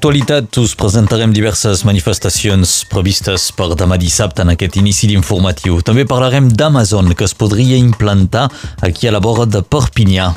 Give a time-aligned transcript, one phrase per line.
[0.00, 5.82] L'actualitat us presentarem diverses manifestacions previstes per demà dissabte en aquest inici d'informatiu.
[5.84, 8.46] També parlarem d'Amazon, que es podria implantar
[8.80, 10.30] aquí a la vora de Perpinyà.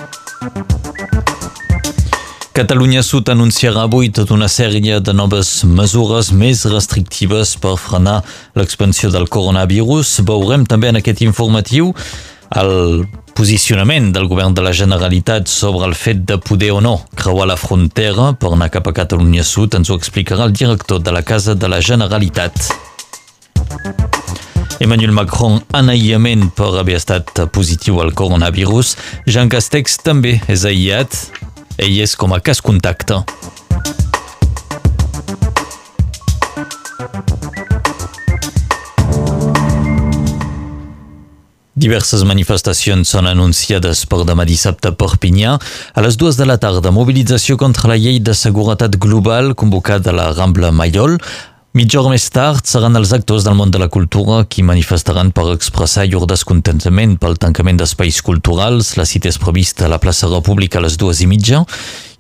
[2.52, 8.20] Catalunya Sud anunciarà avui tota una sèrie de noves mesures més restrictives per frenar
[8.60, 10.20] l'expansió del coronavirus.
[10.28, 11.96] Veurem també en aquest informatiu
[12.56, 17.48] el posicionament del govern de la Generalitat sobre el fet de poder o no creuar
[17.50, 21.24] la frontera per anar cap a Catalunya Sud ens ho explicarà el director de la
[21.26, 22.70] Casa de la Generalitat.
[24.84, 28.98] Emmanuel Macron en aïllament per haver estat positiu al coronavirus.
[29.26, 31.16] Jean Castex també és aïllat.
[31.78, 33.24] Ell és com a cas contacte.
[41.84, 45.58] Diverses manifestacions són anunciades per demà dissabte a Perpinyà.
[45.92, 50.16] A les dues de la tarda, mobilització contra la llei de seguretat global convocada a
[50.16, 51.18] la Rambla Mayol.
[51.74, 55.48] Mitja hora més tard seran els actors del món de la cultura qui manifestaran per
[55.56, 58.92] expressar llur descontentament pel tancament d'espais culturals.
[59.00, 61.64] La cita és prevista a la plaça República a les dues i mitja.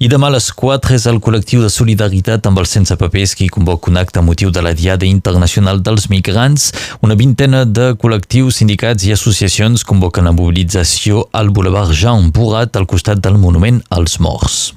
[0.01, 3.53] I demà a les 4 és el col·lectiu de solidaritat amb els sense papers qui
[3.53, 6.71] convoca un acte a motiu de la Diada Internacional dels Migrants.
[7.05, 12.89] Una vintena de col·lectius, sindicats i associacions convoquen la mobilització al Boulevard Jean Bourrat al
[12.89, 14.73] costat del Monument als Morts.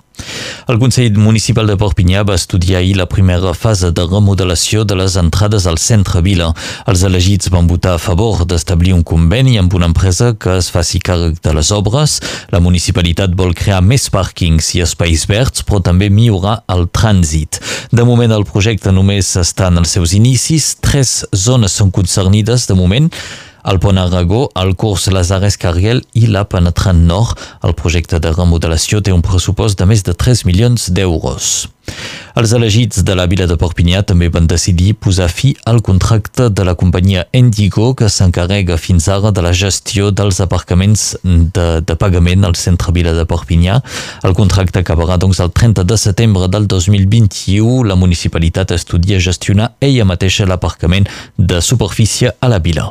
[0.67, 5.15] El Consell Municipal de Perpinyà va estudiar ahir la primera fase de remodelació de les
[5.21, 6.49] entrades al centre Vila.
[6.91, 10.99] Els elegits van votar a favor d'establir un conveni amb una empresa que es faci
[10.99, 12.19] càrrec de les obres.
[12.51, 17.61] La municipalitat vol crear més pàrquings i espais verds, però també millorar el trànsit.
[17.93, 20.75] De moment, el projecte només està en els seus inicis.
[20.83, 23.13] Tres zones són concernides de moment
[23.67, 27.35] el pont Aragó, el curs Lazares Carriel i la penetrant nord.
[27.67, 31.67] El projecte de remodelació té un pressupost de més de 3 milions d'euros.
[32.37, 36.67] Els elegits de la vila de Perpinyà també van decidir posar fi al contracte de
[36.67, 42.45] la companyia Endigo que s'encarrega fins ara de la gestió dels aparcaments de, de pagament
[42.45, 43.79] al centre vila de Perpinyà.
[44.29, 47.87] El contracte acabarà doncs el 30 de setembre del 2021.
[47.89, 52.91] La municipalitat estudia gestionar ella mateixa l'aparcament de superfície a la vila.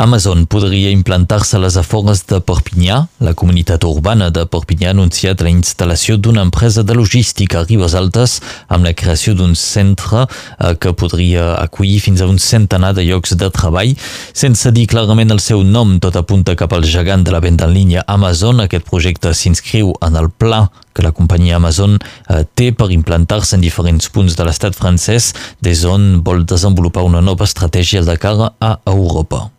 [0.00, 3.02] Amazon podria implantar-se a les afores de Perpinyà.
[3.20, 7.92] La comunitat urbana de Perpinyà ha anunciat la instal·lació d'una empresa de logística a Ribes
[7.98, 8.38] Altes
[8.72, 13.36] amb la creació d'un centre eh, que podria acollir fins a un centenar de llocs
[13.36, 13.92] de treball.
[14.32, 17.76] Sense dir clarament el seu nom, tot apunta cap al gegant de la venda en
[17.76, 18.64] línia Amazon.
[18.64, 20.64] Aquest projecte s'inscriu en el pla
[20.96, 25.84] que la companyia Amazon eh, té per implantar-se en diferents punts de l'estat francès, des
[25.84, 29.50] on vol desenvolupar una nova estratègia de cara a Europa.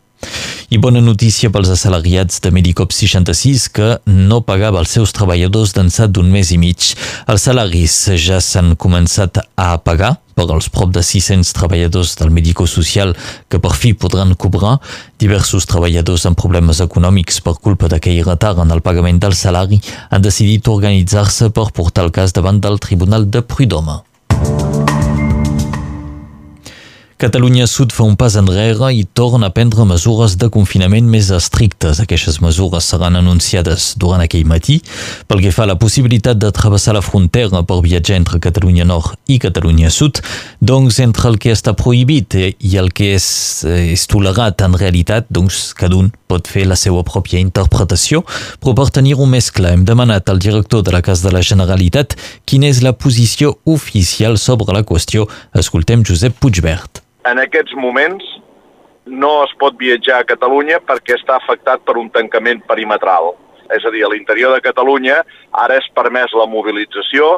[0.72, 6.08] I bona notícia pels assalariats de Medicop 66 que no pagava els seus treballadors d'ençà
[6.08, 6.94] d'un mes i mig.
[7.28, 12.66] Els salaris ja s'han començat a pagar per als prop de 600 treballadors del Medico
[12.68, 13.16] Social
[13.50, 14.78] que per fi podran cobrar.
[15.20, 20.24] Diversos treballadors amb problemes econòmics per culpa d'aquell retard en el pagament del salari han
[20.24, 24.81] decidit organitzar-se per portar el cas davant del Tribunal de Prud'Homme.
[27.22, 32.00] Catalunya Sud fa un pas enrere i torna a prendre mesures de confinament més estrictes.
[32.02, 34.80] Aquestes mesures seran anunciades durant aquell matí.
[35.30, 39.20] Pel que fa a la possibilitat de travessar la frontera per viatjar entre Catalunya Nord
[39.30, 40.24] i Catalunya Sud,
[40.66, 43.28] doncs entre el que està prohibit i el que és,
[43.70, 48.24] és tolerat en realitat, doncs cada un pot fer la seva pròpia interpretació,
[48.58, 52.18] però per tenir-ho més clar hem demanat al director de la Casa de la Generalitat
[52.50, 55.30] quina és la posició oficial sobre la qüestió.
[55.54, 58.26] Escoltem Josep Puigbert en aquests moments
[59.06, 63.34] no es pot viatjar a Catalunya perquè està afectat per un tancament perimetral.
[63.72, 65.22] És a dir, a l'interior de Catalunya
[65.64, 67.38] ara és permès la mobilització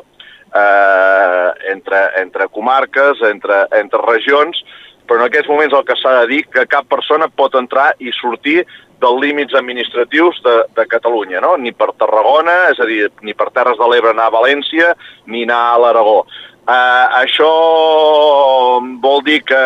[0.54, 4.64] eh, entre, entre comarques, entre, entre regions,
[5.08, 8.12] però en aquests moments el que s'ha de dir que cap persona pot entrar i
[8.16, 8.64] sortir
[9.04, 11.56] dels límits administratius de, de Catalunya, no?
[11.60, 14.94] ni per Tarragona, és a dir, ni per Terres de l'Ebre anar a València,
[15.28, 16.22] ni anar a l'Aragó.
[16.64, 17.50] Uh, això
[19.04, 19.64] vol dir que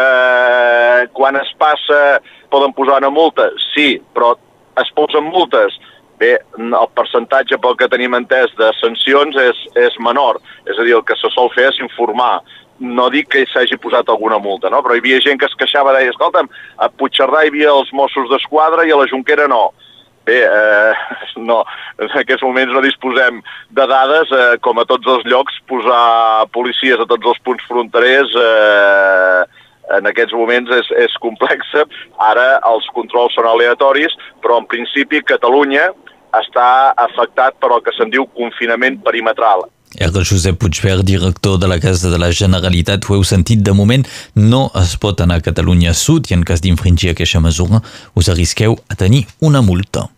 [1.13, 2.17] quan es passa
[2.49, 3.51] poden posar una multa?
[3.75, 4.33] Sí, però
[4.81, 5.77] es posen multes?
[6.17, 10.41] Bé, el percentatge pel que tenim entès de sancions és, és menor.
[10.65, 12.39] És a dir, el que se sol fer és informar.
[12.81, 14.81] No dic que s'hagi posat alguna multa, no?
[14.85, 16.49] però hi havia gent que es queixava, deia, escolta'm,
[16.81, 19.67] a Puigcerdà hi havia els Mossos d'Esquadra i a la Junquera no
[20.27, 20.93] Bé, eh,
[21.39, 21.61] no,
[22.03, 23.39] en aquests moments no disposem
[23.71, 28.35] de dades, eh, com a tots els llocs, posar policies a tots els punts fronterers
[28.35, 29.45] eh,
[29.95, 31.85] en aquests moments és, és complexa.
[32.27, 35.87] Ara els controls són aleatoris, però en principi Catalunya
[36.35, 39.63] està afectat per el que se'n diu confinament perimetral.
[39.95, 44.03] Era Josep Puigverd, director de la Casa de la Generalitat, ho heu sentit, de moment
[44.35, 47.79] no es pot anar a Catalunya Sud i en cas d'infringir aquesta mesura
[48.13, 50.09] us arrisqueu a tenir una multa.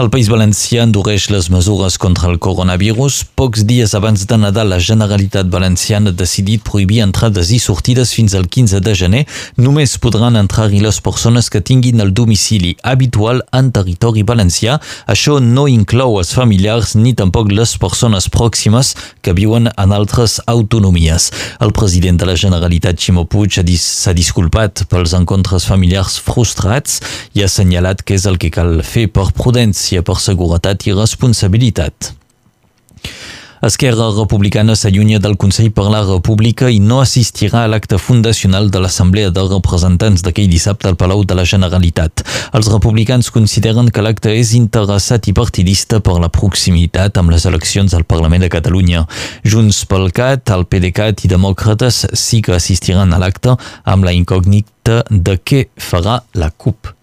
[0.00, 3.24] El País Valencià endureix les mesures contra el coronavirus.
[3.36, 8.34] Pocs dies abans de Nadal, la Generalitat Valenciana ha decidit prohibir entrades i sortides fins
[8.38, 9.22] al 15 de gener.
[9.60, 14.78] Només podran entrar-hi les persones que tinguin el domicili habitual en territori valencià.
[15.10, 21.30] Això no inclou els familiars ni tampoc les persones pròximes que viuen en altres autonomies.
[21.60, 27.00] El president de la Generalitat, Ximo Puig, s'ha disculpat pels encontres familiars frustrats
[27.34, 30.94] i ha assenyalat que és el que cal fer per protegir prudència per seguretat i
[30.94, 32.14] responsabilitat.
[33.60, 38.80] Esquerra Republicana s'allunya del Consell per la República i no assistirà a l'acte fundacional de
[38.80, 42.22] l'Assemblea de Representants d'aquell dissabte al Palau de la Generalitat.
[42.56, 47.92] Els republicans consideren que l'acte és interessat i partidista per la proximitat amb les eleccions
[47.92, 49.02] al Parlament de Catalunya.
[49.44, 55.02] Junts pel CAT, el PDeCAT i demòcrates sí que assistiran a l'acte amb la incògnita
[55.10, 56.94] de què farà la CUP.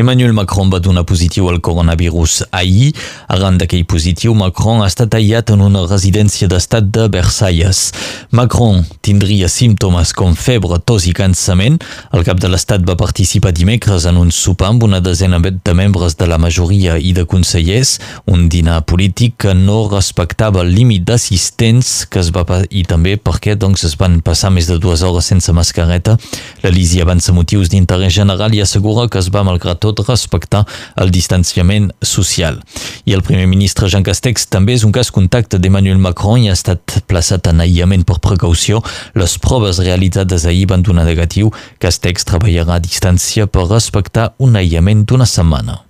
[0.00, 2.94] Emmanuel Macron va donar positiu al coronavirus ahir.
[3.28, 7.90] Arran d'aquell positiu, Macron ha estat aïllat en una residència d'estat de Versalles.
[8.32, 11.76] Macron tindria símptomes com febre, tos i cansament.
[12.16, 16.16] El cap de l'estat va participar dimecres en un sopar amb una desena de membres
[16.16, 22.06] de la majoria i de consellers, un dinar polític que no respectava el límit d'assistents
[22.08, 25.52] que es va i també perquè doncs, es van passar més de dues hores sense
[25.52, 26.16] mascareta.
[26.64, 30.64] L'Elisi avança motius d'interès general i assegura que es va malgrat tot tot respectar
[31.00, 32.60] el distanciament social.
[33.04, 36.56] I el primer ministre Jean Castex també és un cas contacte d'Emmanuel Macron i ha
[36.56, 38.84] estat plaçat en aïllament per precaució.
[39.18, 41.52] Les proves realitzades ahir van donar negatiu.
[41.82, 45.89] Castex treballarà a distància per respectar un aïllament d'una setmana.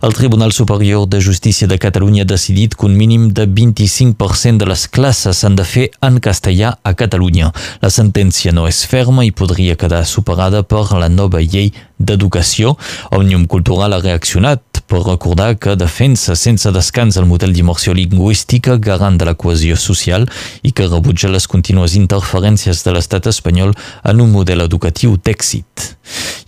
[0.00, 4.66] El Tribunal Superior de Justícia de Catalunya ha decidit que un mínim de 25% de
[4.70, 7.50] les classes s'han de fer en castellà a Catalunya.
[7.82, 12.76] La sentència no és ferma i podria quedar superada per la nova llei d'educació.
[13.10, 19.18] Òmnium Cultural ha reaccionat per recordar que defensa sense descans el model d'immersió lingüística garant
[19.20, 20.24] de la cohesió social
[20.64, 25.92] i que rebutja les contínues interferències de l'estat espanyol en un model educatiu d'èxit.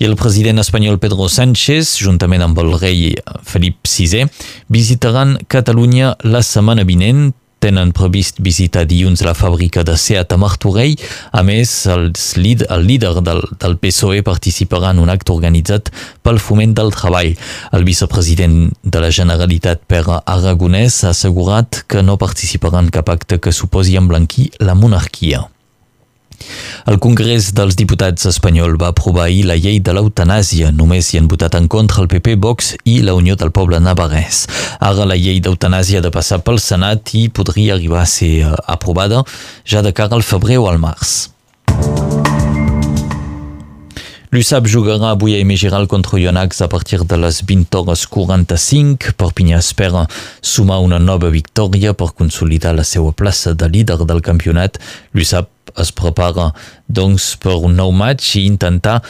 [0.01, 3.13] I el president espanyol Pedro Sánchez, juntament amb el rei
[3.45, 4.25] Felip VI,
[4.73, 10.97] visitaran Catalunya la setmana vinent tenen previst visitar dilluns la fàbrica de Seat a Martorell.
[11.37, 15.93] A més, els líd el líder del, del PSOE participarà en un acte organitzat
[16.25, 17.37] pel foment del treball.
[17.77, 23.39] El vicepresident de la Generalitat, Pere Aragonès, ha assegurat que no participarà en cap acte
[23.39, 25.47] que suposi emblanquir la monarquia.
[26.91, 30.71] El Congrés dels Diputats espanyol va aprovar ahir la llei de l'eutanàsia.
[30.75, 34.47] Només hi han votat en contra el PP, Vox i la Unió del Poble Navarrès.
[34.81, 38.55] Ara la llei d'eutanàsia ha de passar pel Senat i podria arribar a ser eh,
[38.67, 39.25] aprovada
[39.65, 41.31] ja de cara al febrer o al març.
[44.31, 49.17] L'USAP jugarà avui a Emegiral contra Ionax a partir de les 20 hores 45.
[49.19, 50.05] Perpinyà espera
[50.41, 54.79] sumar una nova victòria per consolidar la seva plaça de líder del campionat.
[55.19, 56.51] L'USAP es prepara
[56.89, 59.01] doncs, per un nou match i intentar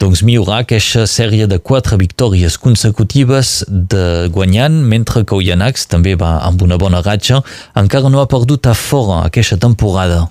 [0.00, 6.38] doncs, millorar aquesta sèrie de quatre victòries consecutives de guanyant, mentre que Oyanax també va
[6.46, 7.42] amb una bona ratxa,
[7.78, 10.26] encara no ha perdut a fora aquesta temporada.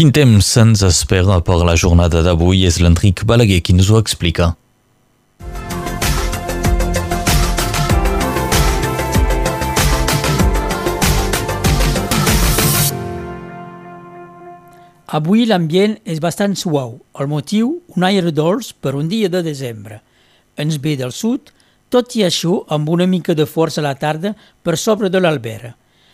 [0.00, 4.54] Quin temps se'ns espera per la jornada d'avui és l'Enric Balaguer qui ens ho explica.
[15.10, 16.92] Avui l'ambient és bastant suau.
[17.18, 19.96] El motiu, un aire dolç per un dia de desembre.
[20.54, 21.50] Ens ve del sud,
[21.90, 25.72] tot i això amb una mica de força a la tarda per sobre de l'Albera.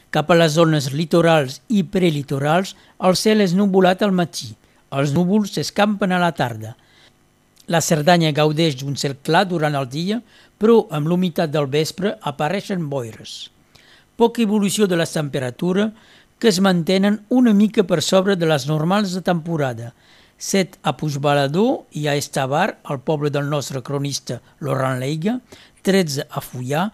[0.08, 2.72] Cap a les zones litorals i prelitorals,
[3.04, 4.54] el cel és nubulat al matí.
[4.96, 6.72] Els núvols s'escampen a la tarda.
[7.68, 10.22] La Cerdanya gaudeix d'un cel clar durant el dia,
[10.56, 13.50] però amb l'humitat del vespre apareixen boires.
[14.16, 15.90] Poca evolució de la temperatura,
[16.38, 19.94] que es mantenen una mica per sobre de les normals de temporada.
[20.38, 25.38] 7 a Puigbalador i a Estavar, al poble del nostre cronista Laurent Leiga,
[25.82, 26.90] 13 a Fullà,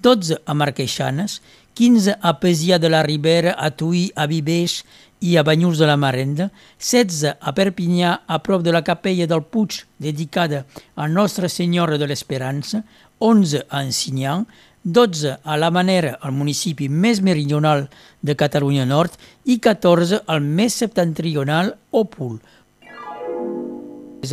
[0.00, 1.40] 12 a Marqueixanes,
[1.76, 4.78] 15 a Pesia de la Ribera, a Tuí, a Viveix
[5.20, 6.48] i a Banyuls de la Marenda,
[6.80, 12.08] 16 a Perpinyà, a prop de la capella del Puig, dedicada a Nostra Senyora de
[12.08, 12.80] l'Esperança,
[13.20, 14.46] 11 a Ensignan,
[14.86, 17.88] 12 a la Manera, el municipi més meridional
[18.22, 22.36] de Catalunya Nord, i 14 al més septentrional, Òpol.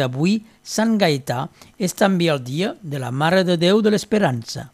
[0.04, 1.48] Avui, Sant Gaetà
[1.82, 4.70] és també el dia de la Mare de Déu de l'Esperança.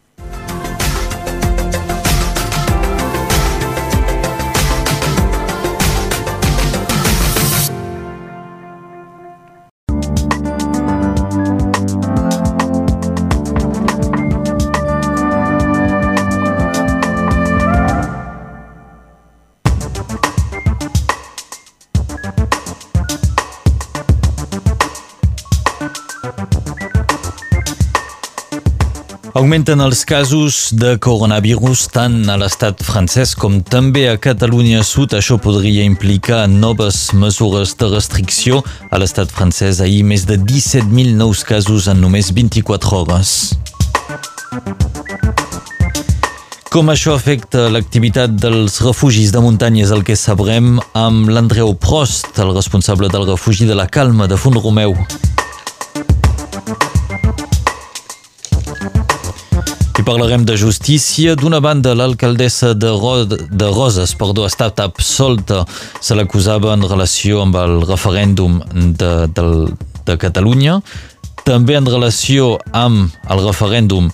[29.50, 35.16] Augmenten els casos de coronavirus tant a l'estat francès com també a Catalunya Sud.
[35.18, 38.60] Això podria implicar noves mesures de restricció.
[38.94, 43.32] A l'estat francès ahir més de 17.000 nous casos en només 24 hores.
[46.70, 52.38] Com això afecta l'activitat dels refugis de muntanya és el que sabrem amb l'Andreu Prost,
[52.38, 54.94] el responsable del refugi de la Calma de Font Romeu.
[60.00, 61.34] I parlarem de justícia.
[61.36, 65.66] D'una banda, l'alcaldessa de, Ro de Roses perdó, ha estat absolta.
[66.00, 69.44] Se l'acusava en relació amb el referèndum de, de,
[70.08, 70.78] de Catalunya.
[71.44, 74.08] També en relació amb el referèndum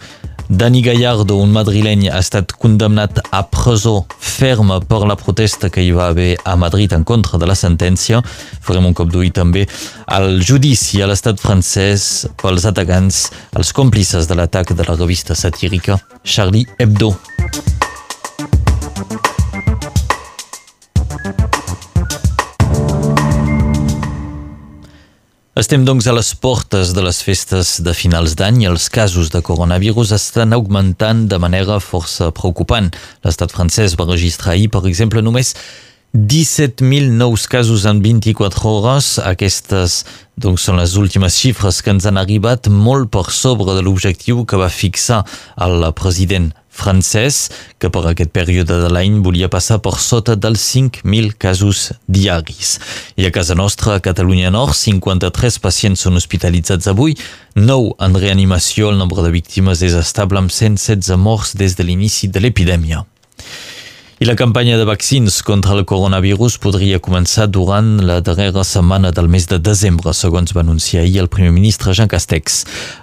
[0.50, 5.90] Dani Gallardo, un madrileny, ha estat condemnat a presó ferma per la protesta que hi
[5.96, 8.22] va haver a Madrid en contra de la sentència.
[8.62, 9.66] Farem un cop d'ull també
[10.06, 13.25] al judici a l'estat francès pels atacants,
[13.58, 17.16] els còmplices de l'atac de la revista satírica Charlie Hebdo.
[25.56, 29.40] Estem, doncs, a les portes de les festes de finals d'any i els casos de
[29.40, 32.90] coronavirus estan augmentant de manera força preocupant.
[33.24, 35.54] L'estat francès va registrar ahir, per exemple, només
[36.12, 39.14] 17.000 nous casos en 24 hores.
[39.24, 40.02] Aquestes
[40.36, 44.60] doncs, són les últimes xifres que ens han arribat molt per sobre de l'objectiu que
[44.60, 45.24] va fixar
[45.56, 51.38] el president francès, que per aquest període de l'any volia passar per sota dels 5.000
[51.41, 52.75] casos diaris.
[53.15, 57.15] I a casa nostra, a Catalunya Nord, 53 pacients són hospitalitzats avui,
[57.55, 62.27] 9 en reanimació, el nombre de víctimes és estable amb 116 morts des de l'inici
[62.27, 63.05] de l'epidèmia.
[64.18, 69.28] I la campanya de vaccins contra el coronavirus podria començar durant la darrera setmana del
[69.28, 72.62] mes de desembre, segons va anunciar ahir el primer ministre Jean Castex.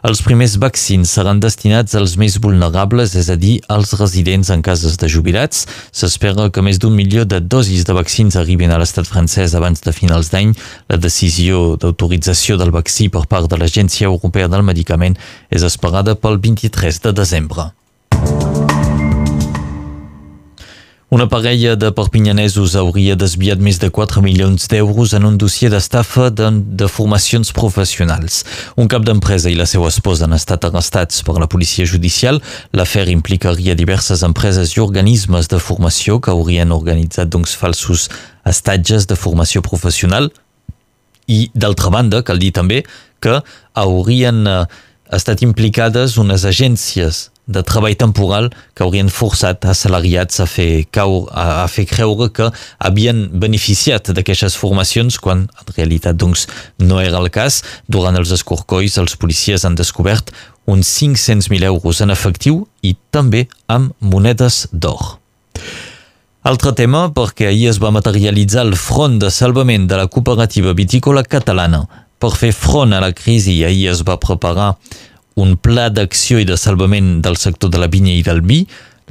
[0.09, 4.97] Els primers vaccins seran destinats als més vulnerables, és a dir, als residents en cases
[4.97, 5.67] de jubilats.
[5.93, 9.93] S'espera que més d'un milió de dosis de vaccins arribin a l'estat francès abans de
[9.93, 10.57] finals d'any.
[10.89, 15.21] La decisió d'autorització del vaccí per part de l'Agència Europea del Medicament
[15.53, 17.69] és esperada pel 23 de desembre.
[21.13, 26.31] Una parella de perpinyanesos hauria desviat més de 4 milions d'euros en un dossier d'estafa
[26.33, 26.47] de,
[26.81, 28.39] de formacions professionals.
[28.81, 32.41] Un cap d'empresa i la seva esposa han estat arrestats per la policia judicial.
[32.73, 38.07] L'afer implicaria diverses empreses i organismes de formació que haurien organitzat doncs, falsos
[38.49, 40.31] estatges de formació professional
[41.29, 42.87] i, d'altra banda, cal dir també
[43.21, 43.37] que
[43.85, 44.65] haurien eh,
[45.13, 51.65] estat implicades unes agències de treball temporal que haurien forçat assalariats a fer, cau, a,
[51.65, 56.47] a fer creure que havien beneficiat d'aquestes formacions quan en realitat doncs,
[56.79, 57.63] no era el cas.
[57.89, 60.31] Durant els escorcolls els policies han descobert
[60.71, 65.19] uns 500.000 euros en efectiu i també amb monedes d'or.
[66.43, 71.23] Altre tema, perquè ahir es va materialitzar el front de salvament de la cooperativa vitícola
[71.23, 71.85] catalana.
[72.19, 74.73] Per fer front a la crisi, ahir es va preparar
[75.41, 78.63] un pla d'acció i de salvament del sector de la vinya i del vi,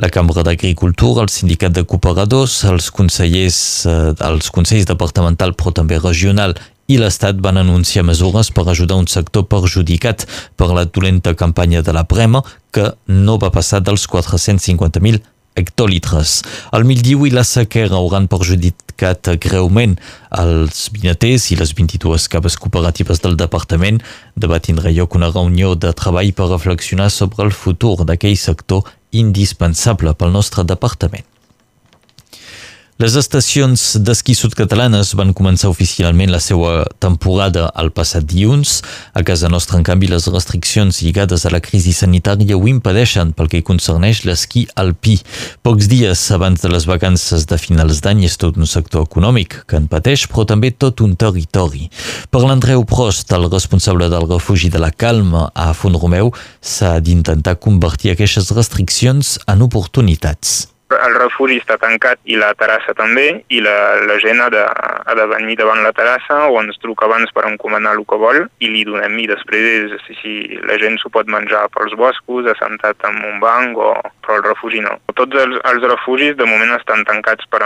[0.01, 5.99] la Cambra d'Agricultura, el Sindicat de Cooperadors, els consellers, eh, els consells departamental però també
[5.99, 6.55] regional
[6.91, 10.25] i l'Estat van anunciar mesures per ajudar un sector perjudicat
[10.57, 15.21] per la dolenta campanya de la prema que no va passar dels 450.000
[15.55, 16.41] hectolitres.
[16.85, 19.97] Mildiu i la sequera hauran perjudicat greument
[20.37, 24.01] els vinaters i les 22 caves cooperatives del departament.
[24.35, 30.15] Demà tindrà lloc una reunió de treball per reflexionar sobre el futur d'aquell sector indispensable
[30.15, 31.30] pel nostre departament.
[33.01, 38.75] Les estacions d'esquí sud-catalanes van començar oficialment la seva temporada el passat dilluns.
[39.17, 43.47] A casa nostra, en canvi, les restriccions lligades a la crisi sanitària ho impedeixen pel
[43.49, 45.15] que concerneix l'esquí alpí.
[45.65, 49.79] Pocs dies abans de les vacances de finals d'any és tot un sector econòmic que
[49.81, 51.87] en pateix, però també tot un territori.
[52.29, 56.29] Per l'Andreu Prost, el responsable del refugi de la Calma a Font Romeu,
[56.61, 63.43] s'ha d'intentar convertir aquestes restriccions en oportunitats el refugi està tancat i la terrassa també,
[63.49, 63.75] i la,
[64.07, 67.45] la gent ha de, ha de venir davant la terrassa o ens truca abans per
[67.49, 70.35] encomanar el que vol i li donem i després si, si
[70.67, 74.81] la gent s'ho pot menjar pels boscos, assentat en un banc o però el refugi
[74.85, 74.97] no.
[75.17, 77.63] Tots els, els refugis de moment estan tancats per,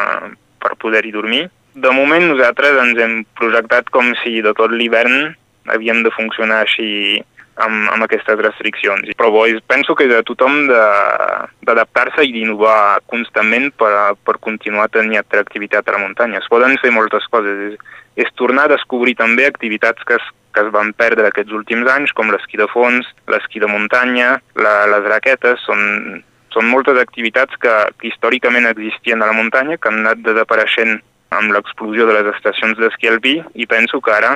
[0.63, 1.45] per poder-hi dormir.
[1.75, 5.33] De moment nosaltres ens hem projectat com si de tot l'hivern
[5.73, 7.23] havíem de funcionar així
[7.55, 9.09] amb, amb aquestes restriccions.
[9.17, 13.91] Però bo, penso que és de tothom d'adaptar-se i d'innovar constantment per,
[14.25, 16.41] per continuar tenint atractivitat a la muntanya.
[16.41, 17.71] Es poden fer moltes coses.
[17.71, 17.95] És,
[18.25, 22.13] és tornar a descobrir també activitats que es, que es van perdre aquests últims anys,
[22.15, 26.21] com l'esquí de fons, l'esquí de muntanya, la, les raquetes, són,
[26.55, 31.01] són moltes activitats que, que històricament existien a la muntanya, que han anat desapareixent
[31.35, 34.35] amb l'explosió de les estacions d'esquí alpí i penso que ara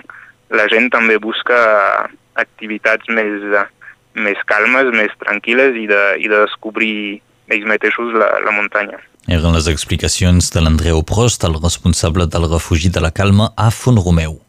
[0.51, 1.59] la gent també busca
[2.41, 3.46] activitats més,
[4.15, 9.00] més calmes, més tranquil·les i de, i de descobrir ells mateixos la, la muntanya.
[9.29, 14.00] Eren les explicacions de l'Andreu Prost, el responsable del refugi de la calma a Font
[14.01, 14.39] Romeu.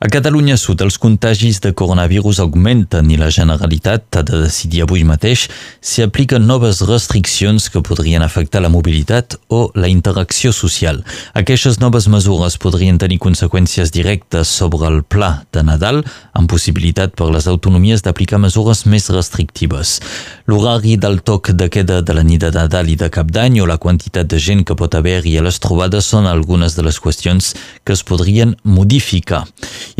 [0.00, 5.02] A Catalunya Sud els contagis de coronavirus augmenten i la Generalitat ha de decidir avui
[5.04, 5.42] mateix
[5.84, 11.02] si apliquen noves restriccions que podrien afectar la mobilitat o la interacció social.
[11.36, 16.00] Aquestes noves mesures podrien tenir conseqüències directes sobre el pla de Nadal,
[16.32, 19.98] amb possibilitat per les autonomies d'aplicar mesures més restrictives.
[20.48, 23.68] L'horari del toc de queda de la nit de Nadal i de Cap d'Any o
[23.68, 27.52] la quantitat de gent que pot haver-hi a les trobades són algunes de les qüestions
[27.84, 29.44] que es podrien modificar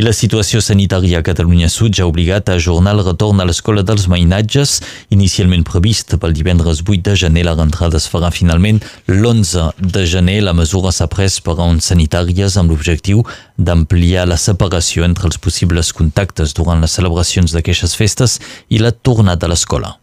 [0.01, 3.45] i la situació sanitària a Catalunya Sud ja ha obligat a ajornar el retorn a
[3.45, 4.79] l'escola dels mainatges,
[5.13, 7.45] inicialment previst pel divendres 8 de gener.
[7.45, 8.81] La rentrada es farà finalment
[9.13, 10.39] l'11 de gener.
[10.47, 13.27] La mesura s'ha pres per raons sanitàries amb l'objectiu
[13.59, 19.51] d'ampliar la separació entre els possibles contactes durant les celebracions d'aquestes festes i la tornada
[19.51, 19.99] a l'escola.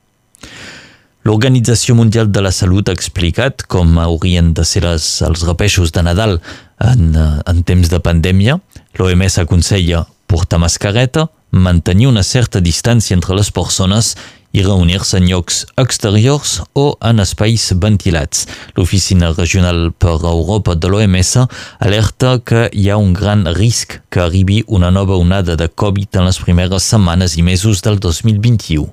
[1.28, 6.06] L'Organització Mundial de la Salut ha explicat com haurien de ser les, els repeixos de
[6.06, 6.38] Nadal
[6.80, 8.62] en, en temps de pandèmia.
[8.98, 14.16] L'OMS aconsella portar mascareta, mantenir una certa distància entre les persones
[14.58, 18.48] i reunir-se en llocs exteriors o en espais ventilats.
[18.76, 21.36] L'Oficina Regional per Europa de l'OMS
[21.80, 26.30] alerta que hi ha un gran risc que arribi una nova onada de Covid en
[26.32, 28.88] les primeres setmanes i mesos del 2021.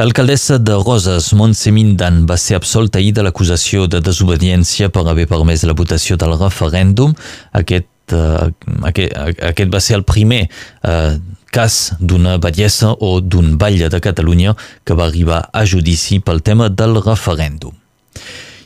[0.00, 5.26] L'alcaldessa de Roses, Montse Mindan, va ser absolta ahir de l'acusació de desobediència per haver
[5.28, 7.12] permès la votació del referèndum.
[7.60, 8.46] Aquest, uh,
[8.88, 9.12] aquest,
[9.50, 11.18] aquest va ser el primer uh,
[11.52, 14.54] cas d'una bellesa o d'un batlle de Catalunya
[14.88, 17.76] que va arribar a judici pel tema del referèndum.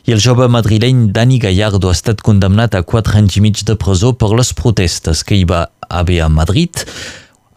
[0.07, 3.75] I el jove madrileny Dani Gallardo ha estat condemnat a 4 anys i mig de
[3.75, 6.87] presó per les protestes que hi va haver a Madrid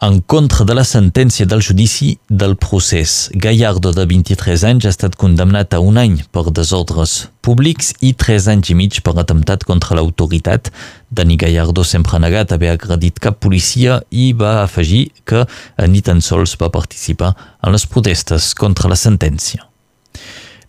[0.01, 3.29] en contra de la sentència del judici del procés.
[3.35, 8.47] Gallardo, de 23 anys, ha estat condemnat a un any per desordres públics i 3
[8.55, 10.71] anys i mig per atemptat contra l'autoritat.
[11.11, 15.43] Dani Gallardo sempre ha negat haver agredit cap policia i va afegir que
[15.87, 19.68] ni tan sols va participar en les protestes contra la sentència.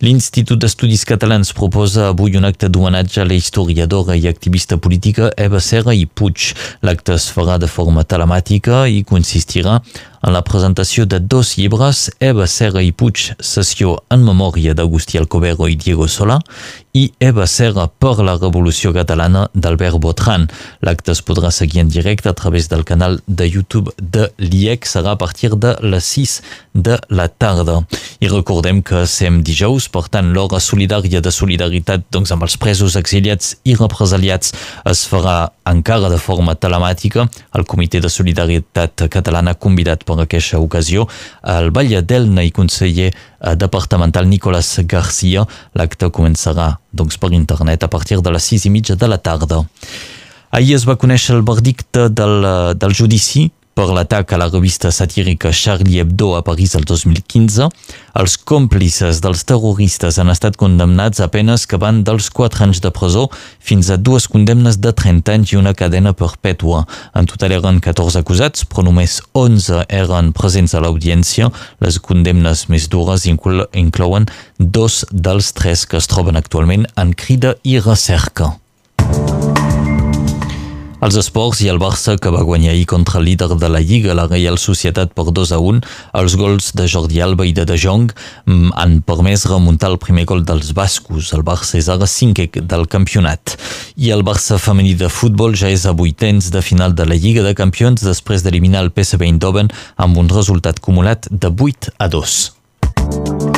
[0.01, 5.59] L'Institut d'Estudis Catalans proposa avui un acte d'homenatge a la historiadora i activista política Eva
[5.61, 6.55] Serra i Puig.
[6.81, 9.75] L'acte es farà de forma telemàtica i consistirà
[10.21, 15.67] en la presentació de dos llibres, Eva Serra i Puig, sessió en memòria d'Agustí Alcobero
[15.67, 16.39] i Diego Solà,
[16.93, 20.47] i Eva Serra per la Revolució Catalana d'Albert Botran.
[20.83, 25.15] L'acte es podrà seguir en directe a través del canal de YouTube de l'IEC, serà
[25.15, 26.41] a partir de les 6
[26.73, 27.81] de la tarda.
[28.19, 32.97] I recordem que sem dijous, per tant, l'hora solidària de solidaritat doncs, amb els presos
[32.99, 34.53] exiliats i represaliats
[34.85, 37.27] es farà encara de forma telemàtica.
[37.57, 41.07] El Comitè de Solidaritat Catalana convidat per aquesta ocasió
[41.43, 45.45] el batlle d'Elna i conseller eh, departamental Nicolás Garcia.
[45.77, 49.63] L'acte començarà doncs, per internet a partir de les sis i mitja de la tarda.
[50.51, 52.45] Ahir es va conèixer el verdicte del,
[52.75, 57.69] del judici per l'atac a la revista satírica Charlie Hebdo a París el 2015.
[58.19, 62.91] Els còmplices dels terroristes han estat condemnats a penes que van dels 4 anys de
[62.91, 63.27] presó
[63.59, 66.85] fins a dues condemnes de 30 anys i una cadena perpètua.
[67.15, 71.51] En total eren 14 acusats, però només 11 eren presents a l'audiència.
[71.79, 74.27] Les condemnes més dures inclouen
[74.59, 78.60] dos dels tres que es troben actualment en crida i recerca.
[81.01, 84.13] Els esports i el Barça que va guanyar ahir contra el líder de la Lliga,
[84.13, 85.79] la Reial Societat per 2 a 1.
[86.21, 88.11] Els gols de Jordi Alba i de De Jong
[88.45, 91.31] mm, han permès remuntar el primer gol dels bascos.
[91.33, 93.57] El Barça és ara cinquè del campionat.
[93.97, 97.41] I el Barça femení de futbol ja és a vuitens de final de la Lliga
[97.41, 103.50] de Campions després d'eliminar el PSV Eindhoven amb un resultat acumulat de 8 a 2.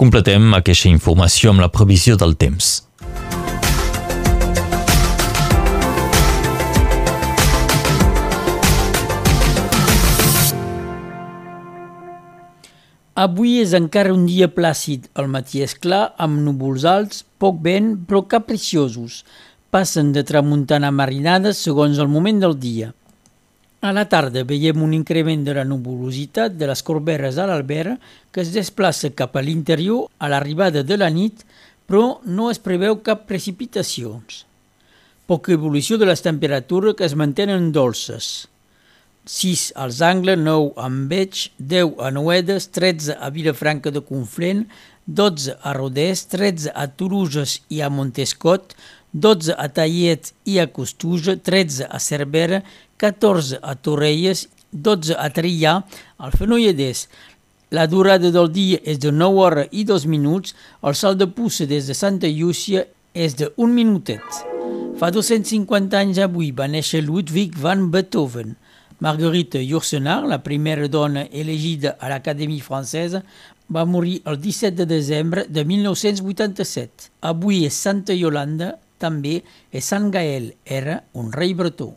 [0.00, 2.68] Completem aquesta informació amb la previsió del temps.
[13.12, 15.10] Avui és encara un dia plàcid.
[15.20, 19.20] El matí és clar, amb núvols alts, poc vent, però capriciosos.
[19.68, 22.94] Passen de tramuntana marinada segons el moment del dia.
[23.80, 27.96] A la tarda veiem un increment de la nuvolositat de les corberes a l'Albert
[28.28, 31.46] que es desplaça cap a l'interior a l'arribada de la nit,
[31.88, 34.44] però no es preveu cap precipitacions.
[35.24, 38.50] Poca evolució de les temperatures que es mantenen dolces.
[39.24, 44.66] 6 als Angles, 9 a Enveig, 10 a Noedes, 13 a Vilafranca de Conflent,
[45.06, 48.76] 12 a Rodès, 13 a Turuges i a Montescot,
[49.12, 52.60] 12 a Tallet i a Costuja, 13 a Cervera,
[53.00, 55.78] 14 a Torrelles, 12 a Trillà,
[56.20, 57.06] al Fenolledès.
[57.72, 60.52] La durada del dia és de 9 hores i 2 minuts,
[60.84, 62.84] el salt de puça des de Santa Llúcia
[63.14, 64.42] és de 1 minutet.
[65.00, 68.58] Fa 250 anys avui va néixer Ludwig van Beethoven.
[69.00, 73.22] Marguerite Yourcenar, la primera dona elegida a l'Acadèmia Francesa,
[73.72, 77.08] va morir el 17 de desembre de 1987.
[77.32, 79.40] Avui és Santa Yolanda, també
[79.72, 81.94] és Sant Gael, era un rei bretó.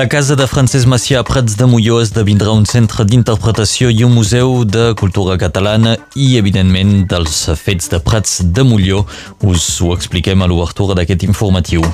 [0.00, 4.14] La casa de Francesc Macià a Prats de Molló esdevindrà un centre d'interpretació i un
[4.16, 9.02] museu de cultura catalana i, evidentment, dels fets de Prats de Molló.
[9.44, 11.84] Us ho expliquem a l'obertura d'aquest informatiu.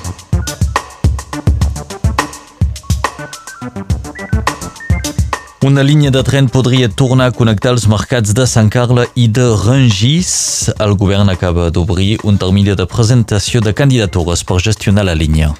[5.67, 9.49] Una línia de tren podria tornar a connectar els mercats de Sant Carla i de
[9.65, 10.31] Rangis.
[10.79, 15.51] El govern acaba d'obrir un termini de presentació de candidatures per gestionar la línia.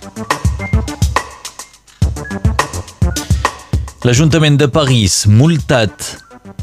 [4.08, 6.06] L'Ajuntament de París, multat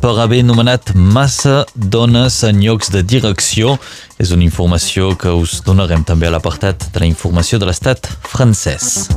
[0.00, 3.74] per haver nomenat massa dones en llocs de direcció.
[4.16, 9.10] És una informació que us donarem també a l'apartat de la informació de l'estat francès.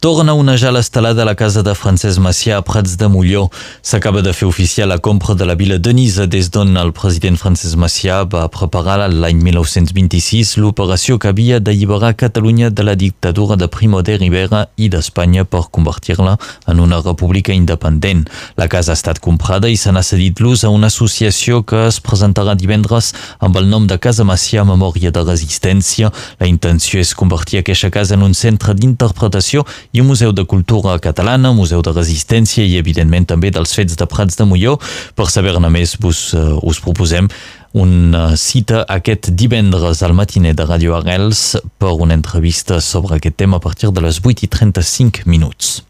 [0.00, 3.42] Torna una onejar l'estelada a la casa de Francesc Macià a Prats de Molló.
[3.84, 7.36] S'acaba de fer oficial la compra de la vila de Nisa des d'on el president
[7.36, 13.68] Francesc Macià va preparar l'any 1926 l'operació que havia d'alliberar Catalunya de la dictadura de
[13.68, 18.24] Primo de Rivera i d'Espanya per convertir-la en una república independent.
[18.56, 22.00] La casa ha estat comprada i se n'ha cedit l'ús a una associació que es
[22.00, 26.08] presentarà divendres amb el nom de Casa Macià Memòria de Resistència.
[26.40, 30.98] La intenció és convertir aquesta casa en un centre d'interpretació i un museu de cultura
[31.02, 34.76] catalana, museu de resistència i, evidentment, també dels fets de Prats de Molló.
[35.18, 37.30] Per saber-ne més, us, uh, us proposem
[37.72, 43.58] una cita aquest divendres al matiner de Radio Arrels per una entrevista sobre aquest tema
[43.58, 45.80] a partir de les 8 i 35 minuts.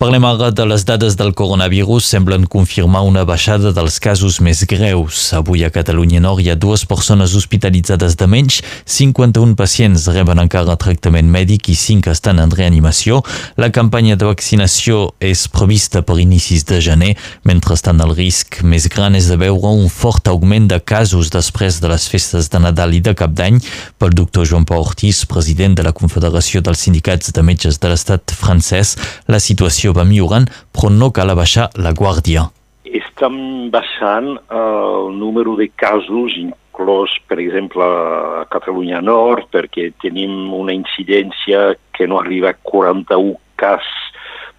[0.00, 2.06] Parlem ara de les dades del coronavirus.
[2.08, 5.26] Semblen confirmar una baixada dels casos més greus.
[5.36, 10.78] Avui a Catalunya Nord hi ha dues persones hospitalitzades de menys, 51 pacients reben encara
[10.80, 13.18] tractament mèdic i 5 estan en reanimació.
[13.60, 17.12] La campanya de vaccinació és prevista per inicis de gener.
[17.44, 21.92] Mentrestant, el risc més gran és de veure un fort augment de casos després de
[21.92, 23.60] les festes de Nadal i de Cap d'Any.
[24.00, 28.32] Pel doctor Joan Pau Ortiz, president de la Confederació dels Sindicats de Metges de l'Estat
[28.40, 28.96] francès,
[29.28, 32.50] la situació situació va millorant, però no cal abaixar la guàrdia.
[32.84, 40.72] Estem baixant el número de casos inclòs, per exemple, a Catalunya Nord, perquè tenim una
[40.72, 43.84] incidència que no arriba a 41 cas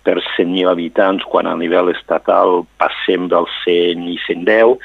[0.04, 4.78] per 100.000 habitants, quan a nivell estatal passem dels 100 i 110.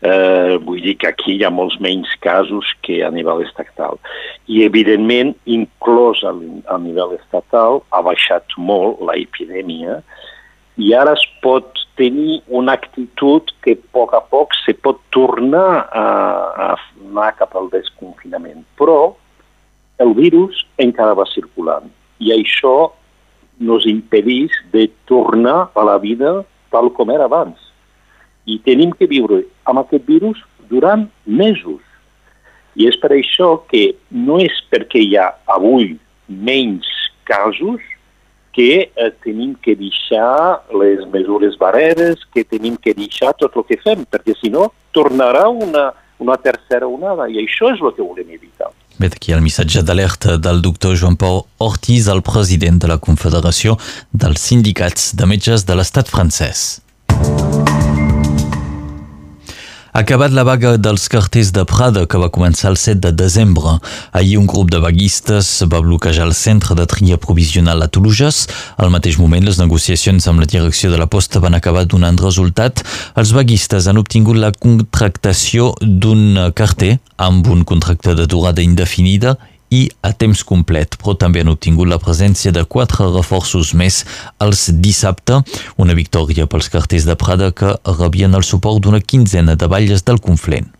[0.00, 3.98] Eh, vull dir que aquí hi ha molts menys casos que a nivell estatal.
[4.46, 6.34] I, evidentment, inclòs a,
[6.70, 9.98] a nivell estatal, ha baixat molt la epidèmia
[10.78, 15.88] i ara es pot tenir una actitud que a poc a poc se pot tornar
[15.90, 16.04] a,
[16.54, 16.68] a
[17.08, 18.62] anar cap al desconfinament.
[18.78, 19.16] Però
[19.98, 21.90] el virus encara va circulant
[22.22, 22.92] i això
[23.58, 27.58] nos impedeix de tornar a la vida tal com era abans.
[28.48, 31.84] I tenim que viure amb aquest virus durant mesos.
[32.78, 35.96] I és per això que no és perquè hi ha avui
[36.28, 36.88] menys
[37.28, 37.82] casos
[38.58, 43.78] que eh, tenim que deixar les mesures barreres, que tenim que deixar tot el que
[43.84, 48.34] fem, perquè si no tornarà una, una tercera onada i això és el que volem
[48.34, 48.72] evitar.
[48.98, 53.76] Vet aquí el missatge d'alerta del doctor Joan Pau Ortiz, el president de la Confederació
[54.10, 56.80] dels Sindicats de Metges de l'estat francès.
[59.98, 63.72] Acabat la vaga dels carters de Prada, que va començar el 7 de desembre.
[64.14, 68.46] Ahir un grup de vaguistes va bloquejar el centre de tria provisional a Toulouse.
[68.78, 72.84] Al mateix moment, les negociacions amb la direcció de la posta van acabar donant resultat.
[73.18, 79.34] Els vaguistes han obtingut la contractació d'un carter amb un contracte de durada indefinida
[79.70, 84.04] i a temps complet, però també han obtingut la presència de quatre reforços més
[84.44, 85.42] els dissabte,
[85.76, 90.20] una victòria pels carters de Prada que rebien el suport d'una quinzena de balles del
[90.24, 90.77] Conflent.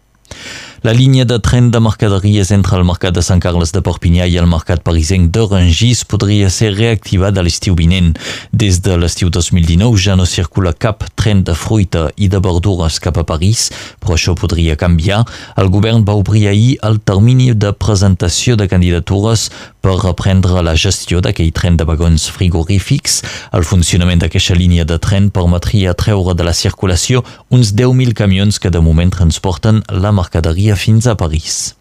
[0.83, 4.37] La línia de tren de mercaderies entre el mercat de Sant Carles de Perpinyà i
[4.39, 8.13] el mercat parisenc de Rangis podria ser reactivada a l'estiu vinent.
[8.55, 13.19] Des de l'estiu 2019 ja no circula cap tren de fruita i de verdures cap
[13.19, 15.25] a París, però això podria canviar.
[15.59, 19.49] El govern va obrir ahir el termini de presentació de candidatures
[19.89, 23.23] per reprendre la gestió d'aquell tren de vagons frigorífics.
[23.57, 28.69] El funcionament d'aquesta línia de tren permetria treure de la circulació uns 10.000 camions que
[28.75, 31.73] de moment transporten la mercaderia fins a París.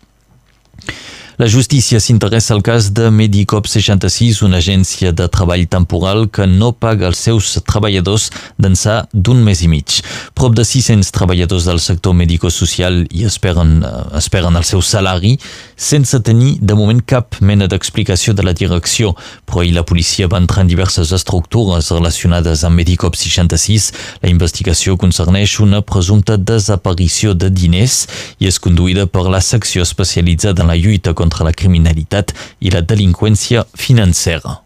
[1.38, 6.72] La justícia s'interessa al cas de Medicop 66, una agència de treball temporal que no
[6.74, 10.00] paga els seus treballadors d'ençà d'un mes i mig.
[10.34, 15.36] Prop de 600 treballadors del sector medico-social i esperen, eh, esperen el seu salari
[15.76, 19.14] sense tenir de moment cap mena d'explicació de la direcció,
[19.46, 23.92] però ahir la policia va entrar en diverses estructures relacionades amb Medicop 66.
[24.26, 28.08] La investigació concerneix una presumpta desaparició de diners
[28.40, 32.72] i és conduïda per la secció especialitzada en la lluita contra contra la criminalitat i
[32.72, 34.62] la delinqüència financera.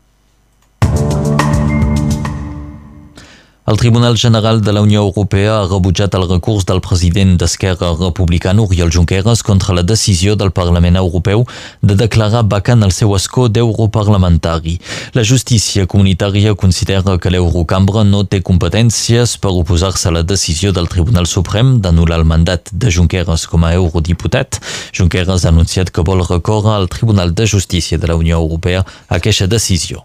[3.68, 8.64] El Tribunal General de la Unió Europea ha rebutjat el recurs del president d'Esquerra Republicana
[8.64, 11.46] Oriol Junqueras contra la decisió del Parlament Europeu
[11.80, 14.80] de declarar vacant el seu escó d'europarlamentari.
[15.14, 20.90] La justícia comunitària considera que l'Eurocambra no té competències per oposar-se a la decisió del
[20.90, 24.58] Tribunal Suprem d'anul·lar el mandat de Junqueras com a eurodiputat.
[24.90, 29.22] Junqueras ha anunciat que vol recórrer al Tribunal de Justícia de la Unió Europea a
[29.22, 30.02] aquesta decisió.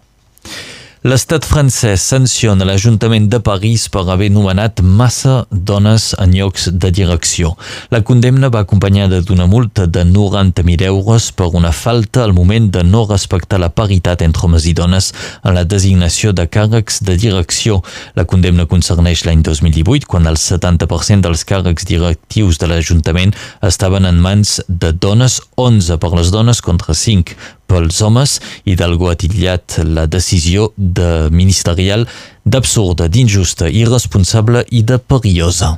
[1.07, 7.53] L'estat francès sanciona l'Ajuntament de París per haver nomenat massa dones en llocs de direcció.
[7.95, 12.83] La condemna va acompanyada d'una multa de 90.000 euros per una falta al moment de
[12.83, 15.13] no respectar la paritat entre homes i dones
[15.45, 17.79] en la designació de càrrecs de direcció.
[18.19, 23.31] La condemna concerneix l'any 2018, quan el 70% dels càrrecs directius de l'Ajuntament
[23.63, 29.11] estaven en mans de dones, 11 per les dones contra 5 pels homes i d'algú
[29.11, 32.07] ha titllat la decisió de ministerial
[32.45, 35.77] d'absurda, d'injusta, irresponsable i de perillosa.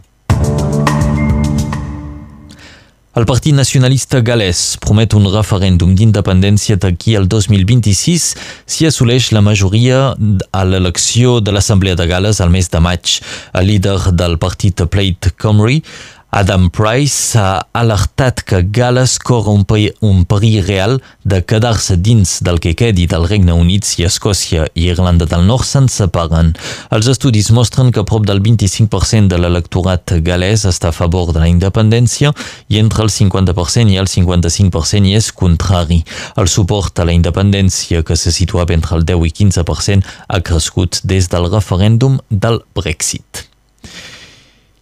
[3.19, 8.27] El Partit Nacionalista Galès promet un referèndum d'independència d'aquí al 2026
[8.69, 10.13] si assoleix la majoria
[10.53, 13.17] a l'elecció de l'Assemblea de Gales al mes de maig.
[13.57, 15.81] El líder del partit Plaid Cymru
[16.31, 22.35] Adam Price ha alertat que Gales corre un, peri un perill real de quedar-se dins
[22.45, 26.51] del que quedi del Regne Unit si Escòcia i Irlanda del Nord se'n separen.
[26.93, 31.49] Els estudis mostren que prop del 25% de l'electorat galès està a favor de la
[31.49, 32.35] independència
[32.69, 36.03] i entre el 50% i el 55% hi és contrari.
[36.37, 41.01] El suport a la independència, que se situava entre el 10 i 15%, ha crescut
[41.01, 43.49] des del referèndum del Brexit.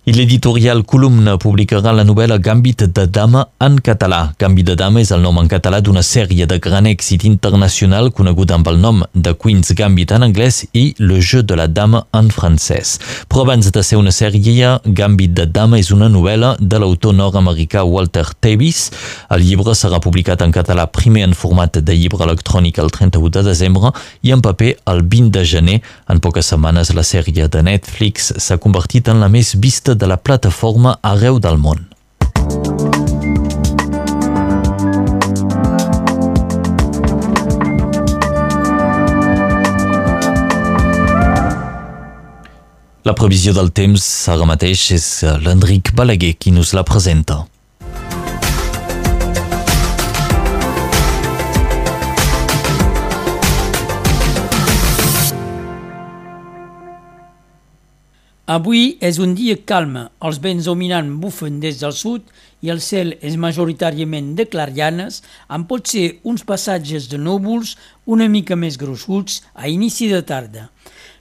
[0.07, 4.31] L'editorial Columna publicarà la novel·la Gambit de Dama en català.
[4.39, 8.55] Gambit de Dama és el nom en català d'una sèrie de gran èxit internacional coneguda
[8.55, 12.29] amb el nom de Queen's Gambit en anglès i Le jeu de la dama en
[12.31, 12.93] francès.
[13.27, 17.83] Però abans de ser una sèrie, Gambit de Dama és una novel·la de l'autor nord-americà
[17.83, 18.85] Walter Tevis.
[19.27, 23.45] El llibre serà publicat en català primer en format de llibre electrònic el 31 de
[23.49, 23.91] desembre
[24.23, 25.77] i en paper el 20 de gener.
[26.07, 30.17] En poques setmanes, la sèrie de Netflix s'ha convertit en la més vista de la
[30.17, 31.87] plataforma arreu del.
[43.07, 45.05] La previsió del temps ara mateix és
[46.35, 47.45] qui nos la presenta.
[58.47, 62.29] Avui és un dia calme, els vents dominant bufen des del sud
[62.63, 65.17] i el cel és majoritàriament de clarianes,
[65.51, 67.73] amb potser uns passatges de núvols
[68.07, 70.69] una mica més grossuts a inici de tarda.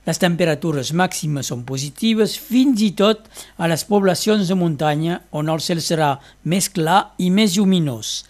[0.06, 3.26] Les temperatures màximes són positives fins i tot
[3.58, 6.14] a les poblacions de muntanya on el cel serà
[6.46, 8.20] més clar i més lluminós.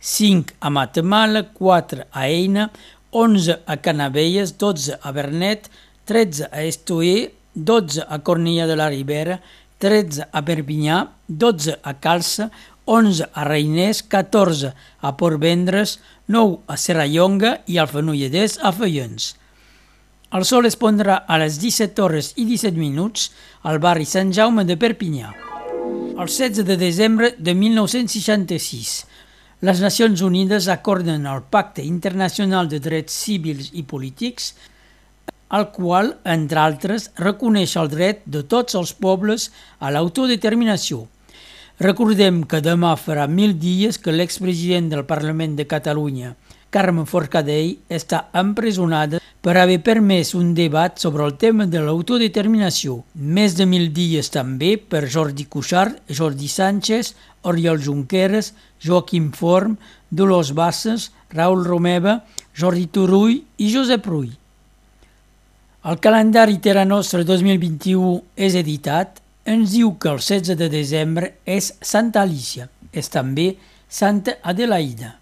[0.00, 2.70] 5 a Matamala, 4 a Eina,
[3.12, 5.68] 11 a Canavelles, 12 a Bernet,
[6.08, 9.40] 13 a Estoer, 12 a Cornellà de la Ribera,
[9.80, 12.50] 13 a Perpinyà, 12 a Calça,
[12.84, 19.34] 11 a Reiners, 14 a Port Vendres, 9 a Serrallonga i al Fenolledès a Feions.
[20.36, 23.30] El sol es pondrà a les 17 hores i 17 minuts
[23.62, 25.32] al barri Sant Jaume de Perpinyà.
[26.16, 28.94] El 16 de desembre de 1966,
[29.66, 34.54] les Nacions Unides acorden el Pacte Internacional de Drets Civils i Polítics
[35.52, 41.06] el qual, entre altres, reconeix el dret de tots els pobles a l'autodeterminació.
[41.78, 46.34] Recordem que demà farà mil dies que l'expresident del Parlament de Catalunya,
[46.72, 53.02] Carme Forcadell, està empresonada per haver permès un debat sobre el tema de l'autodeterminació.
[53.14, 57.12] Més de mil dies també per Jordi Cuixart, Jordi Sánchez,
[57.44, 59.76] Oriol Junqueras, Joaquim Forn,
[60.10, 62.22] Dolors Basses, Raül Romeva,
[62.56, 64.32] Jordi Turull i Josep Rull.
[65.86, 68.08] El calendari Terra Nostra 2021
[68.42, 73.52] és editat, ens diu que el 16 de desembre és Santa Alicia, és també
[73.86, 75.14] Santa Adelaida.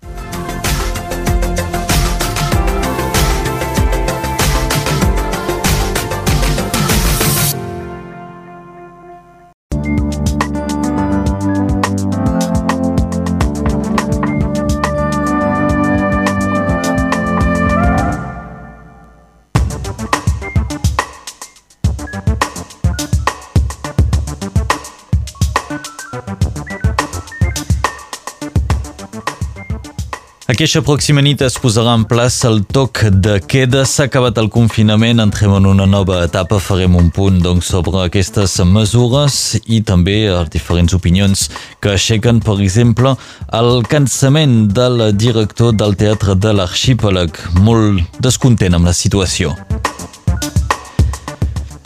[30.45, 33.87] Aquesta pròxima nit es posarà en plaça el toc de queda.
[33.89, 36.59] S'ha acabat el confinament, entrem en una nova etapa.
[36.61, 41.47] Farem un punt doncs, sobre aquestes mesures i també les diferents opinions
[41.81, 43.15] que aixequen, per exemple,
[43.57, 49.57] el cansament del director del Teatre de l'Arxípelag, molt descontent amb la situació.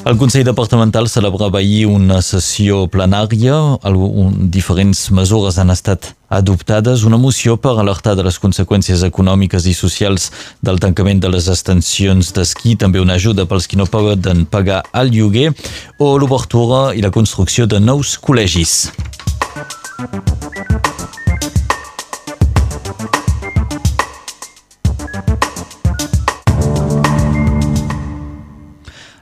[0.05, 3.57] El Consell Departamental celebrava ahir una sessió plenària.
[4.55, 7.03] Diferents mesures han estat adoptades.
[7.03, 10.31] Una moció per alertar de les conseqüències econòmiques i socials
[10.63, 15.11] del tancament de les extensions d'esquí, també una ajuda pels qui no poden pagar el
[15.11, 15.51] lloguer,
[15.99, 18.93] o l'obertura i la construcció de nous col·legis.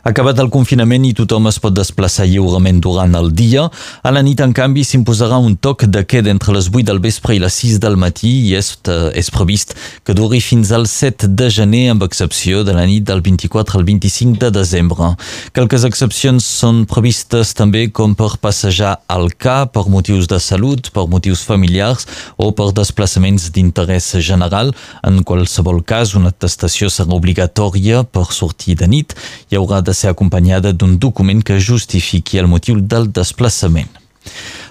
[0.07, 3.65] Acabat el confinament i tothom es pot desplaçar lliurement durant el dia.
[4.07, 7.35] A la nit, en canvi, s'imposarà un toc de queda entre les 8 del vespre
[7.35, 9.75] i les 6 del matí i és, eh, és previst
[10.07, 13.85] que duri fins al 7 de gener, amb excepció de la nit del 24 al
[13.89, 15.17] 25 de desembre.
[15.51, 21.09] Quelques excepcions són previstes també com per passejar al cap per motius de salut, per
[21.11, 24.71] motius familiars o per desplaçaments d'interès general.
[25.03, 29.19] En qualsevol cas, una atestació serà obligatòria per sortir de nit.
[29.51, 33.89] Hi haurà de ser acompanyada d'un document que justifiqui el motiu del desplaçament.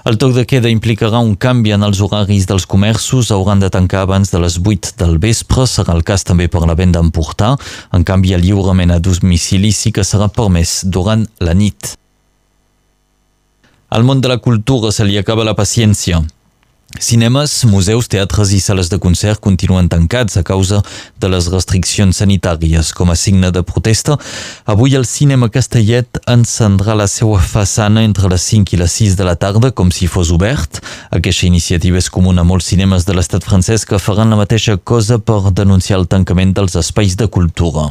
[0.05, 4.03] El toc de queda implicarà un canvi en els horaris dels comerços, hauran de tancar
[4.05, 7.55] abans de les 8 del vespre, serà el cas també per la venda emportar.
[7.95, 11.95] En canvi, el lliurament a domicili sí que serà permès durant la nit.
[13.89, 16.21] Al món de la cultura se li acaba la paciència.
[16.99, 20.79] Cinemes, museus, teatres i sales de concert continuen tancats a causa
[21.19, 22.93] de les restriccions sanitàries.
[22.95, 24.15] Com a signe de protesta,
[24.65, 29.27] avui el cinema Castellet encendrà la seva façana entre les 5 i les 6 de
[29.27, 30.79] la tarda com si fos obert.
[31.11, 35.19] Aquesta iniciativa és comuna a molts cinemes de l'estat francès que faran la mateixa cosa
[35.19, 37.89] per denunciar el tancament dels espais de cultura.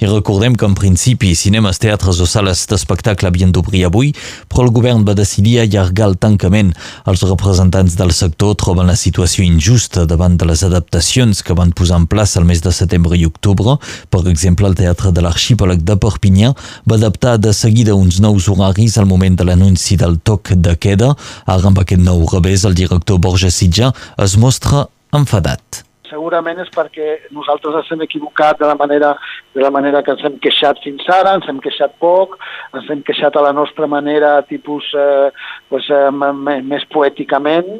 [0.00, 4.14] I recordem que en principi cinemes, teatres o sales d'espectacle havien d'obrir avui,
[4.48, 6.72] però el govern va decidir allargar el tancament.
[7.06, 11.74] Els representants del sector sector troben la situació injusta davant de les adaptacions que van
[11.76, 13.74] posar en plaça el mes de setembre i octubre.
[14.08, 16.54] Per exemple, el Teatre de l'Arxipèlag de Perpinyà
[16.88, 21.12] va adaptar de seguida uns nous horaris al moment de l'anunci del toc de queda.
[21.44, 27.16] Ara, amb aquest nou revés, el director Borja Sitjà es mostra enfadat segurament és perquè
[27.34, 29.14] nosaltres ens hem equivocat de la manera,
[29.54, 32.36] de la manera que ens hem queixat fins ara, ens hem queixat poc,
[32.76, 35.30] ens hem queixat a la nostra manera, tipus, eh,
[35.70, 37.70] pues, eh, més poèticament,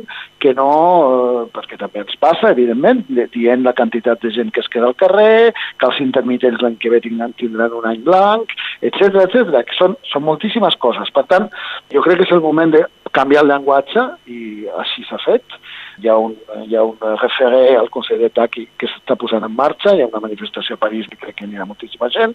[0.41, 0.70] que no,
[1.11, 3.05] eh, perquè també ens passa, evidentment,
[3.35, 6.91] dient la quantitat de gent que es queda al carrer, que els intermitents l'any que
[6.91, 9.61] ve tindran, tindran un any blanc, etc etc.
[9.66, 11.12] que són, són moltíssimes coses.
[11.14, 11.51] Per tant,
[11.93, 15.61] jo crec que és el moment de canviar el llenguatge i així s'ha fet
[16.01, 16.34] hi ha un,
[16.66, 20.09] hi ha un referent al Consell d'Estat que, que s'està posant en marxa, hi ha
[20.11, 22.34] una manifestació a París que crec que hi ha moltíssima gent,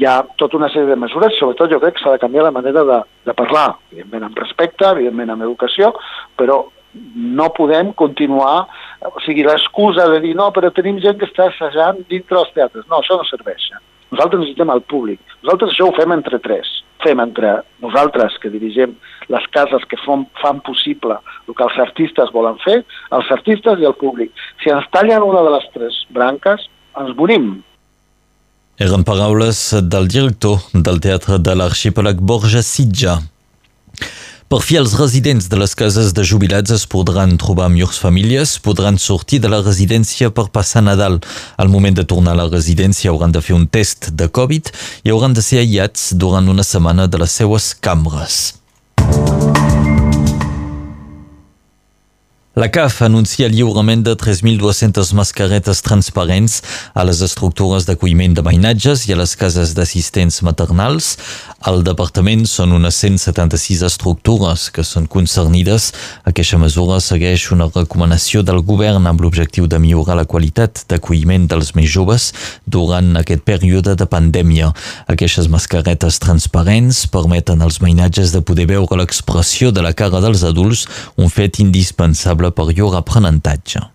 [0.00, 2.54] hi ha tota una sèrie de mesures, sobretot jo crec que s'ha de canviar la
[2.54, 5.92] manera de, de parlar, evidentment amb respecte, evidentment amb educació,
[6.38, 8.68] però no podem continuar,
[9.10, 12.86] o sigui, l'excusa de dir no, però tenim gent que està assajant dintre dels teatres.
[12.86, 13.66] No, això no serveix.
[14.14, 15.18] Nosaltres necessitem el públic.
[15.42, 16.70] Nosaltres això ho fem entre tres
[17.04, 18.96] fem entre nosaltres que dirigim
[19.32, 21.18] les cases que fom, fan possible
[21.48, 22.80] el que els artistes volen fer,
[23.16, 24.32] els artistes i el públic.
[24.62, 26.68] Si ens tallen una de les tres branques,
[27.00, 27.54] ens morim.
[28.82, 33.20] Eren paraules del director del Teatre de l'Arxipèlag Borja Sitja.
[34.50, 38.56] Per fi, els residents de les cases de jubilats es podran trobar amb llurs famílies,
[38.62, 41.20] podran sortir de la residència per passar Nadal.
[41.56, 44.70] Al moment de tornar a la residència hauran de fer un test de Covid
[45.06, 48.63] i hauran de ser aïllats durant una setmana de les seues cambres.
[49.06, 49.73] Thank you.
[52.56, 56.60] La CAF anuncia el lliurament de 3.200 mascaretes transparents
[56.94, 61.16] a les estructures d'acolliment de mainatges i a les cases d'assistents maternals.
[61.66, 65.88] Al departament són unes 176 estructures que són concernides.
[66.30, 71.74] Aquesta mesura segueix una recomanació del govern amb l'objectiu de millorar la qualitat d'acolliment dels
[71.74, 72.28] més joves
[72.70, 74.70] durant aquest període de pandèmia.
[75.10, 80.86] Aquestes mascaretes transparents permeten als mainatges de poder veure l'expressió de la cara dels adults,
[81.18, 83.90] un fet indispensable responsable per llur aprenentatge.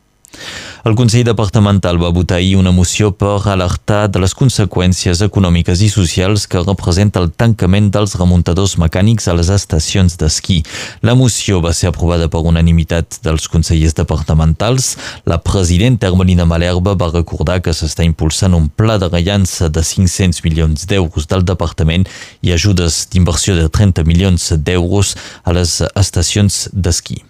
[0.86, 5.90] El Consell Departamental va votar ahir una moció per alertar de les conseqüències econòmiques i
[5.92, 10.62] socials que representa el tancament dels remuntadors mecànics a les estacions d'esquí.
[11.04, 14.96] La moció va ser aprovada per unanimitat dels consellers departamentals.
[15.26, 20.46] La presidenta Hermelina Malerba va recordar que s'està impulsant un pla de rellança de 500
[20.48, 22.08] milions d'euros del departament
[22.42, 27.26] i ajudes d'inversió de 30 milions d'euros a les estacions d'esquí.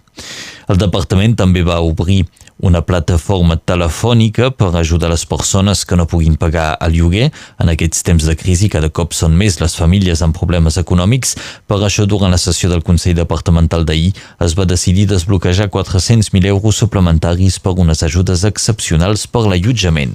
[0.70, 2.20] El departament també va obrir
[2.62, 7.30] una plataforma telefònica per ajudar les persones que no puguin pagar el lloguer.
[7.58, 11.34] En aquests temps de crisi cada cop són més les famílies amb problemes econòmics.
[11.66, 14.12] Per això, durant la sessió del Consell Departamental d'ahir,
[14.46, 20.14] es va decidir desbloquejar 400.000 euros suplementaris per unes ajudes excepcionals per l'allotjament.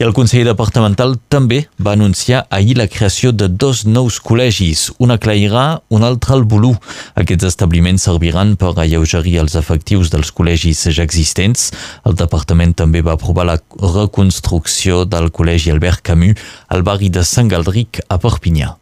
[0.00, 5.12] I el Consell Departamental també va anunciar ahir la creació de dos nous col·legis, un
[5.12, 6.70] a Clairà, un altre al Bolú.
[7.20, 11.68] Aquests establiments serviran per alleugerir els efectius dels col·legis ja existents.
[12.08, 16.40] El departament també va aprovar la reconstrucció del Col·legi Albert Camus
[16.72, 18.78] al barri de Sant Galdric a Perpinyà.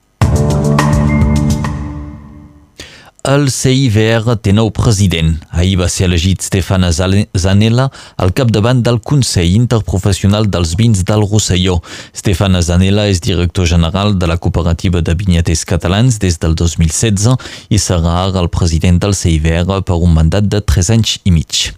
[3.28, 5.34] El CIVR té nou president.
[5.52, 7.84] Ahir va ser elegit Stefana Zanella
[8.16, 11.74] al capdavant del Consell Interprofessional dels Vins del Rosselló.
[12.16, 17.36] Stefana Zanella és director general de la cooperativa de vinyaters catalans des del 2016
[17.68, 21.68] i serà ara el president del CIVR per un mandat de 3 anys i mig.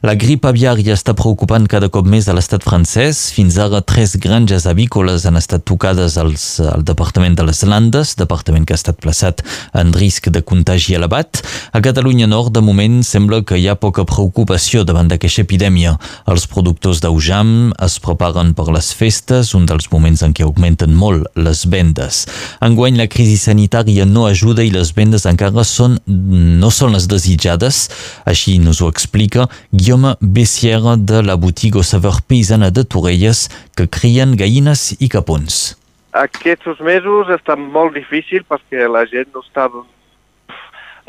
[0.00, 3.18] La grip aviària està preocupant cada cop més a l'estat francès.
[3.36, 8.64] Fins ara, tres granges avícoles han estat tocades als, al Departament de les Landes, departament
[8.64, 9.42] que ha estat plaçat
[9.76, 11.42] en risc de contagi elevat.
[11.76, 15.96] A Catalunya Nord, de moment, sembla que hi ha poca preocupació davant d'aquesta epidèmia.
[16.32, 21.28] Els productors d'Aujam es preparen per les festes, un dels moments en què augmenten molt
[21.36, 22.24] les vendes.
[22.64, 27.84] Enguany, la crisi sanitària no ajuda i les vendes encara són, no són les desitjades.
[28.24, 29.39] Així nos ho explica
[29.72, 35.76] Guillaume Bessière de la botiga Saver Paisana de Torelles, que crien gallines i capons.
[36.12, 39.68] Aquests mesos estan molt difícils perquè la gent no està...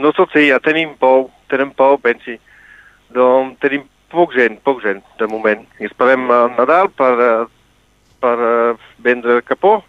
[0.01, 2.38] No tot sé, ja tenim por, tenim por, pensi.
[3.13, 5.63] Doncs tenim poc gent, poc gent, de moment.
[5.79, 7.13] I esperem el Nadal per,
[8.21, 8.36] per
[9.03, 9.79] vendre capó.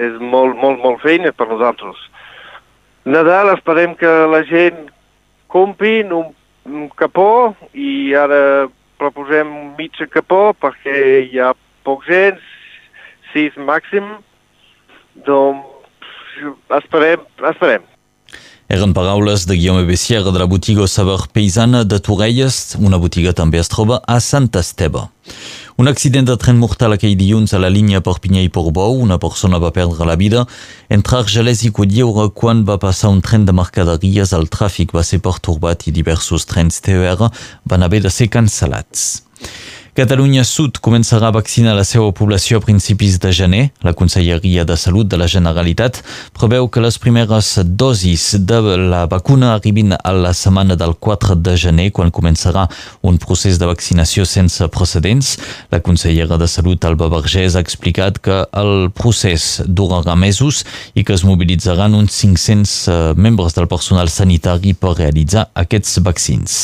[0.00, 1.98] És molt, molt, molt feina per nosaltres.
[3.04, 4.88] Nadal esperem que la gent
[5.50, 6.30] comprin un,
[6.66, 8.68] un capó i ara
[9.00, 9.48] proposem
[9.78, 10.96] mitja capó perquè
[11.30, 11.54] hi ha
[11.86, 12.40] poc gent,
[13.32, 14.06] sis màxim,
[15.26, 15.64] doncs
[16.80, 17.86] esperem, esperem.
[18.70, 23.58] Eren paraules de Guillaume Bessière de la botiga Saber Paisana de Torelles, una botiga també
[23.58, 25.08] es troba a Sant Esteve.
[25.80, 28.98] Un accident de tren mortal aquell dilluns a la línia Perpinyà i Portbou.
[29.00, 30.42] Una persona va perdre la vida
[30.92, 34.34] entre Argelès i Cotlleure quan va passar un tren de mercaderies.
[34.36, 37.16] El tràfic va ser pertorbat i diversos trens TER
[37.72, 39.06] van haver de ser cancel·lats.
[39.90, 43.62] Catalunya Sud començarà a vaccinar la seva població a principis de gener.
[43.82, 45.98] La Conselleria de Salut de la Generalitat
[46.38, 51.56] preveu que les primeres dosis de la vacuna arribin a la setmana del 4 de
[51.58, 52.68] gener, quan començarà
[53.02, 55.34] un procés de vaccinació sense precedents.
[55.74, 60.62] La consellera de Salut, Alba Vergés, ha explicat que el procés durarà mesos
[60.94, 66.60] i que es mobilitzaran uns 500 eh, membres del personal sanitari per realitzar aquests vaccins.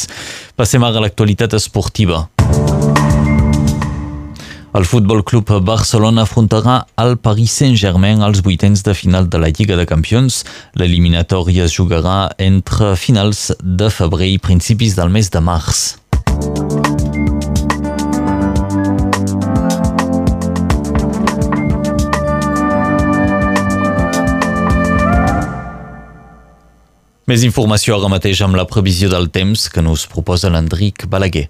[0.54, 2.28] Passem ara a l'actualitat esportiva.
[4.76, 9.72] El Futbol Club Barcelona afrontarà el Paris Saint-Germain als vuitens de final de la Lliga
[9.78, 10.42] de Campions.
[10.76, 15.96] L'eliminatòria es jugarà entre finals de febrer i principis del mes de març.
[27.26, 31.48] Més informació ara mateix amb la previsió del temps que nos proposa l'Enric Balaguer.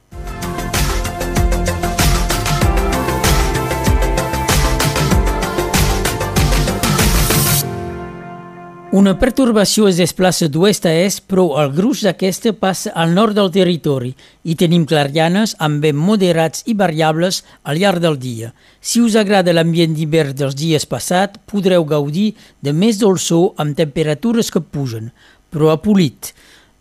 [8.97, 13.51] Una pertorbació es desplaça d'oest a est, però el gruix d'aquesta passa al nord del
[13.53, 14.15] territori
[14.49, 18.55] i tenim clarianes amb vent moderats i variables al llarg del dia.
[18.81, 22.31] Si us agrada l'ambient d'hivern dels dies passats, podreu gaudir
[22.65, 25.13] de més dolçor amb temperatures que pugen,
[25.53, 26.33] però a polit.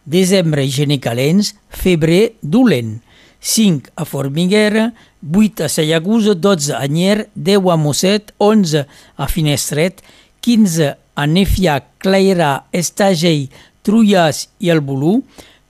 [0.05, 3.01] Desembre i gener calents, febrer dolent.
[3.43, 8.85] 5 a Formiguera, 8 a Sallagusa, 12 a Nyer, 10 a Mosset, 11
[9.17, 9.99] a Finestret,
[10.45, 13.47] 15 a a Nefia, Clairà, Estagell,
[13.81, 15.21] Trullas i el Bolú,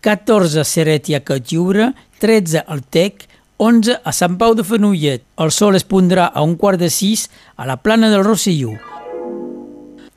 [0.02, 3.28] 14 a i a Catllura, 13 al Tec,
[3.58, 5.24] 11 a Sant Pau de Fenollet.
[5.38, 8.76] El sol es pondrà a un quart de sis a la plana del Rosselló.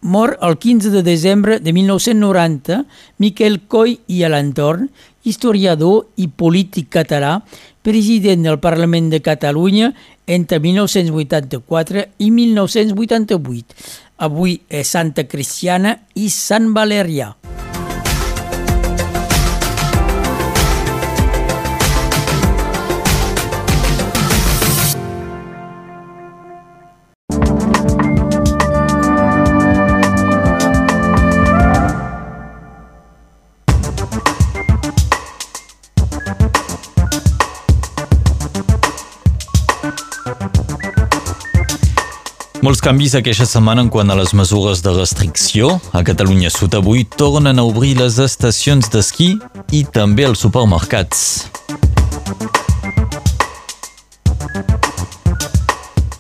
[0.01, 2.85] Mor el 15 de desembre de 1990
[3.18, 4.91] Miquel Coll i a l'entorn,
[5.26, 7.41] historiador i polític català,
[7.83, 9.93] president del Parlament de Catalunya
[10.26, 13.74] entre 1984 i 1988.
[14.19, 17.31] Avui és Santa Cristiana i Sant Valerià.
[42.69, 45.71] Molts canvis aquesta setmana en quant a les mesures de restricció.
[45.97, 49.31] A Catalunya Sud avui tornen a obrir les estacions d'esquí
[49.73, 51.23] i també els supermercats.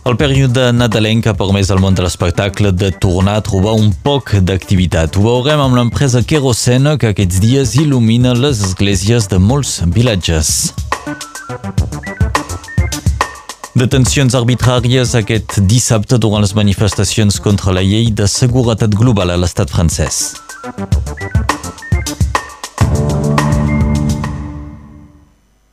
[0.08, 4.32] El període nadalenc ha permès al món de l'espectacle de tornar a trobar un poc
[4.40, 5.20] d'activitat.
[5.20, 10.72] Ho veurem amb l'empresa Kerosena que aquests dies il·lumina les esglésies de molts vilatges.
[13.78, 19.70] Detencions arbitràries aquest dissabte durant les manifestacions contra la llei de seguretat global a l'estat
[19.70, 20.18] francès.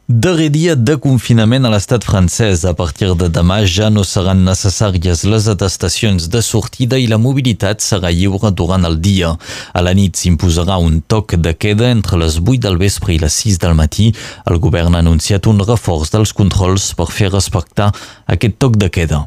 [0.07, 2.61] Darrer dia de confinament a l'estat francès.
[2.69, 7.81] A partir de demà ja no seran necessàries les atestacions de sortida i la mobilitat
[7.81, 9.31] serà lliure durant el dia.
[9.73, 13.33] A la nit s'imposarà un toc de queda entre les 8 del vespre i les
[13.33, 14.11] 6 del matí.
[14.45, 17.89] El govern ha anunciat un reforç dels controls per fer respectar
[18.29, 19.25] aquest toc de queda.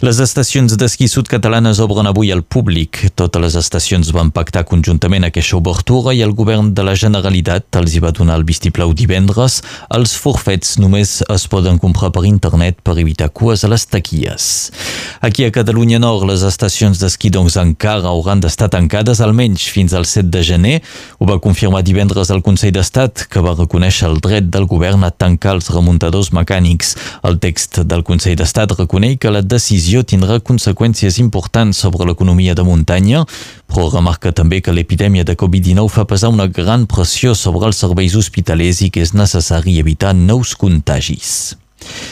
[0.00, 3.02] Les estacions d'esquí sud catalanes obren avui al públic.
[3.20, 7.92] Totes les estacions van pactar conjuntament aquesta obertura i el govern de la Generalitat els
[7.92, 9.58] hi va donar el vistiplau divendres.
[9.92, 14.46] Els forfets només es poden comprar per internet per evitar cues a les taquilles.
[15.20, 20.08] Aquí a Catalunya Nord, les estacions d'esquí doncs encara hauran d'estar tancades almenys fins al
[20.08, 20.74] 7 de gener.
[21.20, 25.12] Ho va confirmar divendres el Consell d'Estat, que va reconèixer el dret del govern a
[25.12, 26.96] tancar els remuntadors mecànics.
[27.20, 32.54] El text del Consell d'Estat reconeix que la decisió decisió tindrà conseqüències importants sobre l'economia
[32.54, 33.24] de muntanya,
[33.66, 38.14] però remarca també que l'epidèmia de Covid-19 fa pesar una gran pressió sobre els serveis
[38.14, 41.56] hospitalers i que és necessari evitar nous contagis.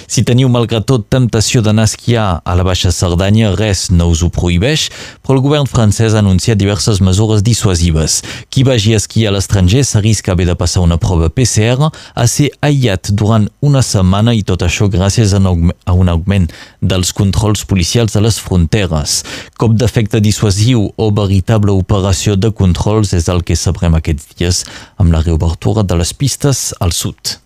[0.09, 4.23] Si teniu, malgrat tot, temptació d'anar a esquiar a la Baixa Cerdanya, res no us
[4.25, 4.89] ho prohibeix,
[5.23, 8.23] però el govern francès ha anunciat diverses mesures dissuasives.
[8.49, 12.49] Qui vagi a esquiar a l'estranger s'arrisca haver de passar una prova PCR, a ser
[12.65, 15.43] aïllat durant una setmana i tot això gràcies a
[15.93, 16.49] un augment
[16.81, 19.23] dels controls policials a les fronteres.
[19.61, 24.65] Cop d'efecte dissuasiu o veritable operació de controls és el que sabrem aquests dies
[24.97, 27.39] amb la reobertura de les pistes al sud.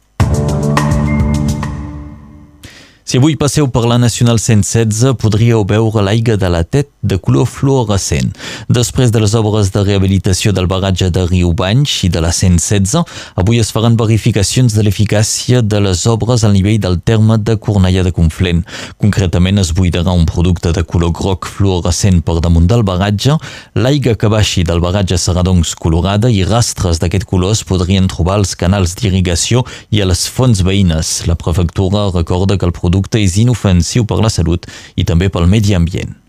[3.04, 7.46] Si avui passeu per la Nacional 116, podríeu veure l'aigua de la Tet de color
[7.46, 8.30] fluorescent.
[8.68, 13.02] Després de les obres de rehabilitació del baratge de Riu Banys i de la 116,
[13.42, 18.04] avui es faran verificacions de l'eficàcia de les obres al nivell del terme de Cornellà
[18.06, 18.62] de Conflent.
[19.02, 23.36] Concretament, es buidarà un producte de color groc fluorescent per damunt del baratge.
[23.74, 28.38] L'aigua que baixi del baratge serà doncs colorada i rastres d'aquest color es podrien trobar
[28.38, 31.14] als canals d'irrigació i a les fonts veïnes.
[31.26, 35.74] La prefectura recorda que el producte és inofensiu per la salut i també pel medi
[35.74, 36.21] ambient.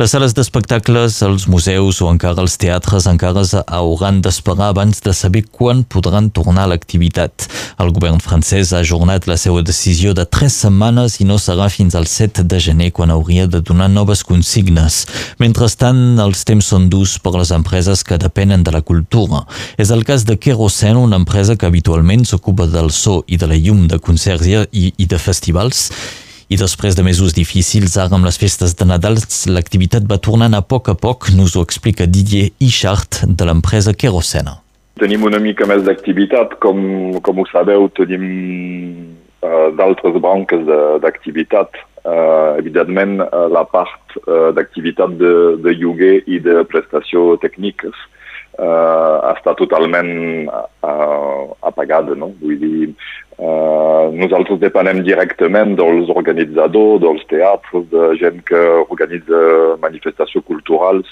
[0.00, 5.42] Les sales d'espectacles, els museus o encara els teatres encara hauran d'esperar abans de saber
[5.52, 7.44] quan podran tornar a l'activitat.
[7.84, 11.98] El govern francès ha ajornat la seva decisió de tres setmanes i no serà fins
[11.98, 15.02] al 7 de gener quan hauria de donar noves consignes.
[15.36, 19.44] Mentrestant, els temps són durs per les empreses que depenen de la cultura.
[19.76, 23.60] És el cas de Kerosene, una empresa que habitualment s'ocupa del so i de la
[23.60, 25.90] llum de concerts i, i de festivals
[26.50, 29.20] i després de mesos difícils, ara amb les festes de Nadal,
[29.54, 34.56] l'activitat va tornant a poc a poc, nos ho explica Didier Ichart de l'empresa Kerosena.
[34.98, 36.80] Tenim una mica més d'activitat, com,
[37.22, 38.26] com ho sabeu, tenim
[39.46, 40.66] uh, d'altres branques
[41.04, 41.78] d'activitat.
[42.00, 45.32] Uh, evidentment, uh, la part uh, d'activitat de,
[45.62, 47.94] de lloguer i de prestació tècniques
[48.58, 52.32] uh, està totalment uh, apagada, no?
[52.40, 52.90] Vull dir,
[53.40, 59.40] Uh, nosaltres depenem directament dels organitzadors, dels teatres, de gent que organitza
[59.80, 61.08] manifestacions culturals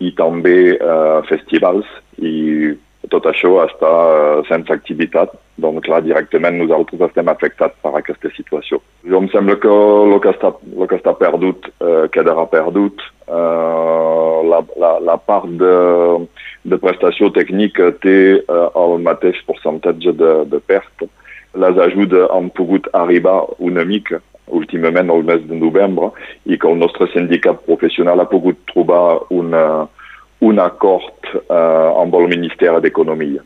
[0.00, 1.84] i també uh, festivals
[2.16, 2.72] i
[3.12, 5.34] tot això està uh, sense activitat.
[5.60, 8.80] Doncs, clar, directament nosaltres estem afectats per aquesta situació.
[9.04, 13.04] Jo em sembla que el que està, el que està perdut uh, quedarà perdut.
[13.28, 15.76] Uh, la, la, la part de,
[16.72, 21.12] de prestació tècnica té uh, el mateix percentatge de, de perte
[21.56, 26.12] les ajudes han pogut arribar una mica últimament al mes de novembre
[26.46, 29.86] i que el nostre sindicat professional ha pogut trobar una,
[30.40, 33.42] un acord uh, amb el Ministeri d'Economia.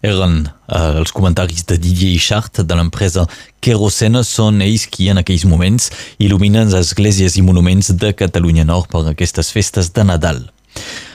[0.00, 3.26] Eren uh, els comentaris de Didier Ichart de l'empresa
[3.60, 8.88] Kerosena són ells qui en aquells moments il·luminen les esglésies i monuments de Catalunya Nord
[8.92, 10.46] per aquestes festes de Nadal.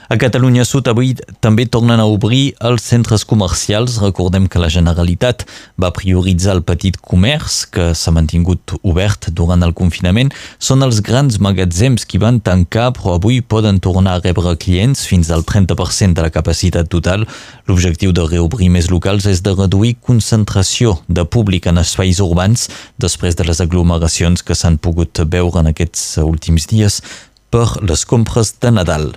[0.08, 3.97] A Catalunya Sud avui també tornen a obrir els centres comercials.
[4.03, 5.47] Recordem que la Generalitat
[5.82, 10.30] va prioritzar el petit comerç, que s'ha mantingut obert durant el confinament.
[10.62, 15.34] Són els grans magatzems qui van tancar, però avui poden tornar a rebre clients fins
[15.34, 17.26] al 30% de la capacitat total.
[17.66, 22.70] L'objectiu de reobrir més locals és de reduir concentració de públic en espais urbans
[23.01, 27.01] després de les aglomeracions que s'han pogut veure en aquests últims dies
[27.49, 29.16] per les compres de Nadal.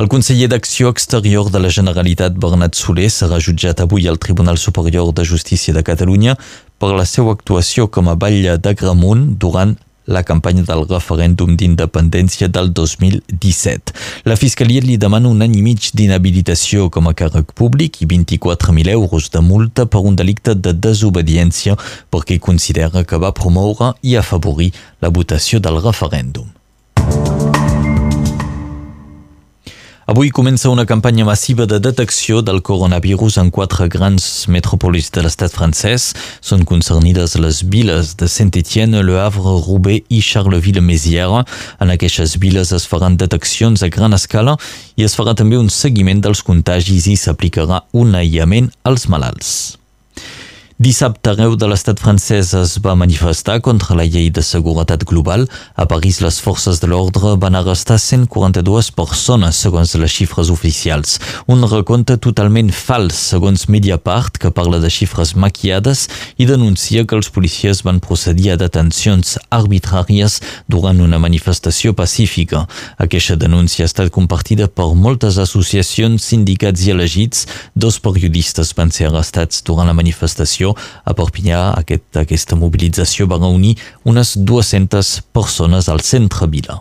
[0.00, 5.10] El conseller d'Acció Exterior de la Generalitat, Bernat Soler, serà jutjat avui al Tribunal Superior
[5.12, 6.38] de Justícia de Catalunya
[6.80, 9.74] per la seva actuació com a batlle d'Agramunt durant
[10.08, 13.92] la campanya del referèndum d'independència del 2017.
[14.24, 18.94] La Fiscalia li demana un any i mig d'inhabilitació com a càrrec públic i 24.000
[18.94, 21.76] euros de multa per un delicte de desobediència
[22.08, 24.70] perquè considera que va promoure i afavorir
[25.04, 26.48] la votació del referèndum.
[30.10, 35.54] Avui comença una campanya massiva de detecció del coronavirus en quatre grans metròpolis de l'estat
[35.54, 36.08] francès.
[36.42, 41.46] Són concernides les viles de Saint-Étienne, Le Havre, Roubaix i Charleville-Mézières.
[41.78, 44.58] En aquestes viles es faran deteccions a gran escala
[44.98, 49.79] i es farà també un seguiment dels contagis i s'aplicarà un aïllament als malalts.
[50.80, 55.42] Dissabte, arreu de l'estat francès es va manifestar contra la llei de seguretat global.
[55.76, 61.18] A París, les forces de l'ordre van arrestar 142 persones, segons les xifres oficials.
[61.52, 66.06] Un recompte totalment fals, segons Mediapart, que parla de xifres maquillades
[66.40, 72.64] i denuncia que els policies van procedir a detencions arbitràries durant una manifestació pacífica.
[72.96, 77.44] Aquesta denúncia ha estat compartida per moltes associacions, sindicats i elegits.
[77.76, 83.76] Dos periodistes van ser arrestats durant la manifestació a Perpinyà, aquest, aquesta mobilització va reunir
[84.08, 86.80] unes 200 persones al centre vila.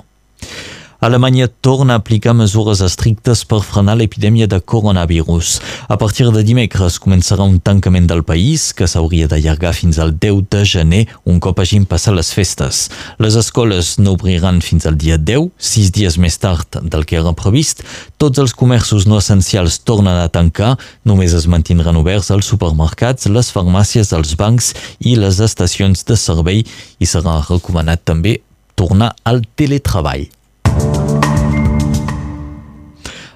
[1.01, 5.61] Alemanya torna a aplicar mesures estrictes per frenar l'epidèmia de coronavirus.
[5.87, 10.41] A partir de dimecres començarà un tancament del país que s'hauria d'allargar fins al 10
[10.51, 12.89] de gener, un cop hagin passat les festes.
[13.15, 17.31] Les escoles no obriran fins al dia 10, sis dies més tard del que era
[17.31, 17.79] previst.
[18.19, 20.73] Tots els comerços no essencials tornen a tancar,
[21.07, 26.65] només es mantindran oberts els supermercats, les farmàcies, els bancs i les estacions de servei
[26.99, 28.41] i serà recomanat també
[28.75, 30.27] tornar al teletreball.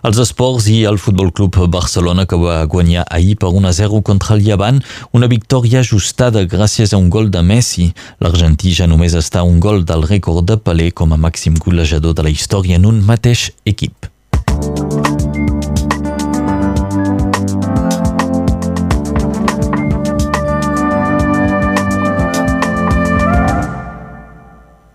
[0.04, 4.44] Els esports i el Futbol Club Barcelona que va guanyar ahir per 1-0 contra el
[4.44, 4.82] Llevant,
[5.16, 7.88] una victòria ajustada gràcies a un gol de Messi.
[8.20, 12.28] L'argentí ja només està un gol del rècord de Pelé com a màxim golejador de
[12.28, 14.12] la història en un mateix equip.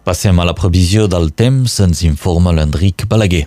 [0.04, 3.46] Passem a la previsió del temps, ens informa l'Enric Balaguer.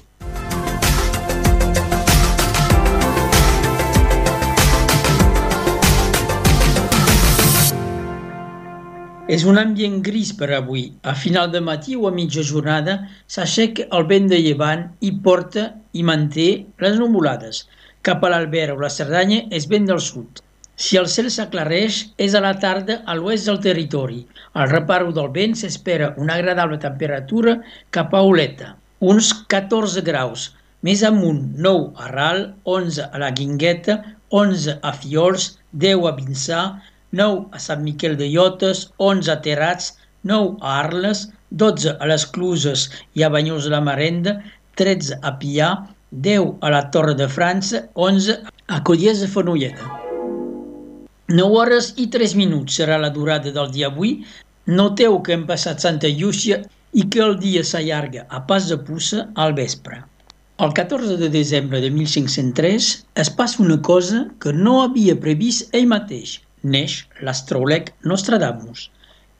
[9.31, 10.81] És un ambient gris per avui.
[11.07, 12.97] A final de matí o a mitja jornada
[13.35, 15.63] s'aixeca el vent de llevant i porta
[15.95, 16.47] i manté
[16.83, 17.61] les nuvolades.
[18.07, 20.41] Cap a l'Albert o la Cerdanya és vent del sud.
[20.75, 24.19] Si el cel s'aclareix, és a la tarda a l'oest del territori.
[24.59, 27.55] Al reparo del vent s'espera una agradable temperatura
[27.97, 28.73] cap a Oleta,
[29.13, 30.49] uns 14 graus.
[30.83, 34.01] Més amunt, 9 a Ral, 11 a la Guingueta,
[34.43, 35.51] 11 a Fiols,
[35.87, 36.63] 10 a Vinçà,
[37.11, 42.25] 9 a Sant Miquel de Llotes, 11 a Terrats, 9 a Arles, 12 a les
[42.35, 42.85] Cluses
[43.19, 44.37] i a Banyuls de la Marenda,
[44.79, 45.71] 13 a Pià,
[46.27, 48.37] 10 a la Torre de França, 11
[48.67, 49.89] a Colliers de Fenolleda.
[51.31, 54.13] 9 hores i 3 minuts serà la durada del dia avui.
[54.67, 56.61] Noteu que hem passat Santa Llúcia
[56.93, 59.99] i que el dia s'allarga a pas de puça al vespre.
[60.63, 62.89] El 14 de desembre de 1503
[63.23, 68.89] es passa una cosa que no havia previst ell mateix– neix l'astròleg Nostradamus.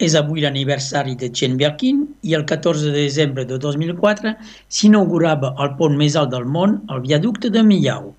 [0.02, 4.34] És avui l'aniversari de Chen Birkin i el 14 de desembre de 2004
[4.78, 8.10] s'inaugurava el pont més alt del món, el viaducte de Millau.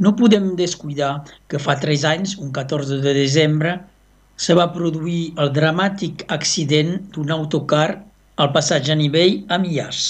[0.00, 1.12] No podem descuidar
[1.52, 3.76] que fa 3 anys, un 14 de desembre,
[4.40, 7.88] se va produir el dramàtic accident d'un autocar
[8.40, 10.04] al passatge a nivell a Millars.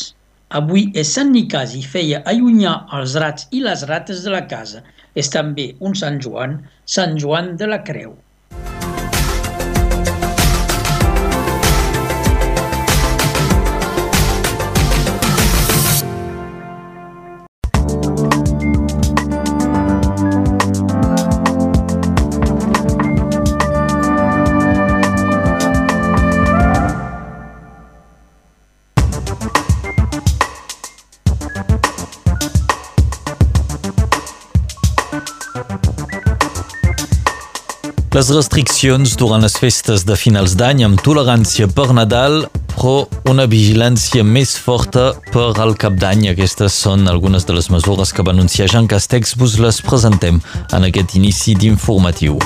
[0.59, 4.85] Avui és Sant Nicasi feia allunyar els rats i les rates de la casa.
[5.19, 8.15] És també un Sant Joan, Sant Joan de la Creu.
[38.21, 42.43] Les restriccions durant les festes de finals d'any amb tolerància per Nadal,
[42.75, 46.27] però una vigilància més forta per al cap d'any.
[46.29, 49.39] Aquestes són algunes de les mesures que va anunciar Jean Castex.
[49.41, 50.37] Vos les presentem
[50.69, 52.37] en aquest inici d'informatiu.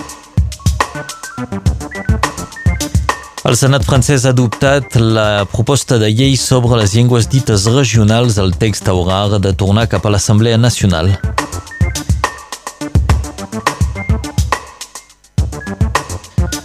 [3.42, 8.38] El Senat francès ha adoptat la proposta de llei sobre les llengües dites regionals.
[8.38, 11.16] El text haurà de tornar cap a l'Assemblea Nacional.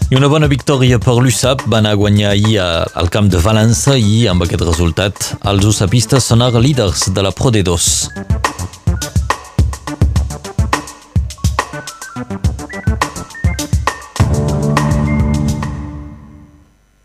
[0.09, 4.23] I una bona victòria per l'USAP van a guanyar ahir al camp de València i
[4.31, 8.48] amb aquest resultat els usapistes són ara líders de la Pro D2.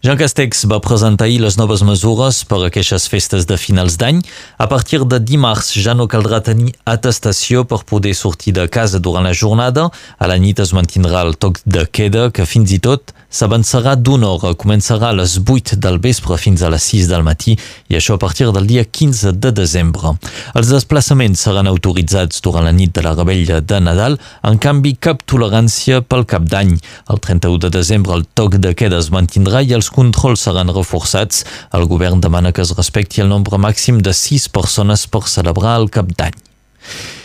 [0.04, 4.18] Jean Castex va presentar ahir les noves mesures per a aquestes festes de finals d'any.
[4.60, 9.24] A partir de dimarts ja no caldrà tenir atestació per poder sortir de casa durant
[9.24, 9.88] la jornada.
[10.20, 14.28] A la nit es mantindrà el toc de queda que fins i tot s'avançarà d'una
[14.28, 14.52] hora.
[14.52, 17.56] Començarà a les 8 del vespre fins a les 6 del matí
[17.88, 20.12] i això a partir del dia 15 de desembre.
[20.52, 25.24] Els desplaçaments seran autoritzats durant la nit de la rebella de Nadal, en canvi cap
[25.24, 26.76] tolerància pel cap d'any.
[27.08, 31.44] El 31 de desembre el toc de queda es mantindrà i els controls seran reforçats.
[31.72, 35.92] El govern demana que es respecti el nombre màxim de sis persones per celebrar el
[35.94, 36.34] cap d'any.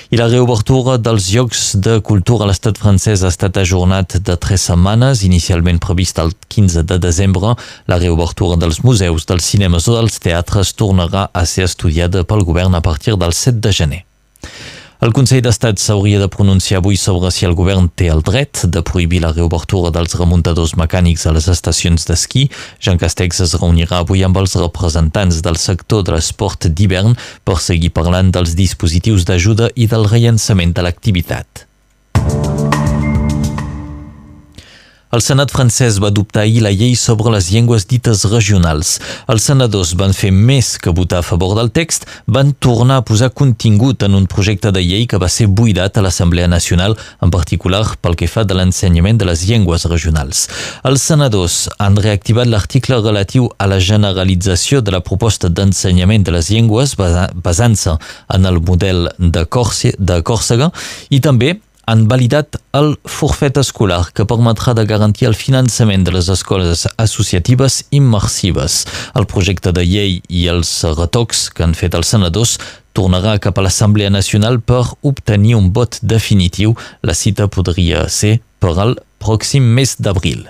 [0.09, 4.63] I la reobertura dels llocs de cultura a l'estat francès ha estat ajornat de tres
[4.65, 7.53] setmanes, inicialment prevista el 15 de desembre.
[7.85, 12.73] La reobertura dels museus, dels cinemes o dels teatres tornarà a ser estudiada pel govern
[12.73, 14.01] a partir del 7 de gener.
[14.99, 18.81] El Consell d'Estat s'hauria de pronunciar avui sobre si el govern té el dret de
[18.83, 22.49] prohibir la reobertura dels remuntadors mecànics a les estacions d'esquí.
[22.83, 27.15] Jean Castex es reunirà avui amb els representants del sector de l'esport d'hivern
[27.47, 31.68] per seguir parlant dels dispositius d'ajuda i del rellançament de l'activitat.
[35.09, 38.91] El Senat francès va adoptar ahir la llei sobre les llengües dites regionals.
[39.33, 43.31] Els senadors van fer més que votar a favor del text, van tornar a posar
[43.33, 46.93] contingut en un projecte de llei que va ser buidat a l'Assemblea Nacional,
[47.25, 50.43] en particular pel que fa de l'ensenyament de les llengües regionals.
[50.85, 56.51] Els senadors han reactivat l'article relatiu a la generalització de la proposta d'ensenyament de les
[56.53, 57.97] llengües basant-se
[58.37, 60.69] en el model de, Còrsega
[61.09, 61.55] i també
[61.89, 67.79] han validat el forfet escolar que permetrà de garantir el finançament de les escoles associatives
[67.89, 68.83] immersives.
[69.17, 70.69] El projecte de llei i els
[70.99, 72.59] retocs que han fet els senadors
[72.93, 76.75] tornarà cap a l'Assemblea Nacional per obtenir un vot definitiu.
[77.01, 80.45] La cita podria ser per al pròxim mes d'abril.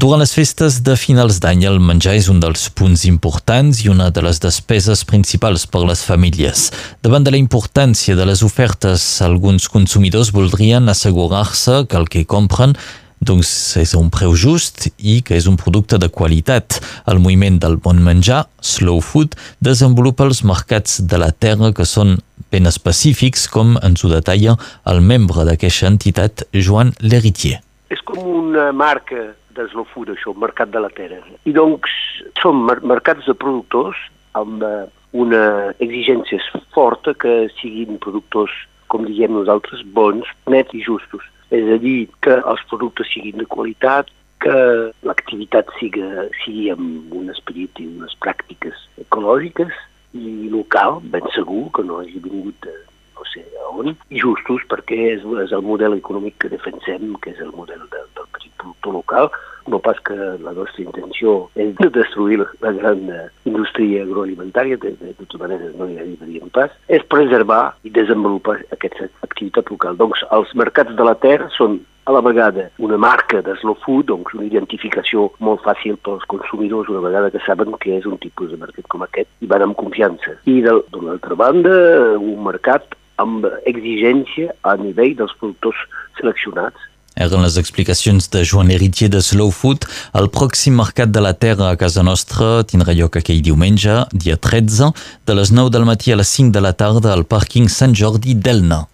[0.00, 4.06] Durant les festes de finals d'any, el menjar és un dels punts importants i una
[4.08, 6.70] de les despeses principals per les famílies.
[7.04, 12.72] Davant de la importància de les ofertes, alguns consumidors voldrien assegurar-se que el que compren
[13.20, 13.50] doncs
[13.82, 16.78] és un preu just i que és un producte de qualitat.
[17.04, 22.16] El moviment del bon menjar, Slow Food, desenvolupa els mercats de la terra que són
[22.48, 24.56] ben específics, com ens ho detalla
[24.88, 27.60] el membre d'aquesta entitat, Joan Leritier.
[27.92, 31.20] És com una marca de Slow Food, això, Mercat de la Terra.
[31.48, 31.92] I doncs
[32.40, 33.98] són mer mercats de productors
[34.38, 35.42] amb eh, una
[35.78, 36.38] exigència
[36.74, 38.52] forta que siguin productors,
[38.90, 41.26] com diguem nosaltres, bons, nets i justos.
[41.50, 44.56] És a dir, que els productes siguin de qualitat, que
[45.04, 46.04] l'activitat sigui,
[46.40, 49.74] sigui amb un esperit i unes pràctiques ecològiques
[50.16, 52.74] i local, ben segur, que no hagi vingut de
[53.20, 57.42] no sé on, i justos perquè és, és el model econòmic que defensem, que és
[57.44, 59.30] el model de, del petit productor local,
[59.68, 64.94] no pas que la nostra intenció és de destruir la gran eh, indústria agroalimentària, de,
[65.00, 69.98] de, de tota manera no hi arribaríem pas, és preservar i desenvolupar aquesta activitat local.
[70.00, 71.80] Doncs els mercats de la terra són
[72.10, 76.88] a la vegada una marca de slow food, doncs una identificació molt fàcil pels consumidors
[76.90, 79.78] una vegada que saben que és un tipus de mercat com aquest i van amb
[79.78, 80.34] confiança.
[80.50, 81.74] I d'una altra banda,
[82.18, 85.80] un mercat amb exigència a nivell dels productors
[86.18, 86.89] seleccionats
[87.20, 89.84] eren les explicacions de Joan Heritier de Slow Food.
[90.16, 94.92] El pròxim Mercat de la Terra a casa nostra tindrà lloc aquell diumenge, dia 13,
[95.28, 98.34] de les 9 del matí a les 5 de la tarda al pàrquing Sant Jordi
[98.34, 98.86] d'Elna.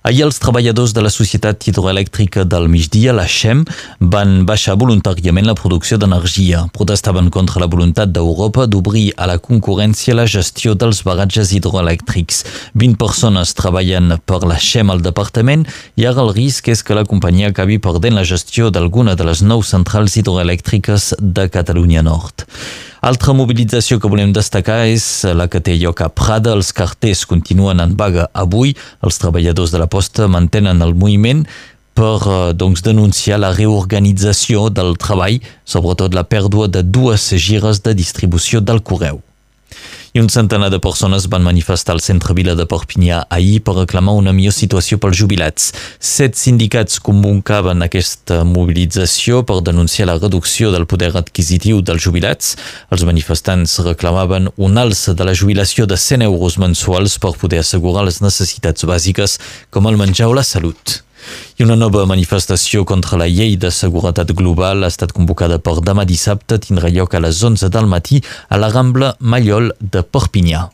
[0.00, 3.66] Ahir els treballadors de la Societat Hidroelèctrica del Migdia, la XEM,
[4.00, 6.62] van baixar voluntàriament la producció d'energia.
[6.72, 12.46] Protestaven contra la voluntat d'Europa d'obrir a la concurrència la gestió dels baratges hidroelèctrics.
[12.80, 15.66] 20 persones treballen per la XEM al departament
[16.00, 19.44] i ara el risc és que la companyia acabi perdent la gestió d'alguna de les
[19.44, 22.48] nou centrals hidroelèctriques de Catalunya Nord.
[23.00, 26.52] Altra mobilització que volem destacar és la que té lloc a Prada.
[26.52, 28.74] Els carters continuen en vaga avui.
[29.00, 31.46] Els treballadors de la posta mantenen el moviment
[31.96, 37.96] per eh, doncs, denunciar la reorganització del treball, sobretot la pèrdua de dues gires de
[37.96, 39.24] distribució del correu
[40.12, 44.16] i un centenar de persones van manifestar al centre Vila de Perpinyà ahir per reclamar
[44.18, 45.70] una millor situació pels jubilats.
[45.98, 52.56] Set sindicats convocaven aquesta mobilització per denunciar la reducció del poder adquisitiu dels jubilats.
[52.90, 58.08] Els manifestants reclamaven un alça de la jubilació de 100 euros mensuals per poder assegurar
[58.08, 59.38] les necessitats bàsiques
[59.70, 61.00] com el menjar o la salut.
[61.58, 66.06] I una nova manifestació contra la llei de seguretat global ha estat convocada per demà
[66.08, 70.68] dissabte, tindrà lloc a les 11 del matí a la Rambla Mallol de Perpinyà.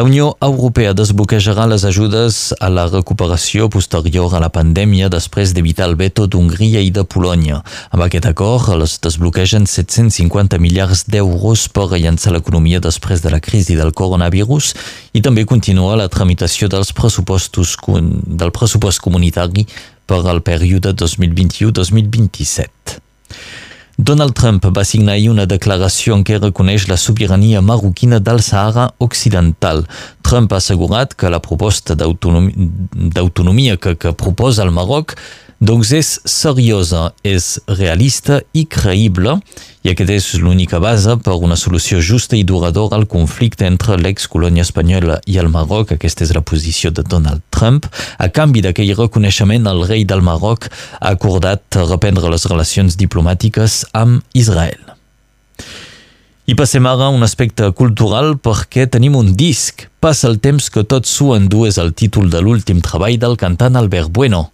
[0.00, 5.84] La Unió Europea desbloquejarà les ajudes a la recuperació posterior a la pandèmia després d'evitar
[5.90, 7.60] el veto d'Hongria i de Polònia.
[7.92, 13.76] Amb aquest acord es desbloquegen 750 miliards d'euros per rellençar l'economia després de la crisi
[13.76, 14.72] del coronavirus
[15.12, 19.68] i també continua la tramitació dels pressupostos del pressupost comunitari
[20.08, 23.04] per al període 2021-2027.
[24.00, 28.86] Donald Trump va signar ahir una declaració en què reconeix la sobirania marroquina del Sahara
[28.96, 29.82] Occidental.
[30.24, 35.12] Trump ha assegurat que la proposta d'autonomia que, que proposa el Marroc
[35.60, 39.36] doncs és seriosa, és realista i creïble,
[39.84, 44.64] i aquesta és l'única base per una solució justa i duradora al conflicte entre l'excolònia
[44.64, 45.92] espanyola i el Marroc.
[45.92, 47.88] Aquesta és la posició de Donald Trump.
[48.18, 54.24] A canvi d'aquell reconeixement, el rei del Marroc ha acordat reprendre les relacions diplomàtiques amb
[54.32, 54.80] Israel.
[56.48, 59.84] I passem ara a un aspecte cultural perquè tenim un disc.
[60.00, 63.76] Passa el temps que tot s'ho endú és el títol de l'últim treball del cantant
[63.76, 64.48] Albert Bueno.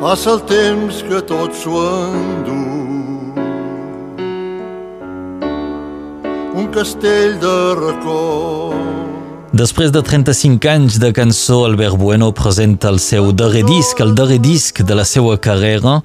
[0.00, 1.78] Passa el temps que tot s'ho
[2.10, 2.56] endú.
[6.58, 8.74] Un castell de record.
[9.54, 14.40] Després de 35 anys de cançó, Albert Bueno presenta el seu darrer disc, el darrer
[14.42, 16.00] disc de la seva carrera,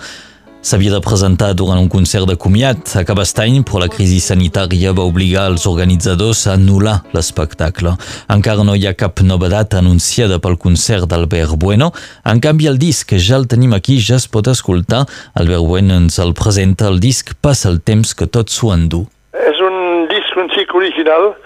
[0.59, 5.05] S'havia de presentar durant un concert de comiat a Cabastany, però la crisi sanitària va
[5.07, 7.93] obligar els organitzadors a anul·lar l'espectacle.
[8.35, 11.93] Encara no hi ha cap novedat anunciada pel concert d'Albert Bueno.
[12.27, 15.05] En canvi, el disc ja el tenim aquí, ja es pot escoltar.
[15.39, 19.05] Albert Bueno ens el presenta, el disc Passa el temps que tot s'ho endú.
[19.31, 21.37] És un disc un xic original,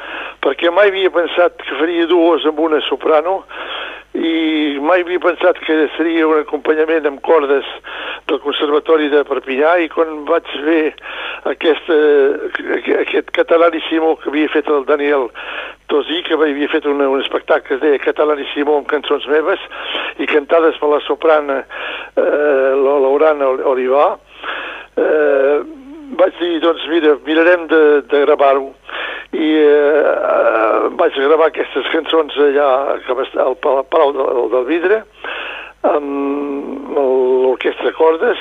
[0.41, 3.43] perquè mai havia pensat que faria dues amb una soprano,
[4.13, 7.65] i mai havia pensat que seria un acompanyament amb cordes
[8.29, 10.93] del Conservatori de Perpinyà i quan vaig fer
[11.49, 11.89] aquest,
[12.99, 15.31] aquest catalanissimo que havia fet el Daniel
[15.89, 19.61] Tosí, que havia fet un, un espectacle que es deia Catalanissimo amb cançons meves
[20.21, 21.63] i cantades per la soprana
[22.13, 24.11] eh, Laurana Olivà,
[24.95, 25.57] eh,
[26.19, 28.71] vaig dir, doncs mira, mirarem de, de gravar-ho
[29.33, 32.69] i eh, vaig gravar aquestes cançons allà
[33.45, 35.03] al Palau del, del Vidre
[35.83, 38.39] amb l'orquestra Cordes,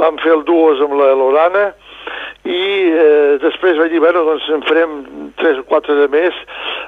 [0.00, 1.66] vam fer el duos amb la Lorana
[2.48, 4.94] i eh, després vaig dir, bueno, doncs en farem
[5.40, 6.36] tres o quatre de més.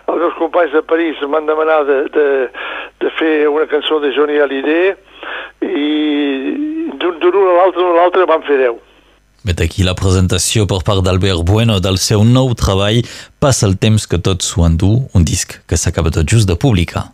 [0.09, 2.27] Els meus companys de París m'han demanat de, de,
[3.05, 4.95] de fer una cançó de Johnny Hallyday
[5.68, 5.93] i
[7.03, 8.81] d'un a l'altre, d'un a l'altre vam fer deu.
[9.43, 13.03] Vet aquí la presentació per part d'Albert Bueno del seu nou treball
[13.43, 17.09] Passa el temps que tot s'ho endú, un disc que s'acaba tot just de publicar.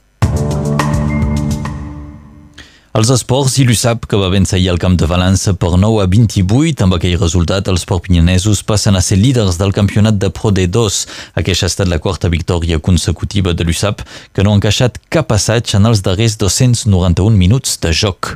[2.98, 6.06] Els esports i l'USAP que va vèncer ahir al camp de València per 9 a
[6.10, 6.82] 28.
[6.82, 10.98] Amb aquell resultat, els perpinyanesos passen a ser líders del campionat de Pro D2.
[11.38, 14.02] Aquesta ha estat la quarta victòria consecutiva de l'USAP,
[14.34, 18.34] que no ha encaixat cap assaig en els darrers 291 minuts de joc.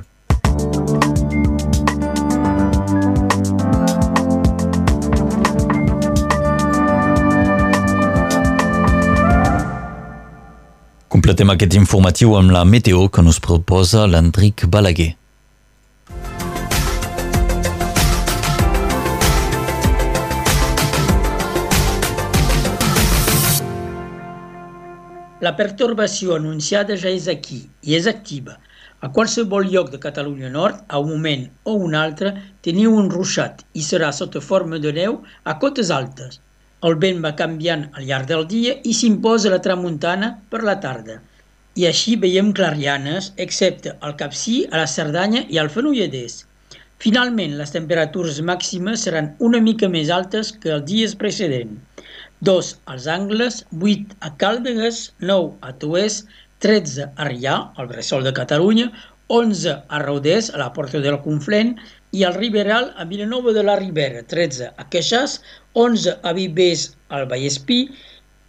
[11.12, 15.10] Completem aquest informatiu amb la meteo que nos proposa l'Enric Balaguer.
[25.44, 28.56] La pertorbació anunciada ja és aquí i és activa.
[29.04, 32.32] A qualsevol lloc de Catalunya Nord, a un moment o un altre,
[32.64, 36.40] teniu un ruixat i serà sota forma de neu a cotes altes.
[36.88, 41.20] El vent va canviant al llarg del dia i s'imposa la tramuntana per la tarda.
[41.78, 46.40] I així veiem clarianes, excepte al Capcí, a la Cerdanya i al Fenolledès.
[47.04, 51.78] Finalment, les temperatures màximes seran una mica més altes que els dies precedents.
[52.50, 53.62] 2 als Angles,
[53.92, 56.20] 8 a Càldegues, 9 a Tuès,
[56.66, 58.90] 13 a Rià, al Bressol de Catalunya,
[59.32, 61.76] 11 a Rodés, a la Porta del Conflent,
[62.12, 65.38] i al Riberal a Vilanova de la Ribera, 13 a Queixàs,
[65.74, 67.78] 11 a Vivers al Vallespí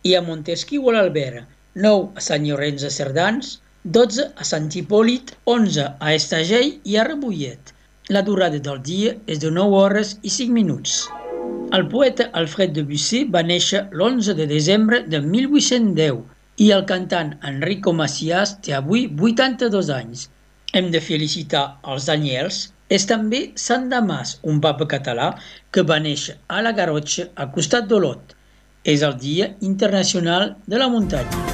[0.10, 1.46] i a Montesquieu a l'Albera,
[1.86, 3.54] 9 a Sant Llorenç de Cerdans,
[3.98, 7.72] 12 a Sant Hipòlit, 11 a Estagell i a Rebollet.
[8.10, 10.98] La durada del dia és de 9 hores i 5 minuts.
[11.78, 16.20] El poeta Alfred de Bussé va néixer l'11 de desembre de 1810
[16.68, 20.28] i el cantant Enrico Macias té avui 82 anys.
[20.74, 21.64] Hem de felicitar
[21.94, 25.32] els Daniels, és també Sant Damas, un papa català
[25.72, 28.38] que va néixer a la Garrotxa, al costat d'Olot.
[28.84, 31.53] És el Dia Internacional de la Muntanya.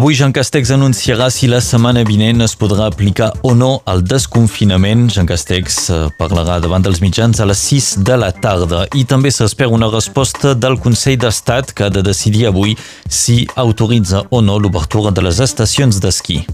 [0.00, 5.10] Avui Jean Castex anunciarà si la setmana vinent es podrà aplicar o no el desconfinament.
[5.12, 9.28] Jean Castex eh, parlarà davant dels mitjans a les 6 de la tarda i també
[9.28, 12.72] s'espera una resposta del Consell d'Estat que ha de decidir avui
[13.12, 16.46] si autoritza o no l'obertura de les estacions d'esquí.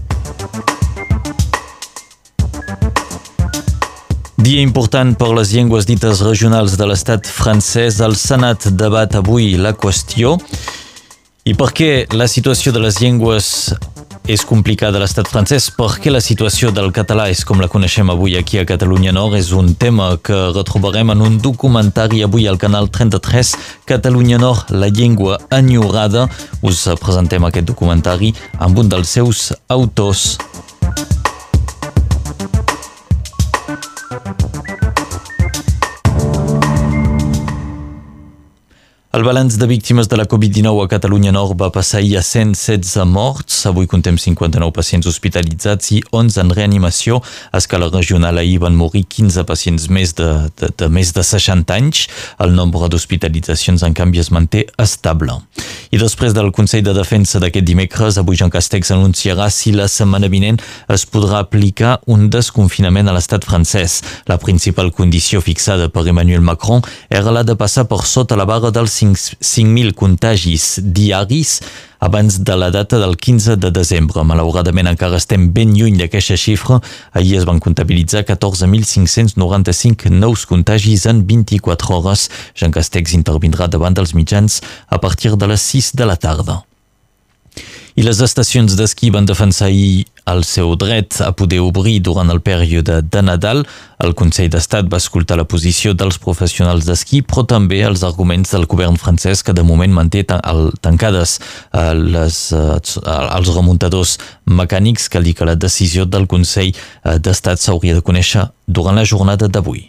[4.43, 8.03] Dia important per les llengües dites regionals de l'estat francès.
[8.03, 10.35] El Senat debat avui la qüestió
[11.47, 13.45] i per què la situació de les llengües
[14.27, 15.69] és complicada a l'estat francès?
[15.71, 19.37] Per què la situació del català és com la coneixem avui aquí a Catalunya Nord?
[19.39, 23.53] És un tema que retrobarem en un documentari avui al canal 33
[23.87, 26.27] Catalunya Nord, la llengua enyorada.
[26.59, 30.33] Us presentem aquest documentari amb un dels seus autors.
[39.17, 43.01] El balanç de víctimes de la Covid-19 a Catalunya Nord va passar ahir a 116
[43.09, 43.63] morts.
[43.65, 47.17] Avui contem 59 pacients hospitalitzats i 11 en reanimació.
[47.49, 50.27] A escala regional ahir van morir 15 pacients més de,
[50.61, 52.03] de, de més de 60 anys.
[52.37, 55.39] El nombre d'hospitalitzacions, en canvi, es manté estable.
[55.89, 60.29] I després del Consell de Defensa d'aquest dimecres, avui Jean Castex anunciarà si la setmana
[60.29, 60.61] vinent
[60.93, 64.03] es podrà aplicar un desconfinament a l'estat francès.
[64.29, 68.69] La principal condició fixada per Emmanuel Macron era la de passar per sota la barra
[68.69, 71.61] dels 5.000 contagis diaris
[71.99, 74.23] abans de la data del 15 de desembre.
[74.27, 76.81] Malauradament encara estem ben lluny d'aquesta xifra.
[77.13, 82.29] Ahir es van comptabilitzar 14.595 nous contagis en 24 hores.
[82.53, 86.66] Jean Castex intervindrà davant dels mitjans a partir de les 6 de la tarda.
[87.97, 92.43] I les estacions d'esquí van defensar ahir el seu dret a poder obrir durant el
[92.45, 93.63] període de Nadal.
[94.05, 98.69] El Consell d'Estat va escoltar la posició dels professionals d'esquí, però també els arguments del
[98.69, 102.79] govern francès que de moment manté tancades eh, les, eh,
[103.09, 108.51] els remuntadors mecànics, cal dir que la decisió del Consell eh, d'Estat s'hauria de conèixer
[108.67, 109.87] durant la jornada d'avui.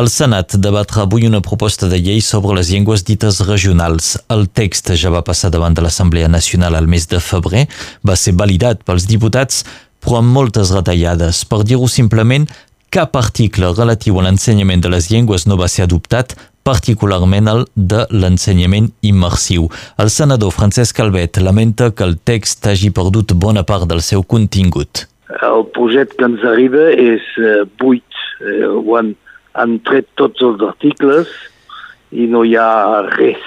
[0.00, 4.14] El Senat debatra avui una proposta de llei sobre les llengües dites regionals.
[4.32, 7.66] El text ja va passar davant de l'Assemblea Nacional al mes de febrer,
[8.00, 9.60] va ser validat pels diputats,
[10.00, 11.42] però amb moltes retallades.
[11.44, 12.48] Per dir-ho simplement,
[12.88, 16.32] cap article relatiu a l'ensenyament de les llengües no va ser adoptat,
[16.64, 19.68] particularment el de l'ensenyament immersiu.
[20.00, 25.10] El senador Francesc Calvet lamenta que el text hagi perdut bona part del seu contingut.
[25.28, 29.18] El projecte que ens arriba és eh, buit, eh, quan han
[29.86, 31.28] tret tots els articles
[32.10, 33.42] i no hi ha res.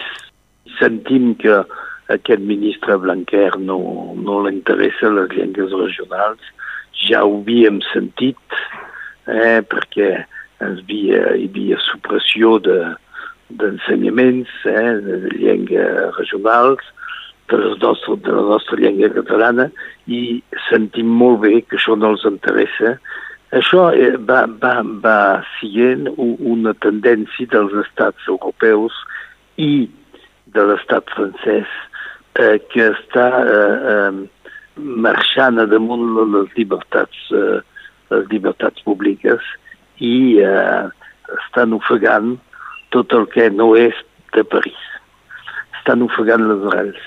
[0.79, 1.61] Sentim que
[2.13, 3.79] aquest ministre Blanquer no,
[4.17, 6.41] no l'interessa les llengües regionals.
[7.03, 8.39] Ja ho havíem sentit,
[9.27, 10.25] eh, perquè hi
[10.63, 16.83] havia, hi havia supressió d'ensenyaments de, eh, de llengües regionals,
[17.51, 19.69] de, les nostres, de la nostra llengua catalana,
[20.07, 22.97] i sentim molt bé que això no els interessa
[23.59, 25.17] això eh, va, va, va
[25.59, 28.95] siguent una tendència dels estats europeus
[29.61, 29.89] i
[30.53, 31.69] de l'estat francès
[32.39, 37.59] eh, que està eh, eh, marxant a damunt les llibertats, eh,
[38.13, 39.53] les llibertats públiques
[40.01, 40.83] i eh,
[41.39, 42.35] estan ofegant
[42.93, 43.97] tot el que no és
[44.33, 44.79] de París.
[45.79, 47.03] Estan ofegant les arrels.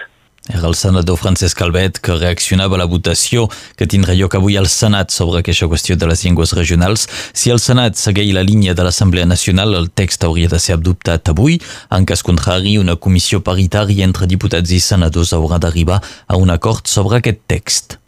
[0.49, 4.69] Era el senador Francesc Calvet que reaccionava a la votació que tindrà lloc avui al
[4.71, 7.09] Senat sobre aquesta qüestió de les llengües regionals.
[7.35, 11.35] Si el Senat segueix la línia de l'Assemblea Nacional, el text hauria de ser adoptat
[11.35, 11.59] avui.
[11.91, 16.87] En cas contrari, una comissió paritària entre diputats i senadors haurà d'arribar a un acord
[16.87, 17.99] sobre aquest text.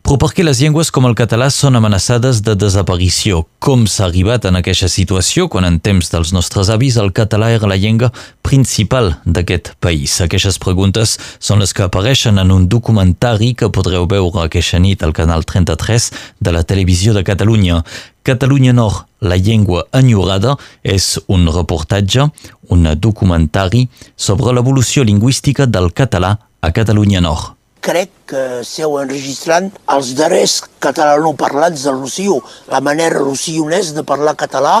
[0.00, 3.42] Però per què les llengües com el català són amenaçades de desaparició?
[3.62, 7.68] Com s'ha arribat en aquesta situació quan en temps dels nostres avis el català era
[7.68, 8.08] la llengua
[8.42, 10.16] principal d'aquest país?
[10.24, 15.14] Aquestes preguntes són les que apareixen en un documentari que podreu veure aquesta nit al
[15.14, 16.08] canal 33
[16.40, 17.84] de la televisió de Catalunya.
[18.24, 22.30] Catalunya Nord, la llengua enyorada, és un reportatge,
[22.72, 23.86] un documentari
[24.16, 31.84] sobre l'evolució lingüística del català a Catalunya Nord crec que seu enregistrant els darrers catalanoparlants
[31.88, 32.40] del Rossio.
[32.70, 34.80] La manera rossionès de parlar català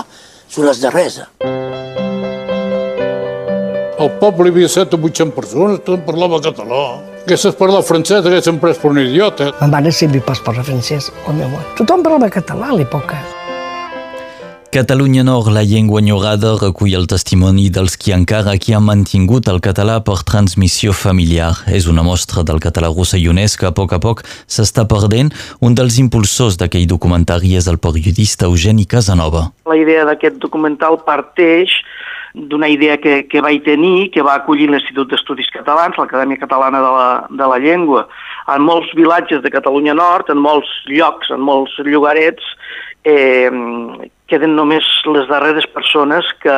[0.50, 1.22] són les darrers.
[4.00, 6.84] Al poble hi havia 7 o 800 persones, tothom parlava català.
[7.26, 9.50] Haguessis parlat francès, haguessin pres per un idiota.
[9.60, 11.68] Ma mare sempre pas parlar francès, oh meu amor.
[11.76, 13.20] Tothom parlava català a l'època.
[14.70, 19.56] Catalunya Nord, la llengua enyorada, recull el testimoni dels qui encara qui han mantingut el
[19.58, 21.48] català per transmissió familiar.
[21.66, 25.32] És una mostra del català rossellonès que a poc a poc s'està perdent.
[25.58, 29.48] Un dels impulsors d'aquell documentari és el periodista Eugeni Casanova.
[29.66, 31.74] La idea d'aquest documental parteix
[32.34, 36.94] d'una idea que, que vaig tenir, que va acollir l'Institut d'Estudis Catalans, l'Acadèmia Catalana de
[36.94, 37.10] la,
[37.42, 38.06] de la Llengua,
[38.54, 42.54] en molts vilatges de Catalunya Nord, en molts llocs, en molts llogarets,
[43.02, 43.50] eh,
[44.30, 46.56] queden només les darreres persones que,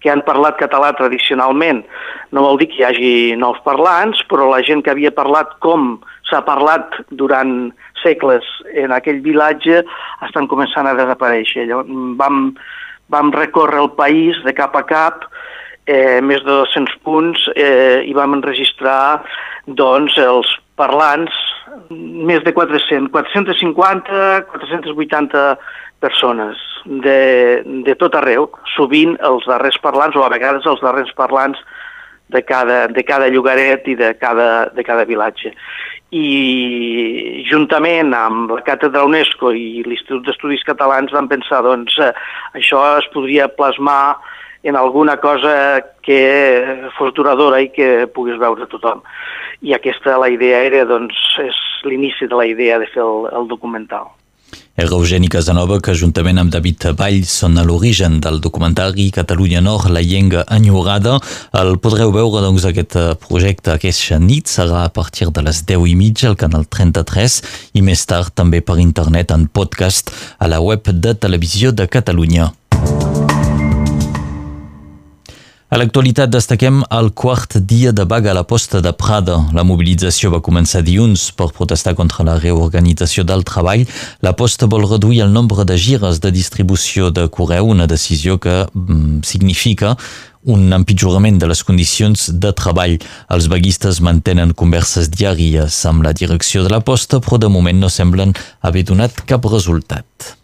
[0.00, 1.84] que han parlat català tradicionalment.
[2.32, 5.98] No vol dir que hi hagi nous parlants, però la gent que havia parlat com
[6.30, 7.70] s'ha parlat durant
[8.02, 8.46] segles
[8.78, 9.82] en aquell vilatge
[10.26, 11.68] estan començant a desaparèixer.
[12.20, 12.40] Vam,
[13.12, 15.26] vam recórrer el país de cap a cap,
[15.86, 19.22] eh, més de 200 punts, eh, i vam enregistrar
[19.66, 20.48] doncs, els
[20.80, 21.34] parlants,
[21.90, 25.58] més de 400, 450, 480
[26.00, 31.60] persones de, de tot arreu, sovint els darrers parlants o a vegades els darrers parlants
[32.30, 35.52] de cada, de cada llogaret i de cada, de cada vilatge.
[36.10, 42.12] I juntament amb la Càtedra UNESCO i l'Institut d'Estudis Catalans vam pensar doncs, eh,
[42.58, 44.18] això es podria plasmar
[44.62, 49.02] en alguna cosa que fos duradora i que puguis veure tothom.
[49.62, 53.48] I aquesta la idea era, doncs, és l'inici de la idea de fer el, el
[53.48, 54.10] documental.
[54.76, 59.90] Era Eugeni Casanova, que juntament amb David Vall són a l'origen del documentari Catalunya Nord,
[59.90, 61.16] la llengua enyorada.
[61.58, 62.94] El podreu veure, doncs, aquest
[63.26, 64.46] projecte aquesta nit.
[64.48, 67.40] Serà a partir de les 10 i mitja al canal 33
[67.74, 72.52] i més tard també per internet en podcast a la web de Televisió de Catalunya.
[75.70, 79.36] A l'actualitat destaquem el quart dia de vaga a la posta de Prada.
[79.54, 83.84] La mobilització va començar dilluns per protestar contra la reorganització del treball.
[84.26, 88.64] La posta vol reduir el nombre de gires de distribució de correu, una decisió que
[88.66, 89.94] mm, significa
[90.42, 92.98] un empitjorament de les condicions de treball.
[93.30, 97.94] Els vaguistes mantenen converses diàries amb la direcció de la posta, però de moment no
[97.94, 98.34] semblen
[98.66, 100.39] haver donat cap resultat.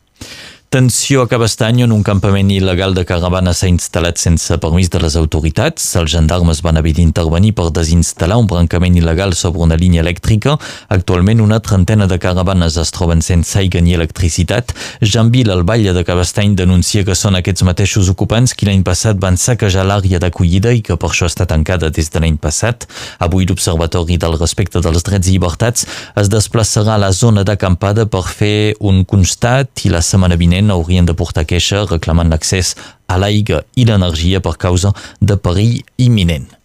[0.69, 5.15] Tensió a Cabestany, on un campament il·legal de caravana s'ha instal·lat sense permís de les
[5.15, 5.85] autoritats.
[6.01, 10.57] Els gendarmes van haver d'intervenir per desinstal·lar un brancament il·legal sobre una línia elèctrica.
[10.91, 14.75] Actualment, una trentena de caravanes es troben sense aigua ni electricitat.
[15.01, 19.23] Jean Vil, el batlle de Cabestany, denuncia que són aquests mateixos ocupants qui l'any passat
[19.23, 22.89] van saquejar l'àrea d'acollida i que per això està tancada des de l'any passat.
[23.23, 25.87] Avui l'Observatori del Respecte dels Drets i Llibertats
[26.19, 31.07] es desplaçarà a la zona d'acampada per fer un constat i la setmana vinent haurien
[31.07, 32.75] de portar queixa reclamant l'accés
[33.09, 36.56] a l'aigua i l'energia per causa de perill imminent.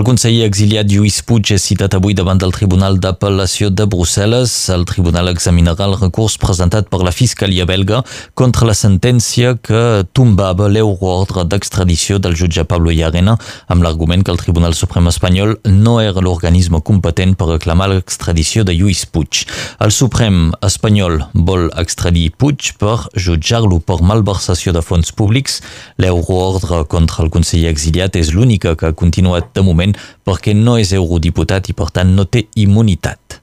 [0.00, 4.52] El conseller exiliat Lluís Puig és citat avui davant del Tribunal d'Apel·lació de Brussel·les.
[4.72, 7.98] El tribunal examinarà el recurs presentat per la Fiscalia belga
[8.32, 9.82] contra la sentència que
[10.16, 13.34] tombava l'euroordre d'extradició del jutge Pablo Llarena
[13.68, 18.78] amb l'argument que el Tribunal Suprem espanyol no era l'organisme competent per reclamar l'extradició de
[18.78, 19.42] Lluís Puig.
[19.84, 25.60] El Suprem espanyol vol extradir Puig per jutjar-lo per malversació de fons públics.
[26.00, 30.78] L'euroordre contra el conseller exiliat és l'única que ha continuat de moment moment perquè no
[30.78, 33.40] és eurodiputat i per tant no té immunitat.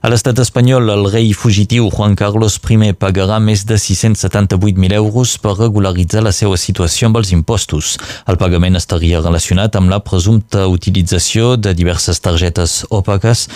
[0.00, 5.58] A l'estat espanyol, el rei fugitiu Juan Carlos I pagarà més de 678.000 euros per
[5.58, 7.98] regularitzar la seva situació amb els impostos.
[8.28, 13.48] El pagament estaria relacionat amb la presumpta utilització de diverses targetes opaques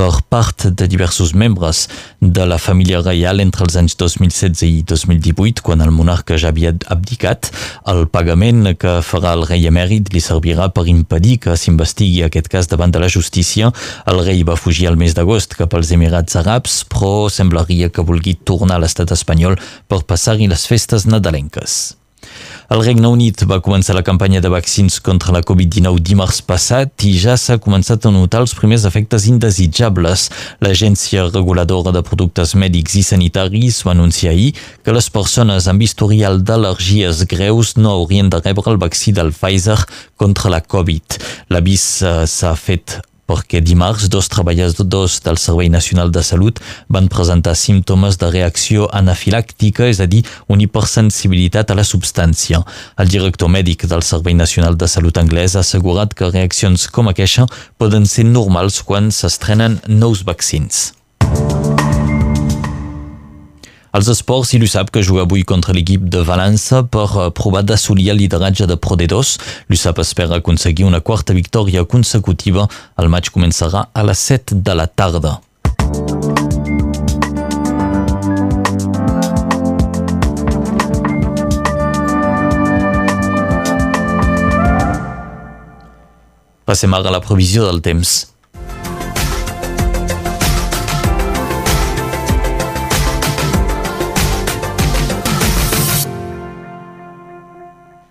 [0.00, 1.82] per part de diversos membres
[2.20, 6.72] de la família reial entre els anys 2016 i 2018, quan el monarca ja havia
[6.94, 7.50] abdicat.
[7.92, 12.72] El pagament que farà el rei emèrit li servirà per impedir que s'investigui aquest cas
[12.72, 13.74] davant de la justícia.
[14.08, 18.38] El rei va fugir al mes d'agost cap als Emirats Arabs, però semblaria que vulgui
[18.40, 21.99] tornar a l'estat espanyol per passar-hi les festes nadalenques.
[22.70, 27.16] El Regne Unit va començar la campanya de vaccins contra la Covid-19 dimarts passat i
[27.18, 30.28] ja s'ha començat a notar els primers efectes indesitjables.
[30.62, 34.54] L'Agència Reguladora de Productes Mèdics i Sanitaris va anunciar ahir
[34.86, 39.80] que les persones amb historial d'al·lèrgies greus no haurien de rebre el vaccí del Pfizer
[40.14, 41.18] contra la Covid.
[41.50, 43.00] L'avís s'ha fet
[43.30, 46.58] perquè dimarts dos treballadors del Servei Nacional de Salut
[46.90, 52.64] van presentar símptomes de reacció anafilàctica, és a dir, una hipersensibilitat a la substància.
[52.98, 57.46] El director mèdic del Servei Nacional de Salut anglès ha assegurat que reaccions com aquesta
[57.78, 60.99] poden ser normals quan s'estrenen nous vaccins.
[63.90, 68.12] Els esports, i l'USAP que juga avui contra l'equip de València per eh, provar d'assolir
[68.12, 69.34] el lideratge de Pro D2.
[69.66, 72.68] L'USAP espera aconseguir una quarta victòria consecutiva.
[73.02, 75.40] El maig començarà a les 7 de la tarda.
[86.70, 88.20] Passem ara a la previsió del temps.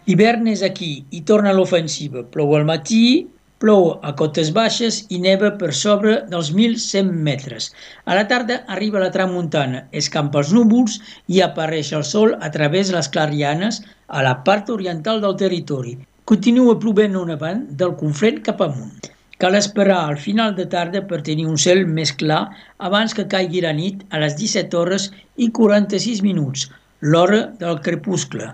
[0.09, 2.23] L'hivern és aquí i torna l'ofensiva.
[2.33, 3.01] Plou al matí,
[3.61, 7.67] plou a cotes baixes i neva per sobre dels 1.100 metres.
[8.09, 10.95] A la tarda arriba la tramuntana, escampa els núvols
[11.35, 13.77] i apareix el sol a través de les clarianes
[14.07, 15.93] a la part oriental del territori.
[16.31, 19.11] Continua plovent un avant del confrent cap amunt.
[19.37, 22.39] Cal esperar al final de tarda per tenir un cel més clar
[22.89, 26.65] abans que caigui la nit a les 17 hores i 46 minuts,
[27.05, 28.49] l'hora del crepuscle,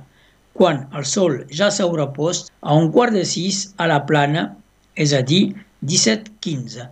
[0.58, 4.48] quan el sol ja s'haurà post a un quart de sis a la plana,
[4.96, 5.44] és a dir,
[5.84, 6.88] 17.15.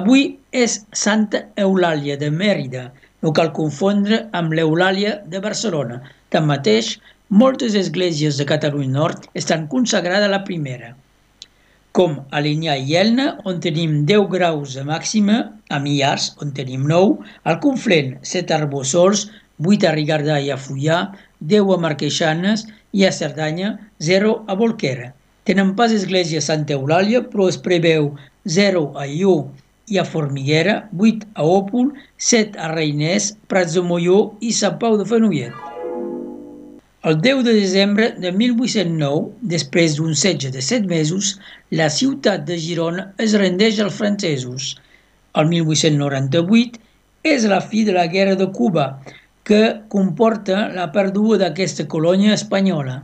[0.00, 2.90] Avui és Santa Eulàlia de Mèrida,
[3.24, 6.02] no cal confondre amb l'Eulàlia de Barcelona.
[6.34, 6.98] Tanmateix,
[7.28, 10.92] moltes esglésies de Catalunya Nord estan consagrades a la primera,
[11.98, 15.38] com a Linyà i Elna, on tenim 10 graus de màxima,
[15.72, 19.24] a Millars, on tenim 9, al Conflent, 7 a Arbossols,
[19.64, 21.00] 8 a Rigardà i a Fullà,
[21.40, 25.12] 10 a Marqueixanes i a Cerdanya, 0 a Volquera.
[25.48, 28.12] Tenen pas església Santa Eulàlia, però es preveu
[28.44, 29.36] 0 a Ió
[29.88, 34.98] i a Formiguera, 8 a Òpol, 7 a Reinès, Prats de Molló i Sant Pau
[35.00, 35.54] de Fenollet.
[37.08, 41.36] El 10 de desembre de 1809, després d'un setge de set mesos,
[41.70, 44.74] la ciutat de Girona es rendeix als francesos.
[45.38, 46.82] El 1898
[47.32, 48.88] és la fi de la Guerra de Cuba,
[49.48, 52.98] que comporta la pèrdua d'aquesta colònia espanyola.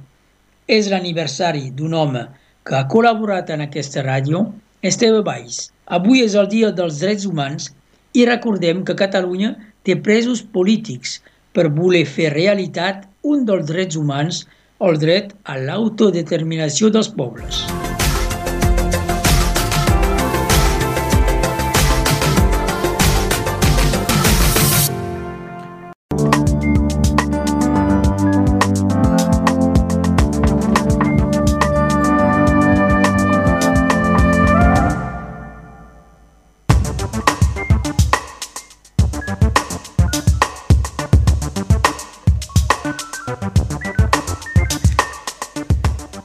[0.69, 2.27] És l'aniversari d'un home
[2.69, 4.43] que ha col·laborat en aquesta ràdio,
[4.85, 5.71] Esteve Valls.
[5.99, 7.71] Avui és el dia dels drets humans
[8.13, 9.55] i recordem que Catalunya
[9.89, 11.19] té presos polítics
[11.57, 14.45] per voler fer realitat un dels drets humans,
[14.85, 17.65] el dret a l'autodeterminació dels pobles.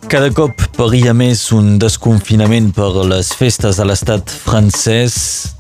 [0.10, 5.14] Cada cop peria més un desconfinament per les festes a l'estat francès.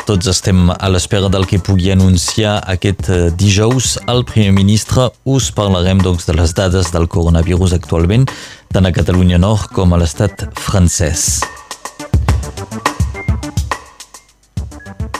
[0.07, 5.11] Tots estem a l'espera del que pugui anunciar aquest eh, dijous el primer ministre.
[5.29, 8.25] Us parlarem doncs, de les dades del coronavirus actualment,
[8.73, 11.43] tant a Catalunya Nord com a l'estat francès.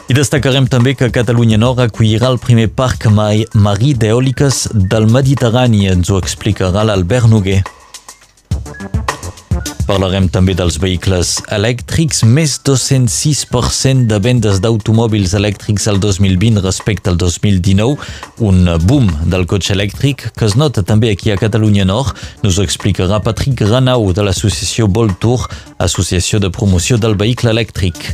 [0.10, 5.86] I destacarem també que Catalunya Nord acollirà el primer parc marí d'eòliques del Mediterrani.
[5.94, 7.62] Ens ho explicarà l'Albert Noguer.
[9.90, 17.18] Parlarem també dels vehicles elèctrics, més 206% de vendes d'automòbils elèctrics al 2020 respecte al
[17.18, 17.98] 2019,
[18.46, 22.14] un boom del cotxe elèctric que es nota també aquí a Catalunya Nord.
[22.46, 25.50] Nos ho explicarà Patrick Granau de l'associació Voltour,
[25.82, 28.14] associació de promoció del vehicle elèctric.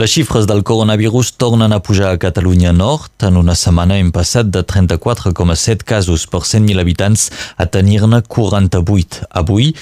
[0.00, 3.10] Les xifres del coronavirus tornen a pujar a Catalunya Nord.
[3.20, 7.26] En una setmana hem passat de 34,7 casos per 100.000 habitants
[7.60, 9.26] a tenir-ne 48.
[9.28, 9.74] Avui,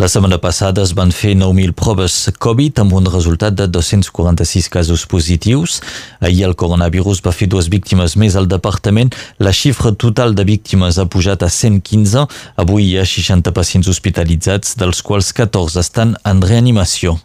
[0.00, 5.04] la setmana passada es van fer 9.000 proves Covid amb un resultat de 246 casos
[5.04, 5.82] positius.
[6.24, 9.12] Ahir el coronavirus va fer dues víctimes més al departament.
[9.36, 12.24] La xifra total de víctimes ha pujat a 115.
[12.56, 17.18] Avui hi ha 60 pacients hospitalitzats, dels quals 14 estan en reanimació.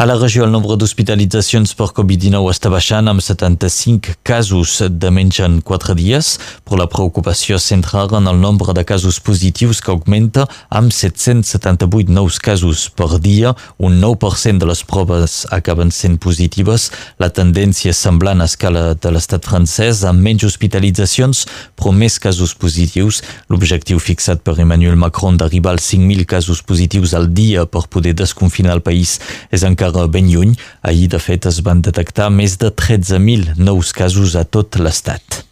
[0.00, 5.42] A la regió el nombre d'hospitalitzacions per Covid-19 està baixant amb 75 casos de menys
[5.44, 6.30] en 4 dies,
[6.64, 12.38] però la preocupació central en el nombre de casos positius que augmenta amb 778 nous
[12.40, 16.88] casos per dia, un 9% de les proves acaben sent positives.
[17.20, 21.44] La tendència és semblant a escala de l'estat francès, amb menys hospitalitzacions,
[21.76, 23.20] però més casos positius.
[23.52, 28.80] L'objectiu fixat per Emmanuel Macron d'arribar als 5.000 casos positius al dia per poder desconfinar
[28.80, 29.18] el país
[29.52, 30.56] és encara encara ben lluny.
[30.82, 35.44] Ahir, de fet, es van detectar més de 13.000 nous casos a tot l'estat.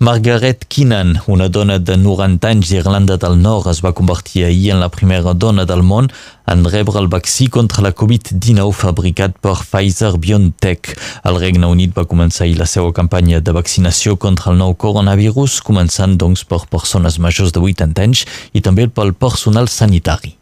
[0.00, 4.80] Margaret Keenan, una dona de 90 anys d'Irlanda del Nord, es va convertir ahir en
[4.82, 6.10] la primera dona del món
[6.50, 10.92] en rebre el vaccí contra la Covid-19 fabricat per Pfizer-BioNTech.
[11.24, 15.62] El Regne Unit va començar ahir la seva campanya de vaccinació contra el nou coronavirus,
[15.62, 20.34] començant doncs per persones majors de 80 anys i també pel personal sanitari.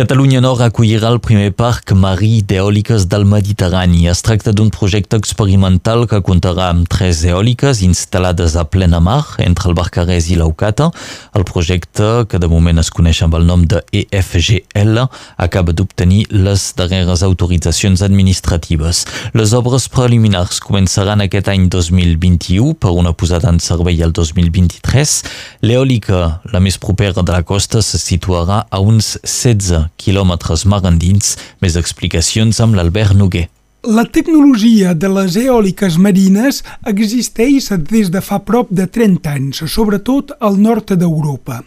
[0.00, 4.06] Catalunya Nord acollirà el primer parc marí d'eòliques del Mediterrani.
[4.08, 9.68] Es tracta d'un projecte experimental que comptarà amb tres eòliques instal·lades a plena mar entre
[9.68, 10.86] el Barcarès i l'Aucata.
[11.36, 15.02] El projecte, que de moment es coneix amb el nom de EFGL,
[15.36, 19.04] acaba d'obtenir les darreres autoritzacions administratives.
[19.36, 25.14] Les obres preliminars començaran aquest any 2021 per una posada en servei el 2023.
[25.60, 31.36] L'eòlica, la més propera de la costa, se situarà a uns 16 quilòmetres mar endins.
[31.60, 33.48] Més explicacions amb l'Albert Noguer.
[33.82, 40.34] La tecnologia de les eòliques marines existeix des de fa prop de 30 anys, sobretot
[40.38, 41.62] al nord d'Europa.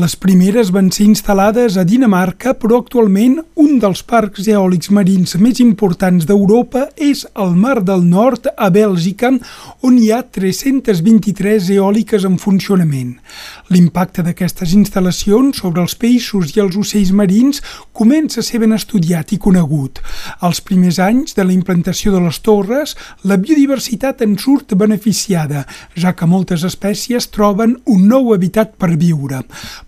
[0.00, 5.60] Les primeres van ser instal·lades a Dinamarca, però actualment un dels parcs eòlics marins més
[5.60, 9.34] importants d'Europa és al Mar del Nord, a Bèlgica,
[9.84, 13.18] on hi ha 323 eòliques en funcionament.
[13.68, 17.60] L'impacte d'aquestes instal·lacions sobre els peixos i els ocells marins
[17.92, 20.00] comença a ser ben estudiat i conegut.
[20.40, 22.94] Els primers anys de de la implantació de les torres,
[23.26, 25.64] la biodiversitat en surt beneficiada,
[25.98, 29.42] ja que moltes espècies troben un nou habitat per viure.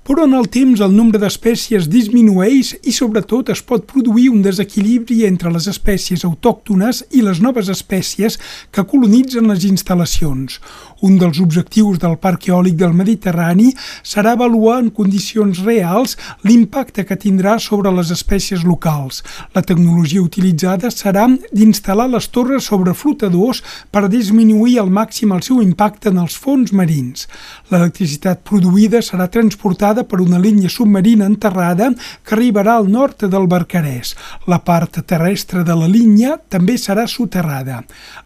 [0.04, 5.22] Però en el temps el nombre d'espècies disminueix i sobretot es pot produir un desequilibri
[5.28, 8.40] entre les espècies autòctones i les noves espècies
[8.74, 10.58] que colonitzen les instal·lacions.
[11.04, 13.66] Un dels objectius del Parc Eòlic del Mediterrani
[14.00, 16.14] serà avaluar en condicions reals
[16.48, 19.18] l'impacte que tindrà sobre les espècies locals.
[19.52, 23.60] La tecnologia utilitzada serà d'instal·lar les torres sobre flotadors
[23.92, 27.28] per disminuir al màxim el seu impacte en els fons marins.
[27.68, 31.90] L'electricitat produïda serà transportada per una línia submarina enterrada
[32.24, 34.14] que arribarà al nord del Barcarès.
[34.48, 37.82] La part terrestre de la línia també serà soterrada.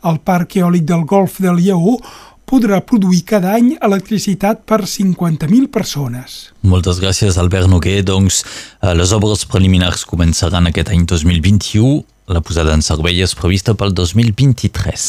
[0.06, 1.98] El Parc Eòlic del Golf del Lleó
[2.48, 6.38] podrà produir cada any electricitat per 50.000 persones.
[6.64, 8.00] Moltes gràcies, Albert Noguer.
[8.08, 8.42] Doncs,
[8.80, 12.02] eh, les obres preliminars començaran aquest any 2021.
[12.28, 15.08] La posada en servei és prevista pel 2023.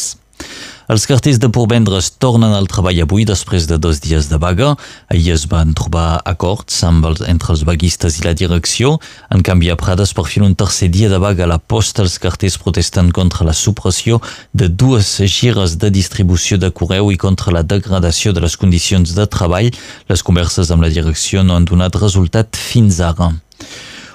[0.90, 4.72] Els carters de Portvendres tornen al treball avui després de dos dies de vaga.
[5.14, 8.96] Ahir es van trobar acords amb els, entre els vaguistes i la direcció.
[9.30, 12.18] En canvi, a Prades, per fi un tercer dia de vaga a la posta, els
[12.18, 14.18] carters protesten contra la supressió
[14.50, 19.28] de dues gires de distribució de correu i contra la degradació de les condicions de
[19.30, 19.70] treball.
[20.10, 23.30] Les converses amb la direcció no han donat resultat fins ara.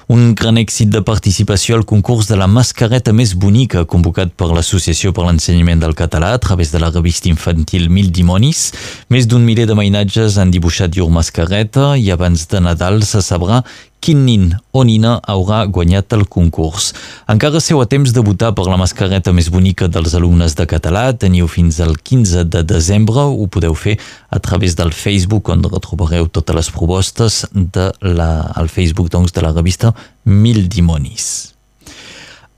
[0.07, 5.09] Un gran èxit de participació al concurs de la mascareta més bonica convocat per l'Associació
[5.17, 8.67] per l'Ensenyament del Català a través de la revista infantil Mil Dimonis.
[9.09, 13.63] Més d'un miler de mainatges han dibuixat llur mascareta i abans de Nadal se sabrà
[14.03, 16.91] quin nin o nina haurà guanyat el concurs.
[17.31, 21.07] Encara seu a temps de votar per la mascareta més bonica dels alumnes de català.
[21.13, 23.25] Teniu fins al 15 de desembre.
[23.25, 23.97] Ho podeu fer
[24.29, 29.41] a través del Facebook, on retrobareu totes les propostes de la, al Facebook doncs, de
[29.41, 29.95] la revista
[30.25, 31.54] Mil Dimonis.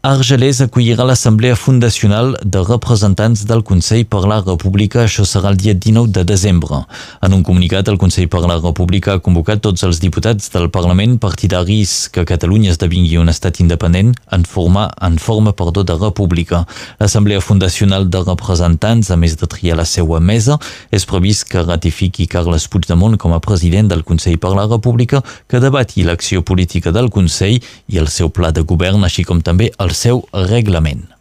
[0.03, 5.01] Argelès acollirà l'Assemblea Fundacional de Representants del Consell per la República.
[5.03, 6.83] Això serà el dia 19 de desembre.
[7.25, 11.17] En un comunicat, el Consell per la República ha convocat tots els diputats del Parlament
[11.17, 16.67] partidaris que Catalunya esdevingui un estat independent en forma, en forma perdó, de república.
[17.01, 20.59] L'Assemblea Fundacional de Representants, a més de triar la seva mesa,
[20.91, 25.59] és previst que ratifiqui Carles Puigdemont com a president del Consell per la República, que
[25.59, 27.57] debati l'acció política del Consell
[27.89, 31.16] i el seu pla de govern, així com també el seu reglament.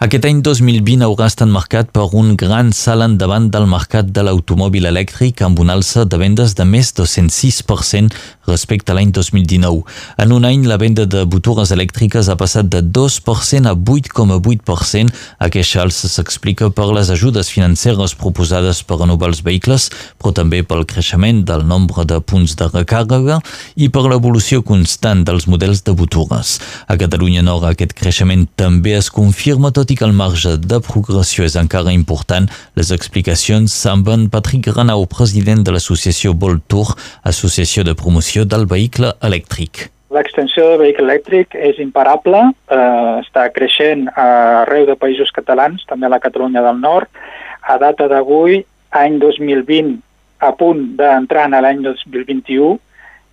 [0.00, 4.86] Aquest any 2020 haurà estat marcat per un gran salt endavant del mercat de l'automòbil
[4.88, 8.16] elèctric amb un alça de vendes de més de 106%
[8.48, 9.82] respecte a l'any 2019.
[10.24, 15.12] En un any, la venda de botures elèctriques ha passat de 2% a 8,8%.
[15.46, 20.86] Aquesta alça s'explica per les ajudes financeres proposades per renovar els vehicles, però també pel
[20.88, 23.36] creixement del nombre de punts de recàrrega
[23.76, 26.56] i per l'evolució constant dels models de botures.
[26.88, 30.78] A Catalunya Nord aquest creixement també es confirma tot tot i que el marge de
[30.86, 32.44] progressió és encara important,
[32.78, 36.92] les explicacions amb en Patrick Granau, president de l'associació Voltour,
[37.26, 39.88] associació de promoció del vehicle elèctric.
[40.14, 42.38] L'extensió del vehicle elèctric és imparable,
[42.70, 42.78] eh,
[43.24, 47.08] està creixent arreu de països catalans, també a la Catalunya del Nord.
[47.66, 49.98] A data d'avui, any 2020,
[50.38, 52.78] a punt d'entrar en l'any 2021,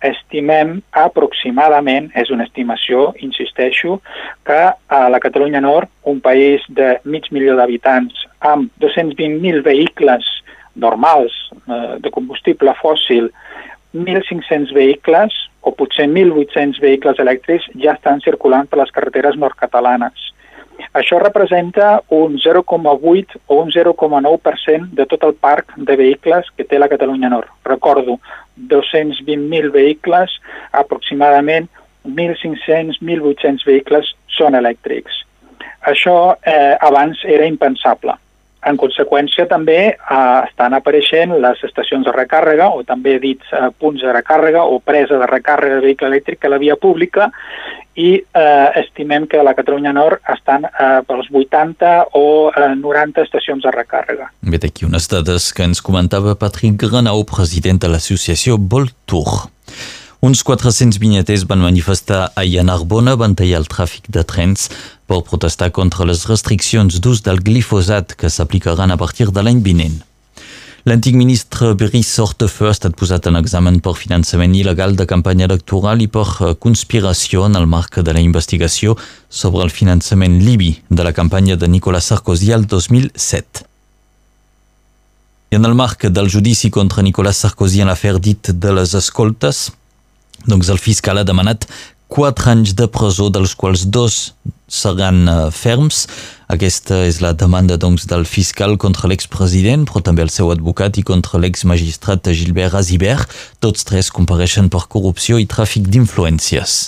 [0.04, 3.98] estimem aproximadament, és una estimació, insisteixo,
[4.46, 10.26] que a la Catalunya Nord, un país de mig milió d'habitants amb 220.000 vehicles
[10.78, 11.34] normals
[11.66, 13.30] eh, de combustible fòssil,
[13.96, 15.34] 1.500 vehicles
[15.66, 20.28] o potser 1.800 vehicles elèctrics ja estan circulant per les carreteres nord-catalanes.
[20.98, 26.78] Això representa un 0,8 o un 0,9% de tot el parc de vehicles que té
[26.78, 27.50] la Catalunya Nord.
[27.64, 28.18] Recordo,
[28.56, 30.38] 220.000 vehicles,
[30.72, 31.68] aproximadament
[32.04, 35.24] 1.500, 1.800 vehicles són elèctrics.
[35.88, 38.16] Això eh, abans era impensable.
[38.66, 44.02] En conseqüència, també eh, estan apareixent les estacions de recàrrega, o també dits eh, punts
[44.02, 47.30] de recàrrega o presa de recàrrega de vehicle elèctric a la via pública,
[47.98, 53.24] i eh, estimem que a la Catalunya Nord estan eh, pels 80 o eh, 90
[53.26, 54.30] estacions de recàrrega.
[54.42, 59.48] Vet aquí unes dades que ens comentava Patrick Granau, president de l'associació Voltour.
[60.18, 64.66] Uns 400 vinyaters van manifestar a Narbona, van tallar el tràfic de trens
[65.08, 70.02] per protestar contra les restriccions d'ús del glifosat que s'aplicaran a partir de l'any vinent.
[70.88, 76.00] L'antic ministre Brice Hortefeux ha estat posat en examen per finançament il·legal de campanya electoral
[76.00, 78.94] i per conspiració en el marc de la investigació
[79.28, 83.66] sobre el finançament libi de la campanya de Nicolas Sarkozy al 2007.
[85.50, 89.68] I en el marc del judici contra Nicolas Sarkozy en l'afer dit de les escoltes,
[90.46, 91.66] doncs el fiscal ha demanat
[92.08, 94.32] 4 anys de presó, dels quals dos
[94.68, 96.06] seran uh, ferms.
[96.48, 101.04] Aquesta és la demanda doncs, del fiscal contra l'expresident, però també el seu advocat i
[101.04, 103.32] contra l'exmagistrat Gilbert Azibert.
[103.60, 106.78] Tots tres compareixen per corrupció i tràfic d'influències.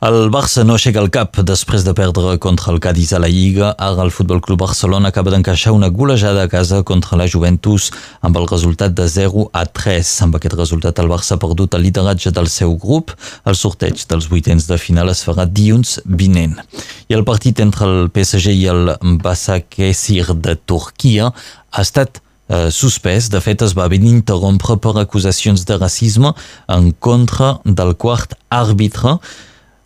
[0.00, 3.74] El Barça no aixeca el cap després de perdre contra el Cádiz a la Lliga.
[3.76, 7.90] Ara el Futbol Club Barcelona acaba d'encaixar una golejada a casa contra la Juventus
[8.24, 10.12] amb el resultat de 0 a 3.
[10.24, 13.12] Amb aquest resultat el Barça ha perdut el lideratge del seu grup.
[13.44, 16.56] El sorteig dels vuitens de final es farà dilluns vinent.
[17.12, 23.28] I el partit entre el PSG i el Basakesir de Turquia ha estat eh, suspès.
[23.28, 26.32] De fet, es va haver d'interrompre per acusacions de racisme
[26.72, 29.18] en contra del quart àrbitre.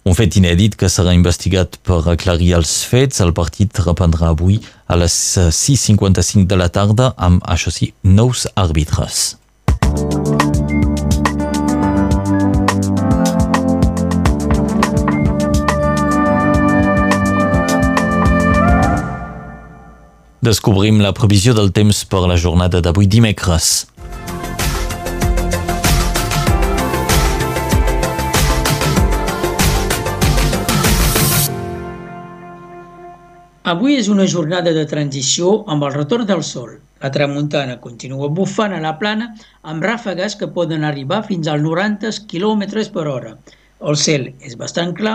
[0.05, 3.23] Un fet inèdit que serà investigat per aclarir els fets.
[3.25, 5.15] El partit reprendrà avui a les
[5.57, 9.39] 6.55 de la tarda amb, això sí, nous àrbitres.
[20.45, 23.87] Descobrim la previsió del temps per la jornada d'avui dimecres.
[33.71, 36.73] Avui és una jornada de transició amb el retorn del sol.
[37.05, 39.29] La tramuntana continua bufant a la plana
[39.73, 42.67] amb ràfegues que poden arribar fins als 90 km
[42.97, 43.33] per hora.
[43.89, 45.15] El cel és bastant clar,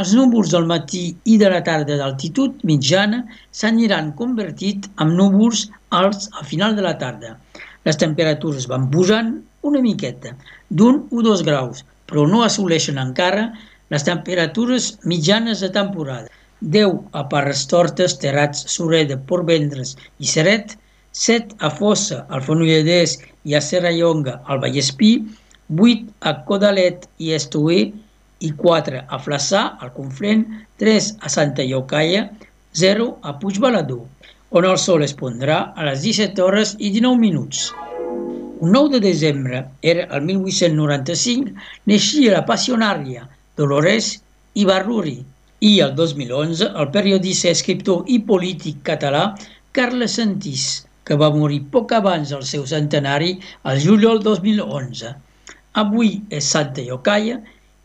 [0.00, 1.02] els núvols del matí
[1.34, 3.20] i de la tarda d'altitud mitjana
[3.60, 5.66] s'aniran convertit en núvols
[6.00, 7.36] alts al final de la tarda.
[7.84, 10.32] Les temperatures van pujant una miqueta,
[10.70, 13.50] d'un o dos graus, però no assoleixen encara
[13.92, 16.39] les temperatures mitjanes de temporada.
[16.60, 20.76] 10 a Parrestortes, Terrats, Sureda, Portvendres i Seret,
[21.12, 23.16] 7 a Fossa, al Fonolledès
[23.48, 25.14] i a Serrallonga, al Vallespí,
[25.70, 27.80] 8 a Codalet i Estué
[28.40, 30.46] i 4 a Flaçà, al Conflent,
[30.82, 32.28] 3 a Santa Llocaia,
[32.76, 34.04] 0 a Puigbalador,
[34.50, 37.70] on el sol es pondrà a les 17 hores i 19 minuts.
[38.60, 41.54] Un 9 de desembre, era el 1895,
[41.86, 43.26] neixia la passionària
[43.56, 44.18] Dolores
[44.54, 45.20] Ibarruri,
[45.60, 49.24] i el 2011 el periodista, escriptor i polític català
[49.76, 50.64] Carles Santís,
[51.04, 53.34] que va morir poc abans del seu centenari
[53.72, 55.12] el juliol 2011.
[55.82, 57.38] Avui és Santa Llocaia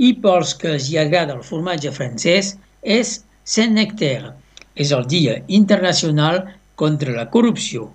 [0.07, 2.55] i pels que els hi agrada el formatge francès
[2.97, 4.33] és Saint-Nectaire.
[4.75, 6.41] És el Dia Internacional
[6.75, 7.91] contra la Corrupció.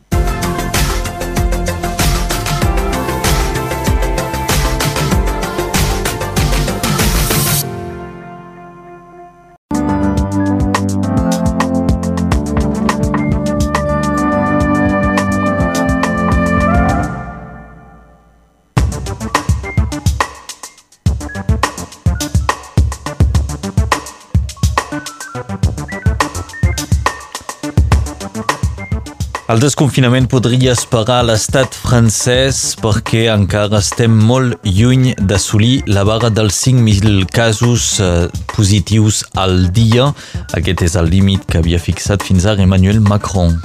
[29.50, 36.54] El desconfinament podria esperar l'estat francès perquè encara estem molt lluny d'assolir la barra dels
[36.68, 40.06] 5.000 casos eh, positius al dia.
[40.54, 43.58] Aquest és el límit que havia fixat fins ara Emmanuel Macron.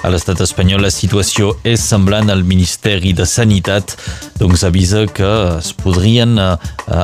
[0.00, 3.92] A l'estat espanyol la situació és semblant al Ministeri de Sanitat,
[4.40, 6.50] doncs avisa que es podrien eh,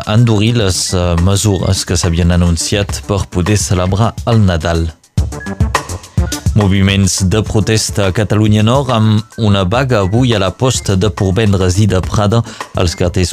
[0.08, 4.86] endurir les eh, mesures que s'havien anunciat per poder celebrar el Nadal.
[6.54, 11.80] Moviments de protesta a Catalunya Nord amb una vaga avui a la posta de Porvendres
[11.82, 12.44] i de Prada.
[12.78, 13.32] Els cartells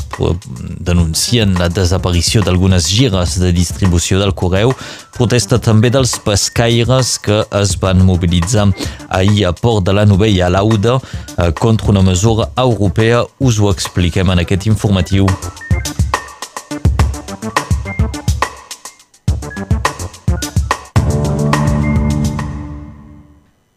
[0.82, 4.74] denuncien la desaparició d'algunes gires de distribució del correu.
[5.14, 8.72] Protesta també dels pescaires que es van mobilitzar
[9.10, 13.22] ahir a Port de la Novella a l'Auda eh, contra una mesura europea.
[13.38, 15.30] Us ho expliquem en aquest informatiu.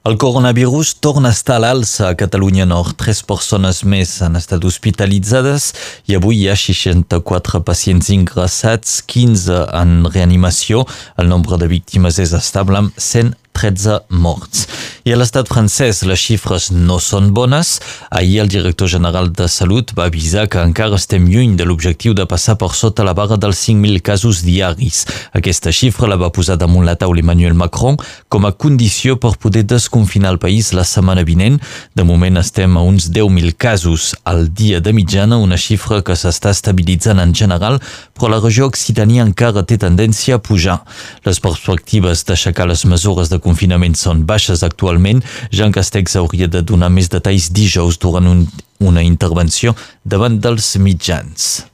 [0.04, 2.98] El coronavirus torna a estar a l'alça a Catalunya Nord.
[3.00, 5.70] Tres persones més han estat hospitalitzades
[6.12, 10.84] i avui hi ha 64 pacients ingressats, 15 en reanimació.
[11.16, 14.66] El nombre de víctimes és estable amb 100 13 morts.
[15.04, 17.74] I a l'estat francès les xifres no són bones.
[18.08, 22.24] Ahir el director general de Salut va avisar que encara estem lluny de l'objectiu de
[22.24, 25.02] passar per sota la barra dels 5.000 casos diaris.
[25.36, 27.98] Aquesta xifra la va posar damunt la taula Emmanuel Macron
[28.32, 31.60] com a condició per poder desconfinar el país la setmana vinent.
[31.92, 36.54] De moment estem a uns 10.000 casos al dia de mitjana, una xifra que s'està
[36.56, 37.76] estabilitzant en general,
[38.14, 40.78] però la regió Occitania encara té tendència a pujar.
[41.26, 45.22] Les perspectives d'aixecar les mesures de confinament són baixes actualment.
[45.50, 48.46] Jean Castex hauria de donar més detalls dijous durant un,
[48.80, 49.74] una intervenció
[50.04, 51.64] davant dels mitjans.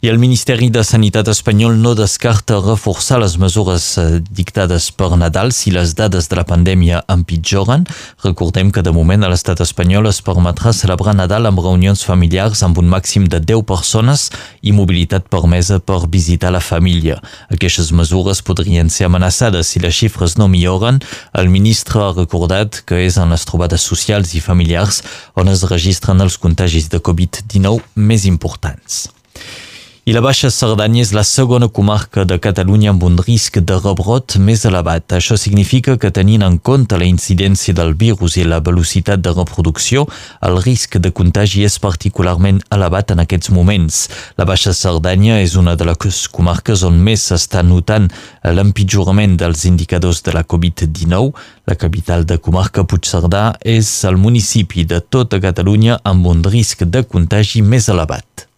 [0.00, 5.52] I el Ministeri de Sanitat espanyol no descarta reforçar les mesures eh, dictades per Nadal
[5.52, 7.84] si les dades de la pandèmia empitjoren.
[8.24, 12.80] Recordem que de moment a l'estat espanyol es permetrà celebrar Nadal amb reunions familiars amb
[12.80, 14.30] un màxim de 10 persones
[14.64, 17.20] i mobilitat permesa per visitar la família.
[17.52, 21.04] Aquestes mesures podrien ser amenaçades si les xifres no milloren.
[21.36, 25.04] El ministre ha recordat que és en les trobades socials i familiars
[25.36, 29.10] on es registren els contagis de Covid-19 més importants.
[30.10, 34.34] I la Baixa Cerdanya és la segona comarca de Catalunya amb un risc de rebrot
[34.42, 35.12] més elevat.
[35.14, 40.08] Això significa que tenint en compte la incidència del virus i la velocitat de reproducció,
[40.48, 44.00] el risc de contagi és particularment elevat en aquests moments.
[44.34, 48.10] La Baixa Cerdanya és una de les comarques on més s'està notant
[48.42, 51.30] l'empitjorament dels indicadors de la Covid-19.
[51.70, 57.06] La capital de comarca Puigcerdà és el municipi de tota Catalunya amb un risc de
[57.06, 58.49] contagi més elevat.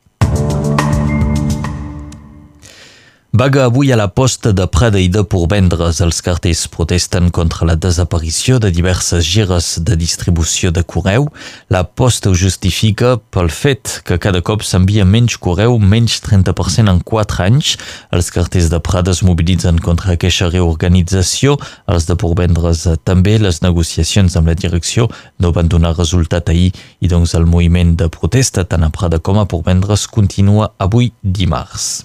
[3.35, 6.03] Vaga avui a la posta de Prada i de Porvendres.
[6.05, 11.31] Els cartells protesten contra la desaparició de diverses gires de distribució de correu.
[11.73, 17.01] La posta ho justifica pel fet que cada cop s'envia menys correu, menys 30% en
[17.01, 17.73] 4 anys.
[18.13, 21.57] Els cartells de Prada es mobilitzen contra aquesta reorganització.
[21.89, 23.39] Els de Porvendres també.
[23.41, 25.09] Les negociacions amb la direcció
[25.41, 26.69] no van donar resultat ahir
[27.01, 32.03] i doncs el moviment de protesta tant a Prada com a Porvendres continua avui dimarts.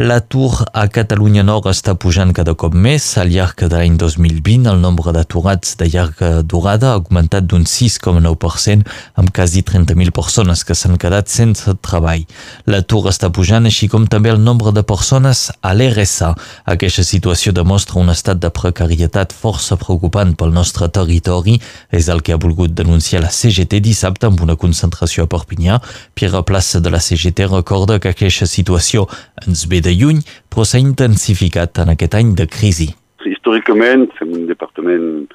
[0.00, 3.04] L'atur a Catalunya Nord està pujant cada cop més.
[3.20, 8.88] Al llarg de l'any 2020, el nombre d'aturats de llarga durada ha augmentat d'un 6,9%
[9.20, 12.24] amb quasi 30.000 persones que s'han quedat sense treball.
[12.64, 16.32] L'atur està pujant, així com també el nombre de persones a l'RSA.
[16.64, 21.58] Aquesta situació demostra un estat de precarietat força preocupant pel nostre territori.
[21.92, 25.76] És el que ha volgut denunciar la CGT dissabte amb una concentració a Perpinyà.
[26.16, 29.04] Pierre Plaça de la CGT recorda que aquesta situació
[29.44, 32.90] ens ve de de lluny, però s'ha intensificat en aquest any de crisi.
[33.26, 35.26] Històricament, som un departament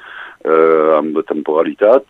[0.46, 2.06] eh, amb temporalitat,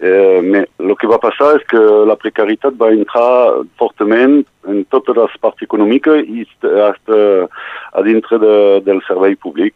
[0.00, 5.18] eh, mais el que va passar és que la precarietat va entrar fortament en totes
[5.18, 8.56] les parts econòmiques i a dintre de,
[8.86, 9.74] del servei públic.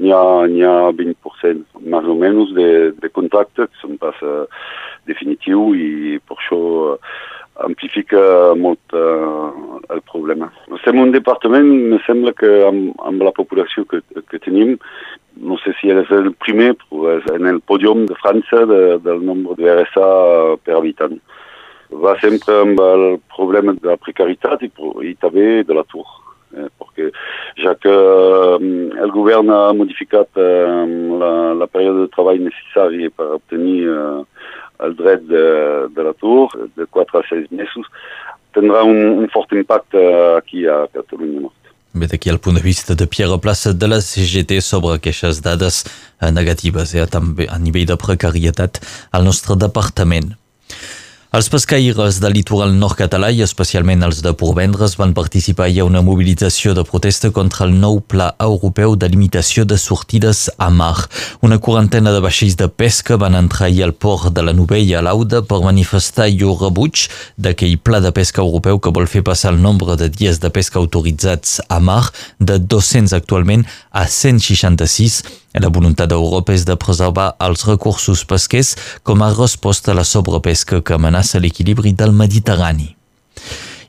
[0.00, 4.46] N'hi ha, hi ha 20% més o menys de, de contractes que són pas uh,
[5.04, 6.60] definitiu i per això
[6.94, 7.18] uh,
[7.66, 8.20] amplifica
[8.58, 10.50] molt uh, el problema.
[10.84, 14.76] Som un departament, me sembla que amb, amb la població que, que tenim,
[15.42, 19.22] no sé si és el primer, però és en el pòdium de França de, del
[19.24, 20.08] nombre de RSA
[20.64, 21.20] per habitant.
[22.02, 23.06] Va sempre amb el
[23.36, 24.72] problema de la precarietat i,
[25.08, 26.04] i també de l'atur.
[26.52, 27.06] Eh, perquè
[27.62, 33.30] ja que um, el govern ha modificat um, la, la període de treball necessari per
[33.38, 34.20] obtenir uh,
[34.86, 35.46] el dret de,
[35.94, 37.88] de l'atur de 4 a 6 mesos,
[38.54, 40.00] tindrà un, un fort impacte
[40.36, 41.58] aquí a Catalunya Nord.
[41.92, 45.82] Bé, d'aquí el punt de vista de Pierre Plaça de la CGT sobre aquestes dades
[45.84, 48.80] eh, negatives eh, també a nivell de precarietat
[49.12, 50.32] al nostre departament.
[51.32, 56.02] Els pescaires del litoral nord català i especialment els de Porvendres van participar a una
[56.04, 61.08] mobilització de protesta contra el nou pla europeu de limitació de sortides a mar.
[61.40, 65.06] Una quarantena de vaixells de pesca van entrar ahir al port de la Novella a
[65.08, 67.08] l'Auda per manifestar llur rebuig
[67.40, 70.84] d'aquell pla de pesca europeu que vol fer passar el nombre de dies de pesca
[70.84, 72.10] autoritzats a mar
[72.40, 75.22] de 200 actualment a 166
[75.60, 78.72] La voluntat d'Europa és de preservar els recursos pesquers
[79.04, 82.94] com a resposta a la sobrepesca que amenaça l'equilibri del Mediterrani.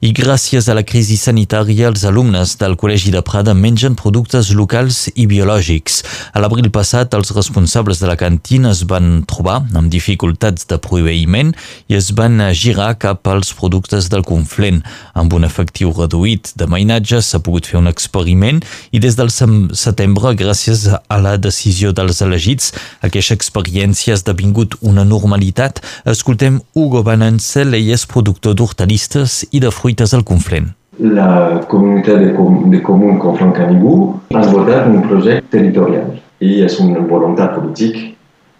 [0.03, 5.05] I gràcies a la crisi sanitària, els alumnes del Col·legi de Prada mengen productes locals
[5.15, 6.01] i biològics.
[6.35, 11.53] A l'abril passat, els responsables de la cantina es van trobar amb dificultats de proveïment
[11.87, 14.81] i es van girar cap als productes del Conflent.
[15.15, 18.59] Amb un efectiu reduït de mainatge s'ha pogut fer un experiment
[18.91, 22.73] i des del setembre, gràcies a la decisió dels elegits,
[23.07, 25.79] aquesta experiència ha esdevingut una normalitat.
[26.03, 30.73] Escoltem Hugo Banancel, ell és productor d'hortalistes i de fruits fruites al Conflent.
[30.99, 36.17] La comunitat de, com de comú Conflent Canigú ha votat un projecte territorial.
[36.39, 38.11] I és una voluntat política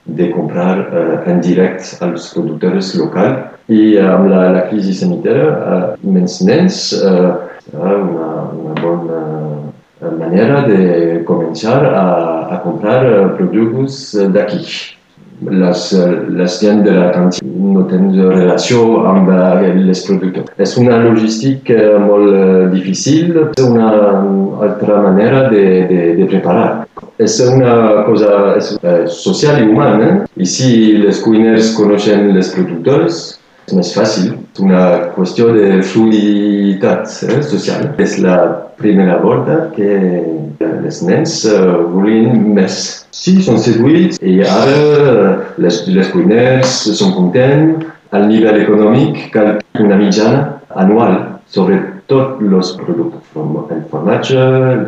[0.06, 3.50] de comprar eh, en directe als productors locals.
[3.68, 7.32] I amb la, la crisi sanitària eh, menys nens eh,
[7.74, 9.22] una, una bona
[10.20, 12.08] manera de començar a,
[12.52, 13.06] a comprar
[13.38, 14.66] productes d'aquí
[15.52, 15.84] les,
[16.38, 20.54] les gent de la cantina no tenen relació amb els productors.
[20.58, 23.92] És una logística molt difícil, és una
[24.68, 26.86] altra manera de, de, de preparar.
[27.22, 28.56] És una cosa
[29.12, 33.24] social i humana, i si els cuiners coneixen els productors,
[33.68, 34.34] és més fàcil.
[34.64, 34.84] Una
[35.16, 37.90] qüestió de fluiditat eh, social.
[38.02, 38.38] És la
[38.80, 39.90] primera volta que
[40.64, 43.06] els nens uh, volien més.
[43.16, 44.76] Sí, són seduïts i ara
[45.62, 47.90] les, les cuiners són contents.
[48.14, 50.44] Al nivell econòmic cal una mitjana
[50.78, 51.16] anual
[51.50, 53.32] sobre tots els productes,
[53.74, 54.44] el formatge,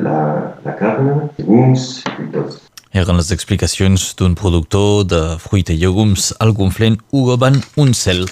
[0.05, 0.19] la,
[0.61, 2.59] la carn, llegums i tot.
[2.95, 8.27] Eren les explicacions d'un productor de fruita i llegums al Conflent, Hugo Van Uncel.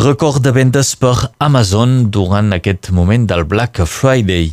[0.00, 4.50] Record de vendes per Amazon durant aquest moment del Black Friday.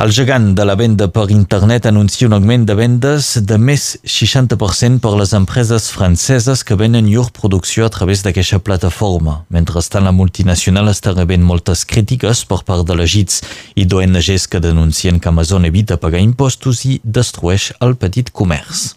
[0.00, 4.96] El gegant de la venda per internet anuncia un augment de vendes de més 60%
[5.04, 9.42] per les empreses franceses que venen llur producció a través d'aquesta plataforma.
[9.52, 13.42] Mentrestant, la multinacional està rebent moltes crítiques per part de l'Egits
[13.76, 18.94] i d'ONGs que denuncien que Amazon evita pagar impostos i destrueix el petit comerç.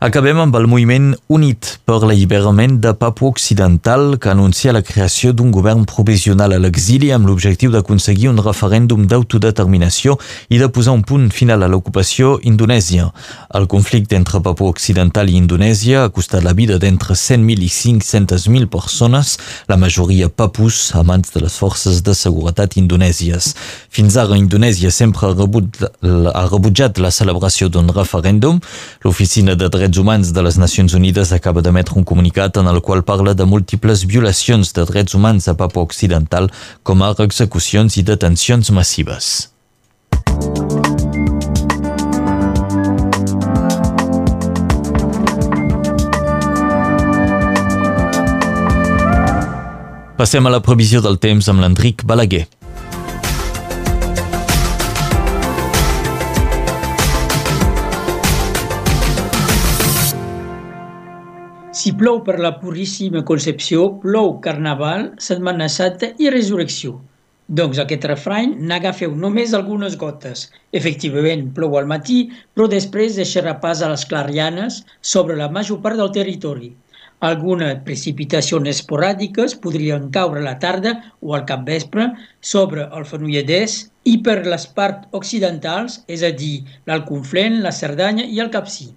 [0.00, 5.50] Acabem amb el moviment Unit per l'alliberament de Papua Occidental que anuncia la creació d'un
[5.52, 10.14] govern provisional a l'exili amb l'objectiu d'aconseguir un referèndum d'autodeterminació
[10.48, 13.10] i de posar un punt final a l'ocupació indonèsia.
[13.52, 18.70] El conflicte entre Papua Occidental i Indonèsia ha costat la vida d'entre 100.000 i 500.000
[18.72, 19.34] persones,
[19.68, 23.52] la majoria papus amants de les forces de seguretat indonèsies.
[23.92, 28.64] Fins ara, Indonèsia sempre ha, rebut, ha rebutjat la celebració d'un referèndum.
[29.04, 32.78] L'Oficina de Drets Drets Humans de les Nacions Unides acaba d'emetre un comunicat en el
[32.80, 36.46] qual parla de múltiples violacions de drets humans a Papua Occidental,
[36.86, 39.50] com ara execucions i detencions massives.
[50.14, 52.46] Passem a la previsió del temps amb l'Enric Balaguer.
[61.80, 66.98] Si plou per la Puríssima Concepció, plou Carnaval, Setmana Santa i Resurrecció.
[67.60, 70.42] Doncs aquest refrany n'agafeu només algunes gotes.
[70.80, 72.18] Efectivament, plou al matí,
[72.52, 74.82] però després deixarà pas a les clarianes
[75.14, 76.70] sobre la major part del territori.
[77.30, 82.10] Algunes precipitacions esporàdiques podrien caure a la tarda o al capvespre
[82.52, 88.44] sobre el Fenolledès i per les parts occidentals, és a dir, l'Alconflent, la Cerdanya i
[88.44, 88.92] el Capcí.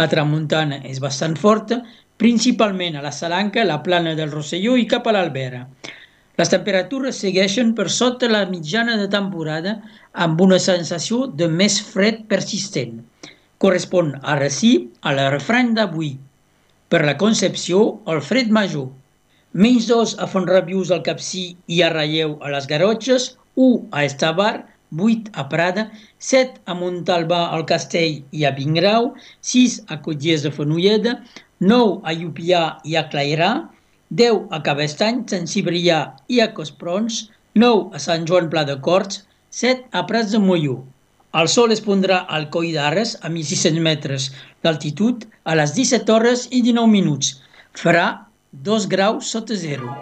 [0.00, 1.82] La tramuntana és bastant forta
[2.22, 5.64] principalment a la Salanca, la plana del Rosselló i cap a l'Albera.
[6.38, 9.72] Les temperatures segueixen per sota la mitjana de temporada
[10.26, 13.00] amb una sensació de més fred persistent.
[13.62, 14.72] Correspon ara sí
[15.02, 16.12] a la refrany d'avui.
[16.94, 17.82] Per la Concepció,
[18.14, 18.86] el fred major.
[19.52, 24.54] Menys dos a Fontrabius al Capcí i a Ralleu a les Garotxes, 1 a Estavar,
[24.94, 29.12] 8 a Prada, 7 a Montalbà al Castell i a Vingrau,
[29.54, 31.18] 6 a Cotllers de Fenolleda,
[31.62, 33.50] 9 a Llupià i a Clairà,
[34.20, 39.20] 10 a Cabestany, Sant Cibrià i a Cosprons, 9 a Sant Joan Pla de Corts,
[39.54, 40.80] 7 a Prats de Molló.
[41.38, 44.26] El sol es pondrà al Coll d'Arres a 1.600 metres
[44.66, 47.30] d'altitud a les 17 hores i 19 minuts.
[47.78, 48.06] Farà
[48.66, 49.94] 2 graus sota zero.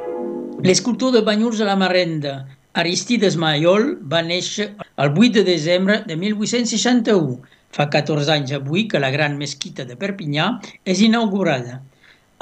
[0.65, 2.35] L'escultor de Banyurs de la Marrenda,
[2.73, 7.39] Aristides Maiol, va néixer el 8 de desembre de 1861.
[7.71, 10.47] Fa 14 anys avui que la gran mesquita de Perpinyà
[10.85, 11.79] és inaugurada.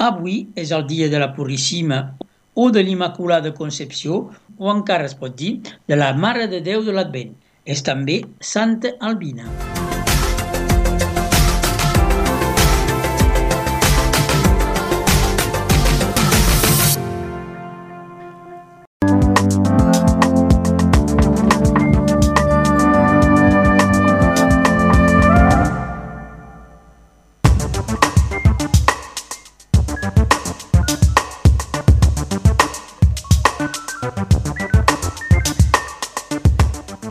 [0.01, 1.99] Avui és el dia de la Purissima
[2.55, 4.23] o de l'Immaculada Concepció
[4.57, 7.35] o encara es pot dir de la Mare de Déu de l'Advent.
[7.65, 9.78] És també Santa Albina.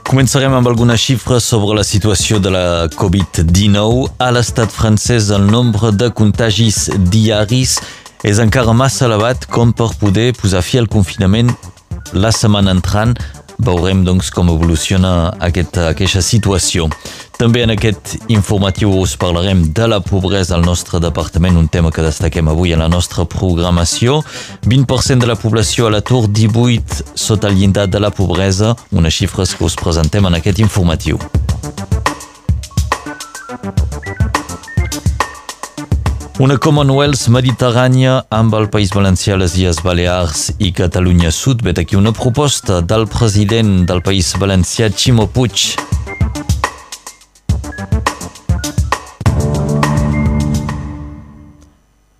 [0.09, 4.07] Començarem amb algunes xifres sobre la situació de la Covid-19.
[4.25, 7.75] A l'estat francès el nombre de contagis diaris
[8.25, 11.53] és encara massa elevat com per poder posar fi al confinament
[12.17, 13.13] la setmana entrant.
[13.59, 16.87] Veurem doncs com evoluciona aquesta, aquesta situació.
[17.39, 22.03] També en aquest informatiu us parlarem de la pobresa al nostre departament, un tema que
[22.03, 24.21] destaquem avui en la nostra programació.
[24.67, 29.55] 20% de la població a l'atur, 18 sota el llindar de la pobresa, unes xifres
[29.55, 31.19] que us presentem en aquest informatiu.
[36.39, 41.65] Una Commonwealth mediterrània amb el País Valencià, les Illes Balears i Catalunya Sud.
[41.67, 45.98] Vet aquí una proposta del president del País Valencià, Ximo Puig.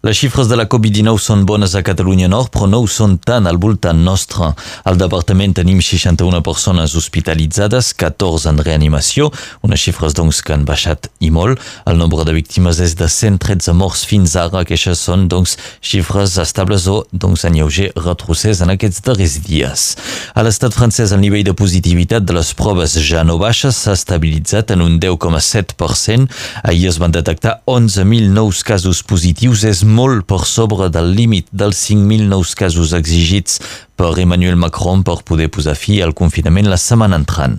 [0.07, 3.49] Les xifres de la Covid-19 són bones a Catalunya Nord, però no ho són tant
[3.51, 4.53] al voltant nostre.
[4.87, 9.33] Al departament tenim 61 persones hospitalitzades, 14 en reanimació,
[9.67, 11.59] unes xifres doncs que han baixat i molt.
[11.91, 16.37] El nombre de víctimes és de 113 morts fins ara, que això són doncs xifres
[16.39, 19.89] estables o doncs en lleuger retrocés en aquests darrers dies.
[20.39, 24.71] A l'estat francès el nivell de positivitat de les proves ja no baixa, s'ha estabilitzat
[24.77, 26.31] en un 10,7%.
[26.63, 31.81] Ahir es van detectar 11.000 nous casos positius, és molt per sobre del límit dels
[31.89, 33.59] 5.000 nous casos exigits
[33.97, 37.59] per Emmanuel Macron per poder posar fi al confinament la setmana entrant.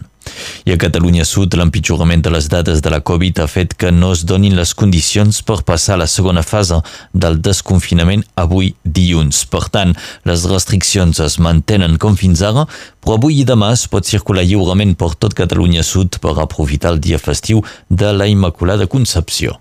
[0.66, 4.12] I a Catalunya Sud, l'empitjorament de les dades de la Covid ha fet que no
[4.14, 6.82] es donin les condicions per passar a la segona fase
[7.14, 9.46] del desconfinament avui dilluns.
[9.50, 9.96] Per tant,
[10.30, 12.68] les restriccions es mantenen com fins ara,
[13.02, 17.02] però avui i demà es pot circular lliurement per tot Catalunya Sud per aprofitar el
[17.02, 19.58] dia festiu de la Immaculada Concepció.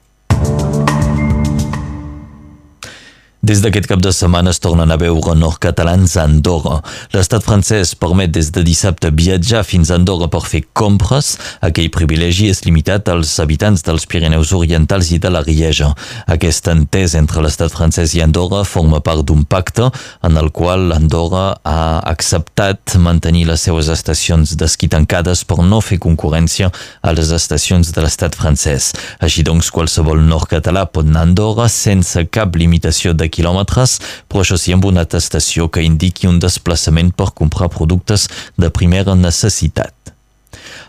[3.39, 6.81] Des d'aquest cap de setmana es tornen a veure nord-catalans a Andorra.
[7.15, 11.37] L'estat francès permet des de dissabte viatjar fins a Andorra per fer compres.
[11.63, 15.93] Aquell privilegi és limitat als habitants dels Pirineus Orientals i de la Rieja.
[16.27, 19.87] Aquest entès entre l'estat francès i Andorra forma part d'un pacte
[20.27, 26.01] en el qual Andorra ha acceptat mantenir les seues estacions d'esquí tancades per no fer
[26.03, 26.73] concurrència
[27.07, 28.91] a les estacions de l'estat francès.
[29.23, 33.99] Així doncs, qualsevol nord-català pot anar a Andorra sense cap limitació de quilòmetres,
[34.29, 39.15] però això sí amb una atestació que indiqui un desplaçament per comprar productes de primera
[39.19, 40.18] necessitat.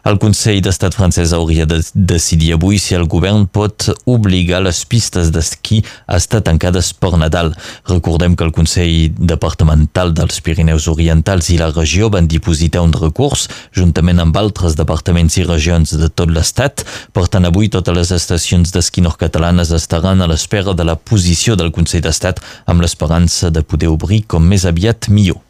[0.08, 5.32] El Consell d'Estat francès hauria de decidir avui si el govern pot obligar les pistes
[5.36, 7.52] d'esquí a estar tancades per Nadal.
[7.90, 13.48] Recordem que el Consell Departamental dels Pirineus Orientals i la regió van dipositar un recurs
[13.76, 16.86] juntament amb altres departaments i regions de tot l'estat.
[17.14, 21.74] Per tant, avui totes les estacions d'esquí nord-catalanes estaran a l'espera de la posició del
[21.76, 25.49] Consell d'Estat amb l'esperança de poder obrir com més aviat millor.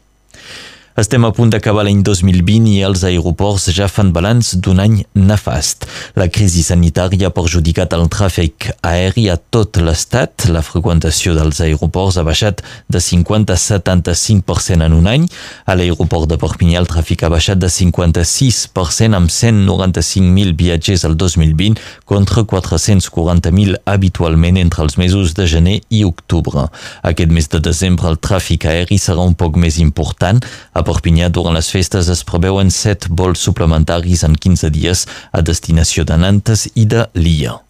[0.98, 5.84] Estem a punt d'acabar l'any 2020 i els aeroports ja fan balanç d'un any nefast.
[6.18, 10.48] La crisi sanitària ha perjudicat el tràfic aeri a tot l'estat.
[10.50, 15.28] La freqüentació dels aeroports ha baixat de 50 a 75% en un any.
[15.70, 21.78] A l'aeroport de Perpinyà el tràfic ha baixat de 56% amb 195.000 viatgers el 2020
[22.02, 26.66] contra 440.000 habitualment entre els mesos de gener i octubre.
[27.06, 30.42] Aquest mes de desembre el tràfic aeri serà un poc més important.
[30.74, 36.02] A Perpinyà, durant les festes es preveuen 7 vols suplementaris en 15 dies a destinació
[36.08, 37.60] de Nantes i de Lia.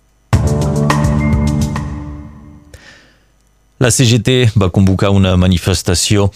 [3.81, 6.31] La CGT va convocar una manifestació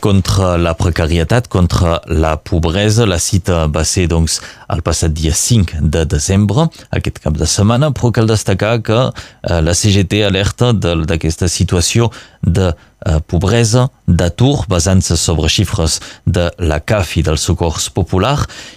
[0.00, 3.06] contra la precarietat, contra la pobresa.
[3.06, 4.40] La cita va ser doncs,
[4.70, 9.60] el passat dia 5 de desembre, aquest cap de setmana, però cal destacar que eh,
[9.64, 17.16] la CGT alerta d'aquesta situació de eh, pobresa, d'atur, basant-se sobre xifres de la CAF
[17.20, 18.36] i del Socors Popular,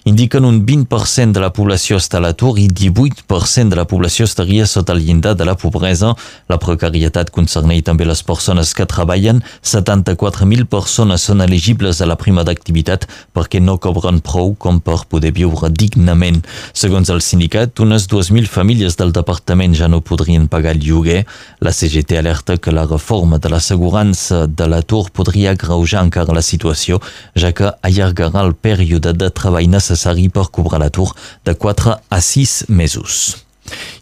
[0.10, 4.68] indiquen un 20% de la població està a l'atur i 18% de la població estaria
[4.70, 6.14] sota el llindar de la pobresa.
[6.52, 9.42] La precarietat concerneix també les persones que treballen.
[9.64, 15.34] 74.000 persones són elegibles a la prima d'activitat perquè no cobren prou com per poder
[15.36, 16.42] viure dignament.
[16.74, 21.24] Segons el sindicat, unes 2.000 famílies del departament ja no podrien pagar el lloguer.
[21.60, 27.02] La CGT alerta que la reforma de l'assegurança de l'atur podria agreujar encara la situació,
[27.36, 31.12] ja que allargarà el període de treball necessari per cobrar l'atur
[31.46, 33.43] de 4 a 6 mesos.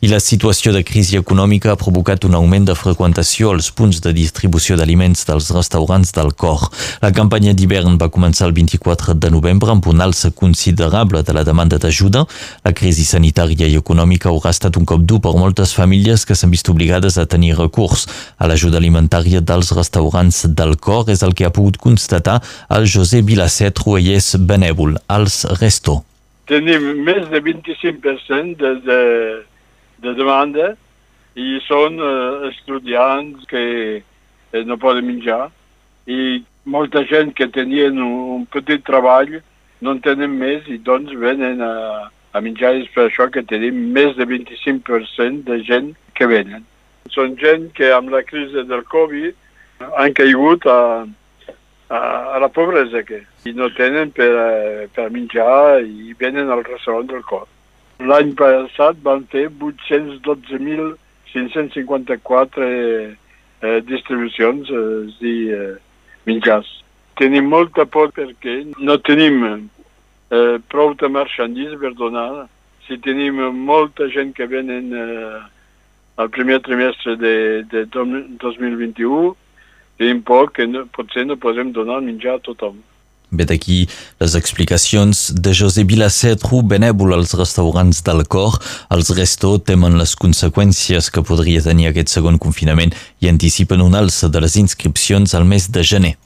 [0.02, 4.10] I la situació de crisi econòmica ha provocat un augment de freqüentació als punts de
[4.18, 6.64] distribució d'aliments dels restaurants del cor.
[7.04, 11.44] La campanya d'hivern va començar el 24 de novembre amb un alça considerable de la
[11.46, 12.24] demanda d'ajuda.
[12.66, 16.50] La crisi sanitària i econòmica haurà estat un cop dur per moltes famílies que s'han
[16.50, 18.08] vist obligades a tenir recurs
[18.42, 21.14] a l'ajuda alimentària dels restaurants del cor.
[21.14, 22.40] És el que ha pogut constatar
[22.74, 26.02] el José Vilacet, Ruellers Benèvol, als Resto.
[26.50, 29.00] Tenim més de 25% de, de
[30.02, 30.72] de demanda
[31.40, 33.66] i són eh, estudiants que
[34.02, 35.46] eh, no poden menjar
[36.08, 39.40] i molta gent que tenien un, un petit treball
[39.82, 43.80] no en tenen més i doncs venen a, a menjar és per això que tenim
[43.96, 46.66] més de 25% de gent que venen.
[47.12, 51.08] Són gent que amb la crisi del Covid han caigut a,
[51.90, 52.00] a,
[52.36, 57.10] a la pobresa que, i no tenen per, eh, per menjar i venen al restaurant
[57.10, 57.50] del cor.
[58.02, 60.98] L'any passat van fer 812.554
[63.62, 65.78] eh, distribucions, eh, és dir, eh,
[66.26, 66.66] mitjans.
[67.20, 69.60] Tenim molta por perquè no tenim eh,
[70.74, 72.48] prou de marchandís per donar.
[72.88, 73.36] Si tenim
[73.70, 75.40] molta gent que venen eh,
[76.18, 79.38] al primer trimestre de, de 2021,
[80.02, 82.82] tenim por que no, potser no podem donar menjar a tothom.
[83.32, 83.86] Ve d'aquí
[84.20, 88.58] les explicacions de José Vilacetru, benèvol als restaurants del cor.
[88.92, 92.92] Els resto temen les conseqüències que podria tenir aquest segon confinament
[93.24, 96.18] i anticipen un alça de les inscripcions al mes de gener.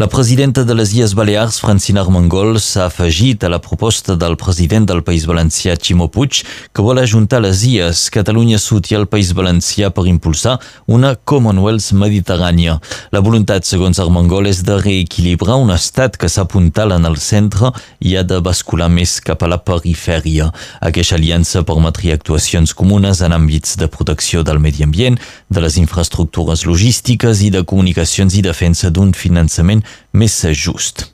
[0.00, 4.84] La presidenta de les Illes Balears, Francina Armengol, s'ha afegit a la proposta del president
[4.86, 9.32] del País Valencià, Ximo Puig, que vol ajuntar les Illes, Catalunya Sud i el País
[9.34, 12.76] Valencià per impulsar una Commonwealth mediterrània.
[13.10, 18.14] La voluntat, segons Armengol, és de reequilibrar un estat que s'apuntala en el centre i
[18.14, 20.52] ha de bascular més cap a la perifèria.
[20.78, 25.18] Aquesta aliança permetria actuacions comunes en àmbits de protecció del medi ambient,
[25.50, 31.06] de les infraestructures logístiques i de comunicacions i defensa d'un finançament més just.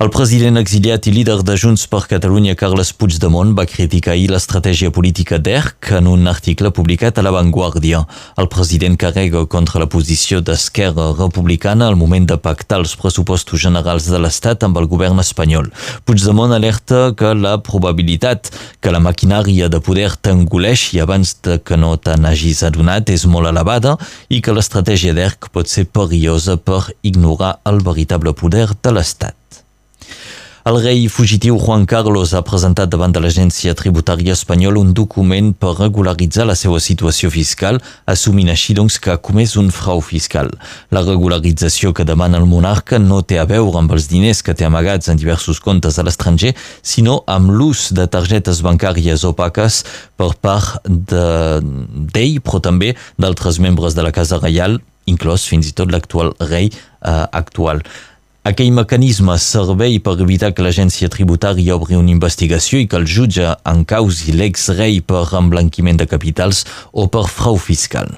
[0.00, 4.88] El president exiliat i líder de Junts per Catalunya, Carles Puigdemont, va criticar ahir l'estratègia
[4.96, 7.98] política d'ERC en un article publicat a La Vanguardia.
[8.40, 14.06] El president carrega contra la posició d'Esquerra Republicana al moment de pactar els pressupostos generals
[14.08, 15.68] de l'Estat amb el govern espanyol.
[16.08, 18.48] Puigdemont alerta que la probabilitat
[18.80, 23.52] que la maquinària de poder t'engoleixi abans de que no te n'hagis adonat és molt
[23.52, 23.98] elevada
[24.32, 29.39] i que l'estratègia d'ERC pot ser perillosa per ignorar el veritable poder de l'Estat.
[30.68, 35.70] El rei fugitiu Juan Carlos ha presentat davant de l'Agència Tributària Espanyola un document per
[35.78, 40.52] regularitzar la seva situació fiscal, assumint així doncs que ha comès un frau fiscal.
[40.92, 44.68] La regularització que demana el monarca no té a veure amb els diners que té
[44.68, 49.80] amagats en diversos comptes a l'estranger, sinó amb l'ús de targetes bancàries opaques
[50.20, 51.64] per part d'ell,
[52.12, 54.76] de, però també d'altres membres de la Casa Reial,
[55.08, 57.80] inclòs fins i tot l'actual rei eh, actual.
[58.40, 63.50] Aquell mecanisme servei per evitar que l'agència tributària obri una investigació i que el jutge
[63.68, 66.62] encausi l'ex-rei per emblanquiment de capitals
[66.92, 68.08] o per frau fiscal.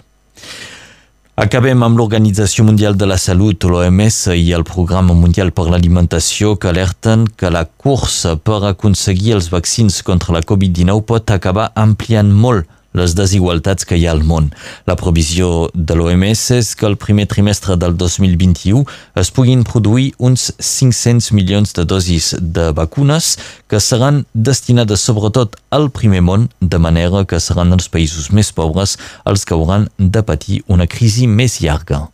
[1.43, 6.71] Acabem amb l'Organització Mundial de la Salut, l'OMS i el Programa Mundial per l'Alimentació que
[6.71, 12.71] alerten que la cursa per aconseguir els vaccins contra la Covid-19 pot acabar ampliant molt
[12.99, 14.51] les desigualtats que hi ha al món.
[14.87, 18.85] La provisió de l'OMS és que el primer trimestre del 2021
[19.23, 23.37] es puguin produir uns 500 milions de dosis de vacunes
[23.69, 28.99] que seran destinades sobretot al primer món, de manera que seran els països més pobres
[29.25, 32.07] els que hauran de patir una crisi més llarga.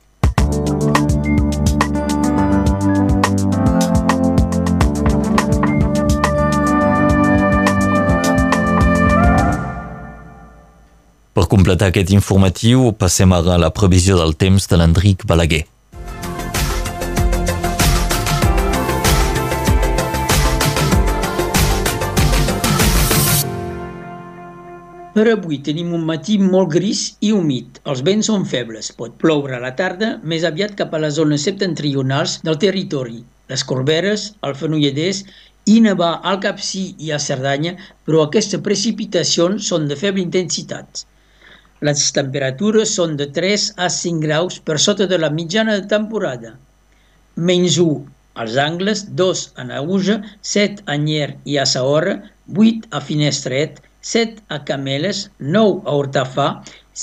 [11.38, 15.60] Per completar aquest informatiu, passem ara a la previsió del temps de l'Enric Balaguer.
[25.14, 27.78] Per avui tenim un matí molt gris i humit.
[27.92, 28.88] Els vents són febles.
[28.98, 33.22] Pot ploure a la tarda, més aviat cap a les zones septentrionals del territori.
[33.46, 35.22] Les Corberes, el Fenolledès
[35.70, 41.06] i nevar al Capcí i a Cerdanya, però aquestes precipitacions són de feble intensitat.
[41.86, 46.56] Les temperatures són de 3 a 5 graus per sota de la mitjana de temporada.
[47.50, 48.00] Menys 1
[48.42, 50.16] als Angles, 2 a Nauja,
[50.54, 52.16] 7 a Nyer i a Sahora,
[52.64, 56.48] 8 a Finestret, 7 a Cameles, 9 a Hortafà,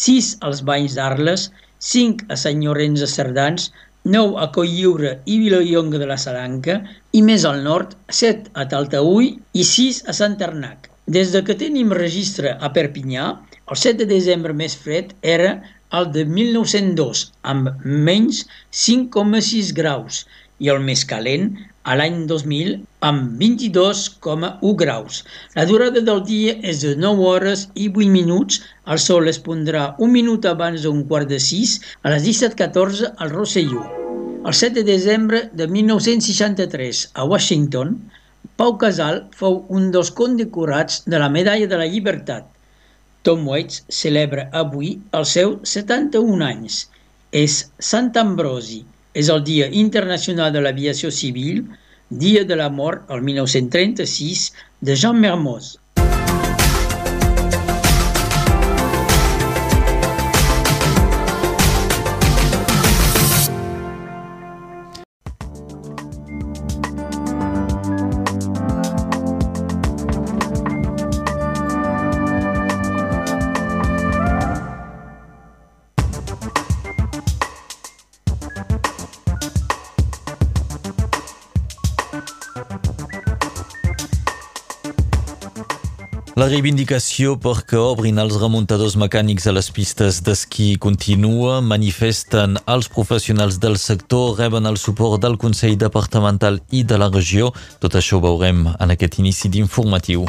[0.03, 1.49] 6 als Banys d'Arles,
[1.93, 3.71] 5 a Sant Llorenç de Cerdans,
[4.05, 6.81] 9 a Colliure i Vilallonga de la Salanca
[7.15, 10.91] i més al nord 7 a Taltaúi i 6 a Sant Arnac.
[11.07, 13.31] Des de que tenim registre a Perpinyà,
[13.71, 15.51] el 7 de desembre més fred era
[15.99, 17.21] el de 1902,
[17.51, 18.43] amb menys
[18.85, 20.25] 5,6 graus,
[20.63, 21.49] i el més calent
[21.83, 22.75] a l'any 2000
[23.07, 25.19] amb 22,1 graus.
[25.57, 28.61] La durada del dia és de 9 hores i 8 minuts.
[28.93, 33.33] El sol es pondrà un minut abans d'un quart de 6 a les 17.14 al
[33.35, 33.83] Rosselló.
[34.45, 37.95] El 7 de desembre de 1963 a Washington,
[38.55, 42.54] Pau Casal fou un dels condecorats de la Medalla de la Llibertat.
[43.25, 44.89] Tom Waits celebra avui
[45.19, 46.81] el seu 71 anys.
[47.43, 47.55] És
[47.91, 48.83] Sant Ambrosi,
[49.21, 51.63] és el Dia Internacional de l'Aviació Civil,
[52.25, 54.45] dia de la mort, el 1936,
[54.81, 55.73] de Jean Mermoz.
[86.55, 93.75] Reivindicació perquè obrin els remuntadors mecànics a les pistes d'esquí continua, manifesten els professionals del
[93.81, 97.51] sector, reben el suport del Consell Departamental i de la regió.
[97.83, 100.23] Tot això ho veurem en aquest inici d'informatiu.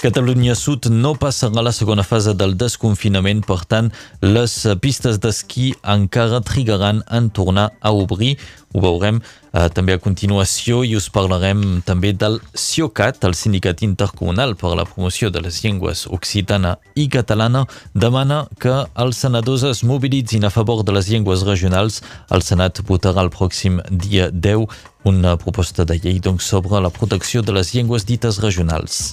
[0.00, 3.90] Catalunya Sud no passarà la segona fase del desconfinament, per tant,
[4.24, 8.38] les pistes d'esquí encara trigaran en tornar a obrir.
[8.72, 14.56] Ho veurem eh, també a continuació i us parlarem també del CIOCAT, el Sindicat Intercomunal
[14.56, 19.84] per a la Promoció de les Llengües Occitana i Catalana, demana que els senadors es
[19.84, 22.00] mobilitzin a favor de les llengües regionals.
[22.32, 24.64] El Senat votarà el pròxim dia 10
[25.12, 29.10] una proposta de llei doncs, sobre la protecció de les llengües dites regionals.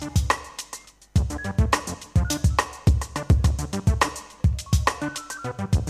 [5.55, 5.86] Bye.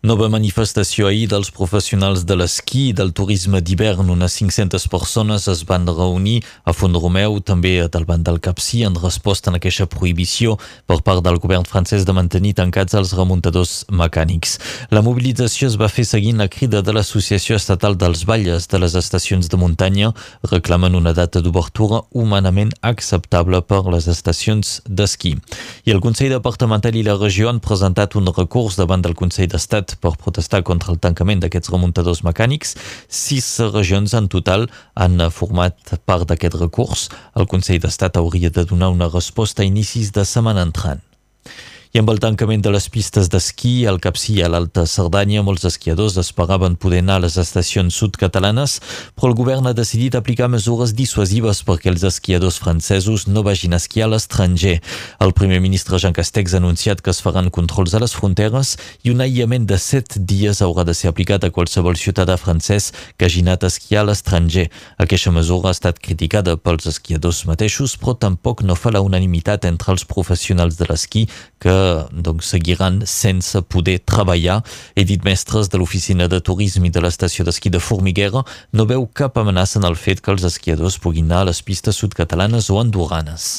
[0.00, 4.08] Nova manifestació ahir dels professionals de l'esquí i del turisme d'hivern.
[4.08, 8.96] Unes 500 persones es van reunir a Font Romeu, també del banc del Capcí, en
[8.96, 10.54] resposta a aquesta prohibició
[10.88, 14.56] per part del govern francès de mantenir tancats els remuntadors mecànics.
[14.88, 18.96] La mobilització es va fer seguint la crida de l'Associació Estatal dels Valles de les
[18.96, 20.14] estacions de muntanya,
[20.48, 25.36] reclamen una data d'obertura humanament acceptable per les estacions d'esquí.
[25.84, 29.89] I el Consell Departamental i la regió han presentat un recurs davant del Consell d'Estat
[29.96, 32.76] per protestar contra el tancament d'aquests remuntadors mecànics.
[33.08, 37.08] Sis regions en total han format part d'aquest recurs.
[37.34, 41.02] El Consell d'Estat hauria de donar una resposta a inicis de setmana entrant.
[41.90, 45.64] I amb el tancament de les pistes d'esquí al Capcí i a l'Alta Cerdanya, molts
[45.66, 48.76] esquiadors esperaven poder anar a les estacions sud-catalanes,
[49.18, 53.80] però el govern ha decidit aplicar mesures dissuasives perquè els esquiadors francesos no vagin a
[53.82, 54.76] esquiar a l'estranger.
[55.18, 59.10] El primer ministre Jean Castex ha anunciat que es faran controls a les fronteres i
[59.10, 63.42] un aïllament de set dies haurà de ser aplicat a qualsevol ciutadà francès que hagi
[63.42, 64.68] anat a esquiar a l'estranger.
[65.02, 69.90] Aquesta mesura ha estat criticada pels esquiadors mateixos, però tampoc no fa la unanimitat entre
[69.98, 71.26] els professionals de l'esquí
[71.58, 71.79] que
[72.12, 74.60] doncs, seguiran sense poder treballar.
[74.96, 79.38] Edith Mestres, de l'Oficina de Turisme i de l'Estació d'Esquí de Formiguera, no veu cap
[79.40, 83.50] amenaça en el fet que els esquiadors puguin anar a les pistes sud-catalanes o andorranes.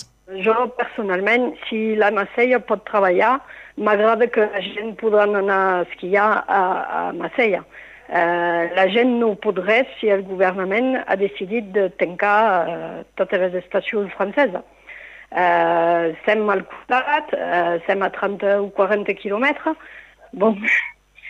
[0.45, 3.38] Jo, personalment, si la Macella pot treballar,
[3.76, 6.61] m'agrada que la gent podrà anar a esquiar a,
[6.99, 7.64] a Macella.
[8.11, 13.56] Uh, la gent no podrà si el governament ha decidit de tancar uh, totes les
[13.61, 14.65] estacions franceses.
[15.32, 19.78] Uh, sem al costat, uh, sem a 30 o 40 quilòmetres.
[20.36, 20.58] Bon,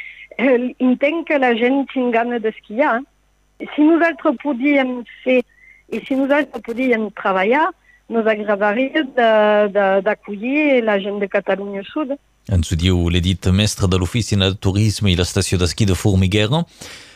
[0.88, 3.00] entenc que la gent tingui gana d'esquiar.
[3.76, 5.42] Si nosaltres podíem fer
[5.92, 7.68] I si nosaltres podíem treballar,
[8.12, 9.04] nos agradaria
[10.06, 12.16] d'acollir la gent de Catalunya Sud.
[12.52, 16.64] Ens ho diu l'edit mestre de l'Oficina de Turisme i l'estació d'esquí de Formiguera.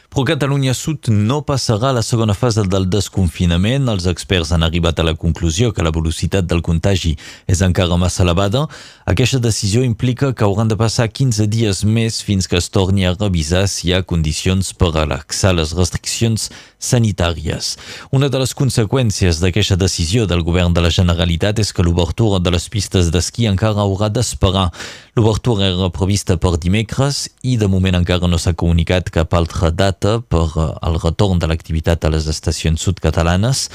[0.09, 3.89] Però Catalunya Sud no passarà a la segona fase del desconfinament.
[3.91, 7.15] Els experts han arribat a la conclusió que la velocitat del contagi
[7.51, 8.65] és encara massa elevada.
[9.05, 13.15] Aquesta decisió implica que hauran de passar 15 dies més fins que es torni a
[13.15, 16.49] revisar si hi ha condicions per relaxar les restriccions
[16.79, 17.75] sanitàries.
[18.11, 22.53] Una de les conseqüències d'aquesta decisió del govern de la Generalitat és que l'obertura de
[22.53, 24.69] les pistes d'esquí encara haurà d'esperar.
[25.15, 29.94] L'obertura era prevista per dimecres i de moment encara no s'ha comunicat cap altra data
[30.01, 30.47] per
[30.81, 33.69] al retorn de l'activitat a les estacions sud-catalanes.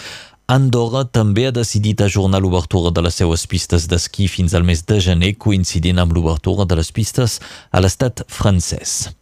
[0.51, 4.99] Andorra també ha decidit ajornar l'obertura de les seues pistes d'esquí fins al mes de
[4.99, 7.39] gener, coincidint amb l'obertura de les pistes
[7.71, 9.13] a l'estat francès.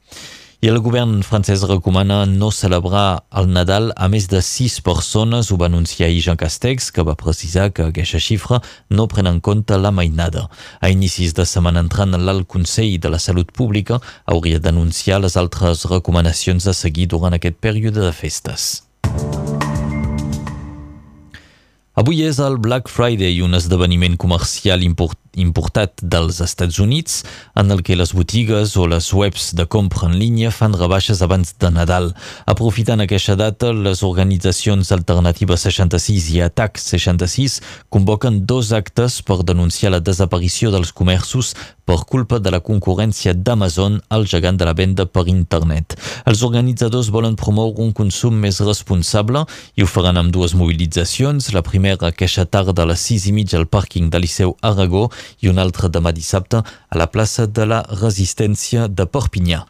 [0.58, 5.52] I el govern francès recomana no celebrar el Nadal a més de sis persones.
[5.52, 8.58] Ho va anunciar ahir Jean Castex, que va precisar que aquesta xifra
[8.90, 10.48] no pren en compte la mainada.
[10.80, 15.86] A inicis de setmana entrant, l'Alt Consell de la Salut Pública hauria d'anunciar les altres
[15.86, 18.82] recomanacions a seguir durant aquest període de festes.
[21.94, 27.22] Avui és el Black Friday, un esdeveniment comercial important importat dels Estats Units
[27.58, 31.54] en el que les botigues o les webs de compra en línia fan rebaixes abans
[31.58, 32.12] de Nadal.
[32.46, 39.94] Aprofitant aquesta data, les organitzacions Alternatives 66 i Atac 66 convoquen dos actes per denunciar
[39.94, 41.54] la desaparició dels comerços
[41.88, 45.96] per culpa de la concurrència d'Amazon, el gegant de la venda per internet.
[46.28, 51.48] Els organitzadors volen promoure un consum més responsable i ho faran amb dues mobilitzacions.
[51.56, 55.06] La primera aquesta tarda a les 6 i mitja al pàrquing de Liceu Aragó
[55.40, 59.66] i un altre demà dissabte a la plaça de la Resistència de Perpinyà.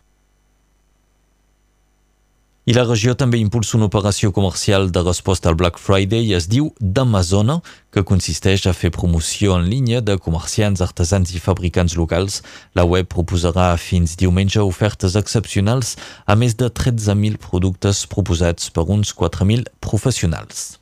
[2.69, 6.51] I la regió també impulsa una operació comercial de resposta al Black Friday i es
[6.53, 12.43] diu d'Amazona, que consisteix a fer promoció en línia de comerciants, artesans i fabricants locals.
[12.77, 15.95] La web proposarà fins diumenge ofertes excepcionals
[16.27, 20.78] a més de 13.000 productes proposats per uns 4.000 professionals.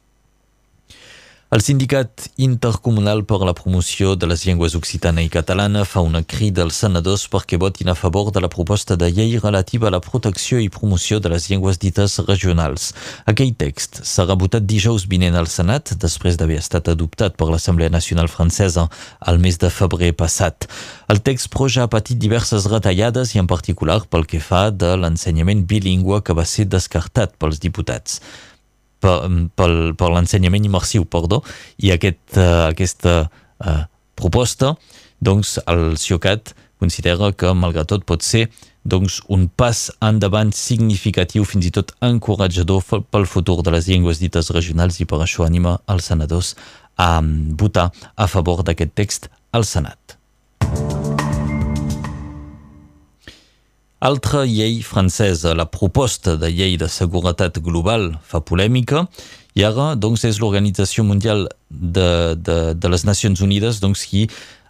[1.55, 6.64] El Sindicat Intercomunal per la Promoció de les Llengües Occitana i Catalana fa una crida
[6.64, 10.59] als senadors perquè votin a favor de la proposta de llei relativa a la protecció
[10.59, 12.89] i promoció de les llengües dites regionals.
[13.31, 18.27] Aquell text serà votat dijous vinent al Senat després d'haver estat adoptat per l'Assemblea Nacional
[18.27, 18.89] Francesa
[19.20, 20.66] al mes de febrer passat.
[21.06, 24.97] El text pro ja ha patit diverses retallades i en particular pel que fa de
[24.98, 28.18] l'ensenyament bilingüe que va ser descartat pels diputats
[29.59, 29.70] per,
[30.12, 31.43] l'ensenyament immersiu, perdó,
[31.83, 33.83] i aquest, uh, aquesta uh,
[34.19, 34.74] proposta,
[35.20, 38.47] doncs el CIOCAT considera que, malgrat tot, pot ser
[38.87, 44.53] doncs, un pas endavant significatiu, fins i tot encoratjador pel futur de les llengües dites
[44.55, 46.55] regionals i per això anima els senadors
[46.97, 47.19] a
[47.61, 50.16] votar a favor d'aquest text al Senat.
[53.98, 59.06] Altra llei francesa, la proposta de llei de seguretat global fa polèmica
[59.57, 64.27] i ara doncs, és l'Organització Mundial de, de, de les Nacions Unides doncs, qui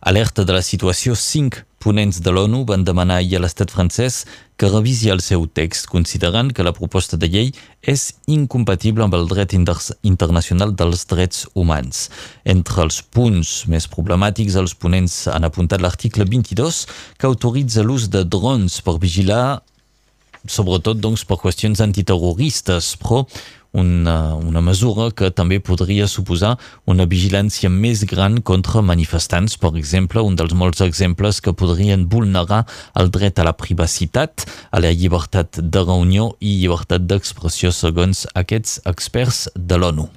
[0.07, 1.17] alerta de la situació.
[1.19, 4.21] Cinc ponents de l'ONU van demanar ahir a l'estat francès
[4.57, 7.51] que revisi el seu text, considerant que la proposta de llei
[7.83, 9.77] és incompatible amb el dret inter
[10.07, 12.07] internacional dels drets humans.
[12.47, 16.85] Entre els punts més problemàtics, els ponents han apuntat l'article 22
[17.19, 19.59] que autoritza l'ús de drons per vigilar
[20.47, 23.25] sobretot doncs, per qüestions antiterroristes, però
[23.77, 26.55] una, una mesura que també podria suposar
[26.89, 32.65] una vigilància més gran contra manifestants, per exemple, un dels molts exemples que podrien vulnerar
[32.97, 38.81] el dret a la privacitat, a la llibertat de reunió i llibertat d'expressió segons aquests
[38.89, 40.09] experts de l'ONU.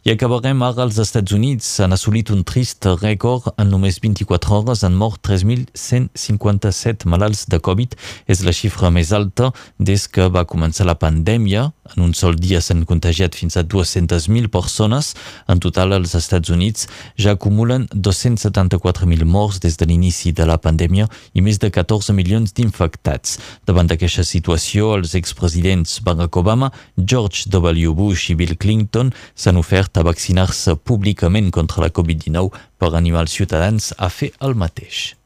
[0.00, 1.66] I acabarem ara als Estats Units.
[1.84, 4.84] Han assolit un trist rècord en només 24 hores.
[4.84, 7.96] Han mort 3.157 malalts de Covid.
[8.24, 11.68] És la xifra més alta des que va començar la pandèmia.
[11.96, 15.12] En un sol dia s'han contagiat fins a 200.000 persones.
[15.50, 16.88] En total, els Estats Units
[17.18, 22.54] ja acumulen 274.000 morts des de l'inici de la pandèmia i més de 14 milions
[22.54, 23.38] d'infectats.
[23.66, 27.94] Davant d'aquesta situació, els expresidents Barack Obama, George W.
[27.94, 33.36] Bush i Bill Clinton s'han ofert a vaccinar-se públicament contra la Covid-19 per animar els
[33.36, 35.19] ciutadans a fer el mateix.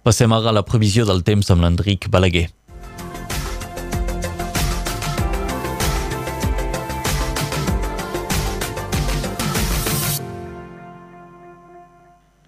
[0.00, 2.46] Passem ara a la previsió del temps amb l'Enric Balaguer.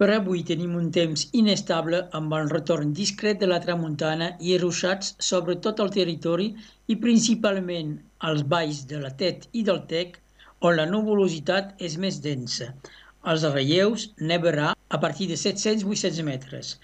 [0.01, 5.13] Per avui tenim un temps inestable amb el retorn discret de la tramuntana i ruixats
[5.29, 6.49] sobre tot el territori
[6.89, 7.93] i principalment
[8.31, 10.17] als valls de la Tet i del Tec,
[10.65, 12.73] on la nuvolositat és més densa.
[13.23, 16.77] Als relleus nevarà a partir de 700-800 metres.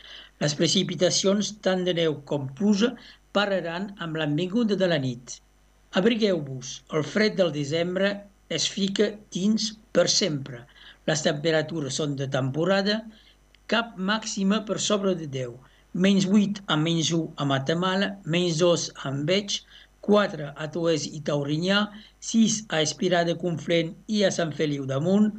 [0.44, 2.90] Les precipitacions tant de neu com pluja
[3.38, 5.34] pararan amb l'envinguda de la nit.
[6.02, 8.12] Abrigueu-vos, el fred del desembre
[8.58, 9.66] es fica dins
[9.98, 10.62] per sempre.
[11.10, 13.02] Les temperatures són de temporada,
[13.74, 15.58] cap màxima per sobre de 10,
[16.06, 19.60] menys 8 a menys 1 a Matamala, menys 2 a Enveig,
[20.10, 21.82] 4 a Toès i Taurinyà,
[22.32, 25.30] 6 a Espirà de Conflent i a Sant Feliu damunt,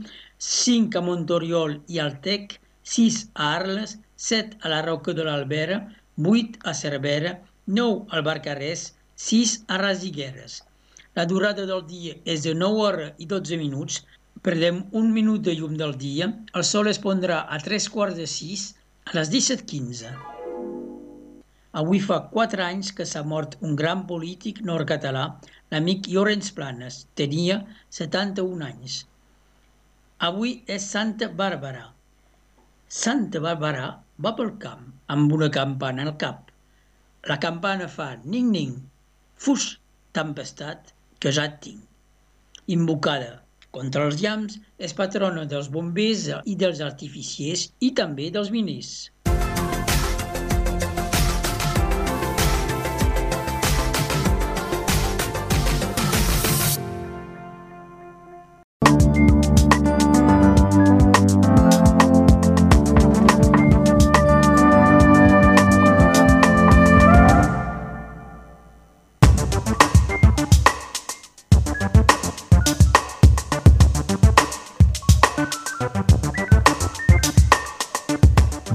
[0.51, 2.59] 5 a Montoriol i al Tec,
[2.99, 3.97] 6 a Arles,
[4.29, 5.81] 7 a la Roca de l'Albera,
[6.35, 7.37] 8 a Cervera,
[7.81, 8.87] 9 al Barcarès,
[9.29, 10.63] 6 a Rasigueres.
[11.19, 14.03] La durada del dia és de 9 hores i 12 minuts,
[14.47, 16.27] Perdem un minut de llum del dia,
[16.59, 18.63] el sol es pondrà a tres quarts de sis
[19.11, 20.13] a les 17.15.
[21.81, 25.27] Avui fa quatre anys que s'ha mort un gran polític nord-català,
[25.75, 27.03] l'amic Llorenç Planes.
[27.21, 27.59] Tenia
[27.99, 28.97] 71 anys.
[30.31, 31.85] Avui és Santa Bàrbara.
[33.03, 33.91] Santa Bàrbara
[34.25, 36.51] va pel camp amb una campana al cap.
[37.31, 38.75] La campana fa ning-ning,
[39.45, 39.69] fus,
[40.19, 41.81] tempestat, que ja et tinc.
[42.77, 43.33] Invocada
[43.77, 48.93] contra els llamps, és patrona dels bombers i dels artificiers i també dels miners.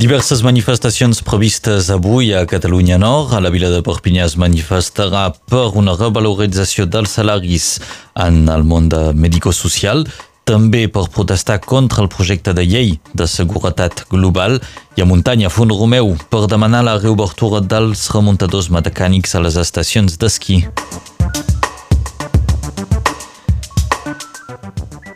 [0.06, 3.32] Diverses manifestacions previstes avui a Catalunya Nord.
[3.34, 7.80] A la vila de Perpinyà es manifestarà per una revalorització dels salaris
[8.14, 10.03] en el món de medico-social,
[10.45, 14.60] també per protestar contra el projecte de llei de seguretat global
[14.94, 20.19] i a Muntanya Font Romeu per demanar la reobertura dels remuntadors mecànics a les estacions
[20.22, 20.60] d'esquí.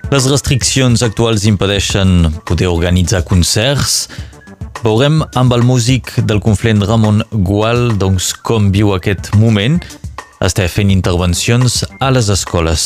[0.09, 4.07] Les restriccions actuals impedeixen poder organitzar concerts,
[4.79, 9.75] Veurem amb el músic del Conflent Ramon Gual doncs, com viu aquest moment.
[10.39, 12.85] Està fent intervencions a les escoles.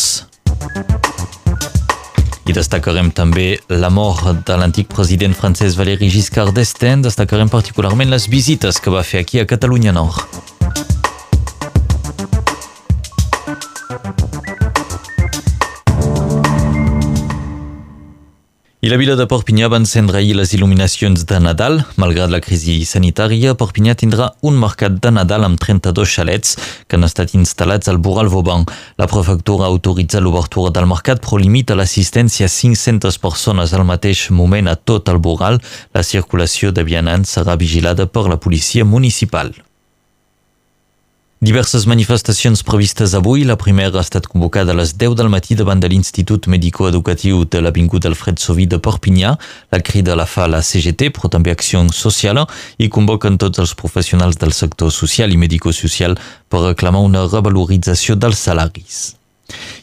[2.49, 7.05] I destacarem també la mort de l'antic president francès Valéry Giscard d'Estaing.
[7.05, 10.52] Destacarem particularment les visites que va fer aquí a Catalunya Nord.
[18.83, 21.77] I la vila de Perpinyà va encendre ahir les il·luminacions de Nadal.
[22.03, 26.57] Malgrat la crisi sanitària, Perpinyà tindrà un mercat de Nadal amb 32 xalets
[26.91, 28.67] que han estat instal·lats al Boral Vauban.
[28.99, 34.67] La prefectura autoritza l'obertura del mercat però limita l'assistència a 500 persones al mateix moment
[34.67, 35.63] a tot el Boral.
[35.95, 39.55] La circulació de vianants serà vigilada per la policia municipal.
[41.43, 43.41] Diverses manifestacions previstes avui.
[43.43, 47.59] La primera ha estat convocada a les 10 del matí davant de l'Institut Medico-Educatiu de
[47.59, 49.33] l'Avingut Alfred Soví de Perpinyà.
[49.75, 52.39] La crida la fa la CGT, però també Acció Social,
[52.79, 56.15] i convoquen tots els professionals del sector social i medico-social
[56.47, 59.01] per reclamar una revalorització dels salaris.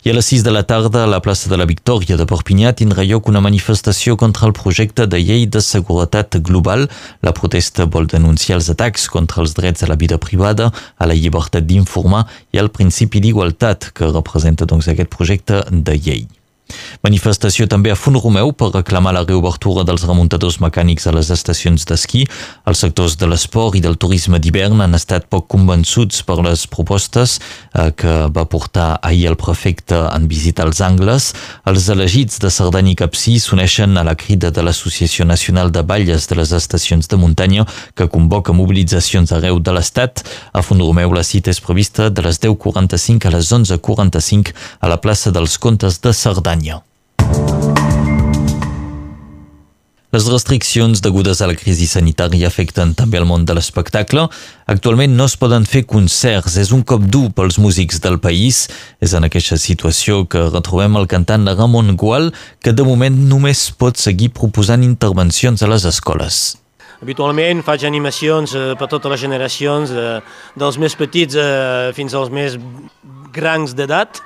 [0.04, 2.72] I a les 6 de la tarda, a la plaça de la Victòria de Perpinyà
[2.72, 6.88] tindrà lloc una manifestació contra el projecte de llei de seguretat global.
[7.20, 11.14] La protesta vol denunciar els atacs contra els drets a la vida privada, a la
[11.14, 16.28] llibertat d'informar i al principi d'igualtat que representa doncs, aquest projecte de llei.
[17.06, 21.86] Manifestació també a Font Romeu per reclamar la reobertura dels remuntadors mecànics a les estacions
[21.88, 22.26] d'esquí.
[22.68, 27.38] Els sectors de l'esport i del turisme d'hivern han estat poc convençuts per les propostes
[27.40, 31.32] eh, que va portar ahir el prefecte en visitar els angles.
[31.70, 36.28] Els elegits de Cerdanya i Capcí s'uneixen a la crida de l'Associació Nacional de Balles
[36.30, 40.24] de les Estacions de Muntanya que convoca mobilitzacions arreu de l'Estat.
[40.52, 45.00] A Font Romeu la cita és prevista de les 10.45 a les 11.45 a la
[45.00, 46.59] plaça dels Contes de Cerdanya.
[46.60, 46.82] Espanya.
[50.10, 54.24] Les restriccions degudes a la crisi sanitària afecten també el món de l'espectacle.
[54.66, 58.64] Actualment no es poden fer concerts, és un cop dur pels músics del país.
[58.98, 64.02] És en aquesta situació que retrobem el cantant Ramon Gual, que de moment només pot
[64.02, 66.58] seguir proposant intervencions a les escoles.
[67.00, 70.18] Habitualment faig animacions eh, per totes les generacions, eh,
[70.58, 72.58] dels més petits eh, fins als més
[73.32, 74.20] grans d'edat,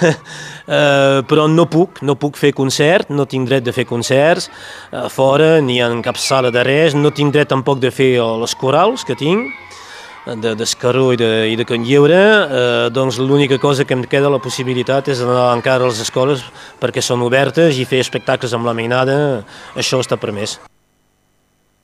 [0.70, 4.48] eh, però no puc, no puc fer concert, no tinc dret de fer concerts
[4.94, 8.54] a fora, ni en cap sala de res, no tinc dret tampoc de fer les
[8.54, 9.50] corals que tinc,
[10.26, 14.30] de, d'escaró i de, i de Can Lliure, eh, doncs l'única cosa que em queda
[14.30, 16.44] la possibilitat és anar encara a les escoles
[16.80, 19.16] perquè són obertes i fer espectacles amb la mainada,
[19.74, 20.60] això està permès.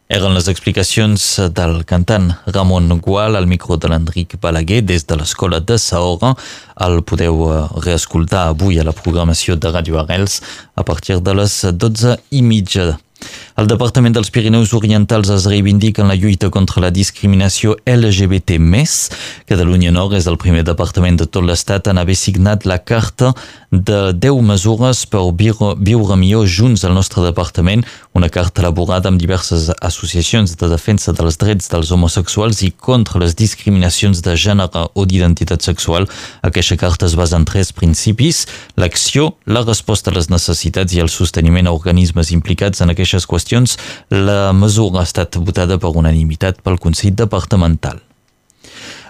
[0.07, 5.59] Eren les explicacions del cantant Ramon Gual al micro de l'Enric Balaguer des de l'escola
[5.59, 6.37] de Saora.
[6.87, 10.39] El podeu eh, reescoltar avui a la programació de Ràdio Arrels
[10.77, 12.93] a partir de les 12 i mitja
[13.57, 18.59] el Departament dels Pirineus Orientals es reivindica en la lluita contra la discriminació LGBT+.
[19.49, 23.33] Catalunya Nord és el primer departament de tot l'estat en haver signat la carta
[23.77, 27.85] de 10 mesures per viure millor junts al nostre departament,
[28.15, 33.37] una carta elaborada amb diverses associacions de defensa dels drets dels homosexuals i contra les
[33.37, 36.09] discriminacions de gènere o d'identitat sexual.
[36.43, 38.47] Aquesta carta es basa en tres principis,
[38.77, 43.77] l'acció, la resposta a les necessitats i el sosteniment a organismes implicats en aquestes qüestions
[44.11, 48.06] la mesura ha estat votada per unanimitat pel Consell Departamental.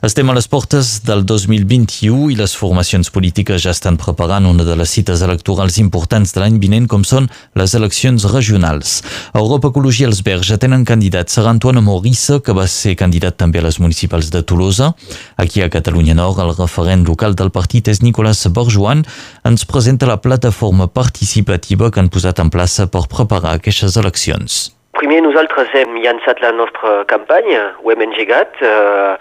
[0.05, 4.75] Estem a les portes del 2021 i les formacions polítiques ja estan preparant una de
[4.77, 8.99] les cites electorals importants de l'any vinent com són les eleccions regionals.
[9.33, 11.33] A Europa Ecologia els Verds ja tenen candidat.
[11.33, 14.93] Serà Antoine Morissa, que va ser candidat també a les municipals de Tolosa.
[15.41, 19.07] Aquí a Catalunya Nord, el referent local del partit és Nicolás Borjuan.
[19.49, 24.77] Ens presenta la plataforma participativa que han posat en plaça per preparar aquestes eleccions.
[24.97, 28.61] Primer nosaltres hem llançat la nostra campanya, ho hem engegat.
[28.65, 29.17] Eh,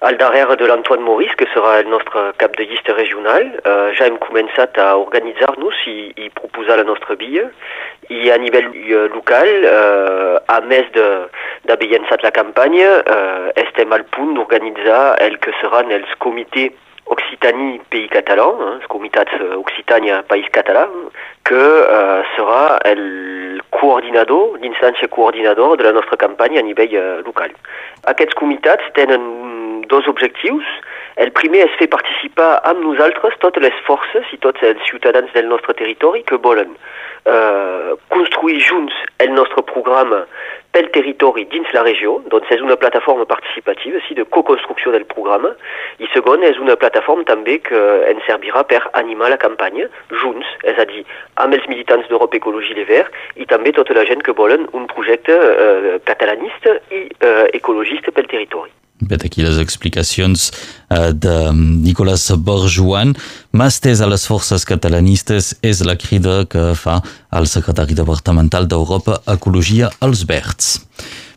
[0.00, 3.48] al darrere de l'Antoine Maurice, que serà el nostre cap de llista regional.
[3.64, 7.46] Eh, ja hem començat a organitzar-nos i, i proposar la nostra via.
[8.12, 14.04] I a nivell uh, local, eh, a més d'haver llançat la campanya, eh, estem al
[14.14, 20.46] punt d'organitzar el que seran els comitès Occitanie Pays Català, eh, els comitats Occitània País
[20.54, 20.86] Català,
[21.46, 27.54] que eh, serà el coordinador, l'instància coordinador de la nostra campanya a nivell eh, local.
[28.10, 29.22] Aquests comitats tenen
[29.88, 30.66] dos objectius.
[31.16, 35.48] El primer és fer participar amb nosaltres totes les forces i tots els ciutadans del
[35.48, 38.94] nostre territori que volen eh, construir junts
[39.24, 40.26] el nostre programa
[40.76, 45.54] pel territori dins la regió, doncs és una plataforma participativa sí, de co-construcció del programa,
[46.04, 47.80] i segon és una plataforma també que
[48.10, 49.88] ens servirà per animar la campanya
[50.20, 51.06] junts, és a dir,
[51.40, 54.84] amb els militants d'Europa Ecologia Les Verts i també tota la gent que volen un
[54.92, 58.74] projecte eh, catalanista i eh, ecologista pel territori.
[59.00, 60.50] Vet aquí les explicacions
[60.88, 63.12] uh, de Nicolas Borjuan.
[63.52, 67.02] Mà estès a les forces catalanistes és la crida que fa
[67.36, 70.78] el secretari departamental d'Europa Ecologia als Verds.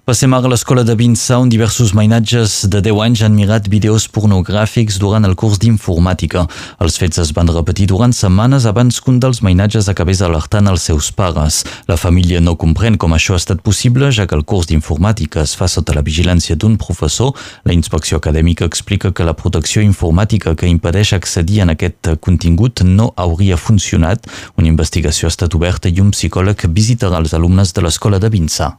[0.10, 4.08] Passem ara a l'escola de Vinçà, on diversos mainatges de 10 anys han mirat vídeos
[4.10, 6.48] pornogràfics durant el curs d'informàtica.
[6.82, 10.88] Els fets es van repetir durant setmanes abans que un dels mainatges acabés alertant els
[10.90, 11.60] seus pares.
[11.86, 15.54] La família no comprèn com això ha estat possible, ja que el curs d'informàtica es
[15.54, 17.38] fa sota la vigilància d'un professor.
[17.70, 23.14] La inspecció acadèmica explica que la protecció informàtica que impedeix accedir en aquest contingut no
[23.14, 24.26] hauria funcionat.
[24.58, 28.74] Una investigació ha estat oberta i un psicòleg visitarà els alumnes de l'escola de Vinçà.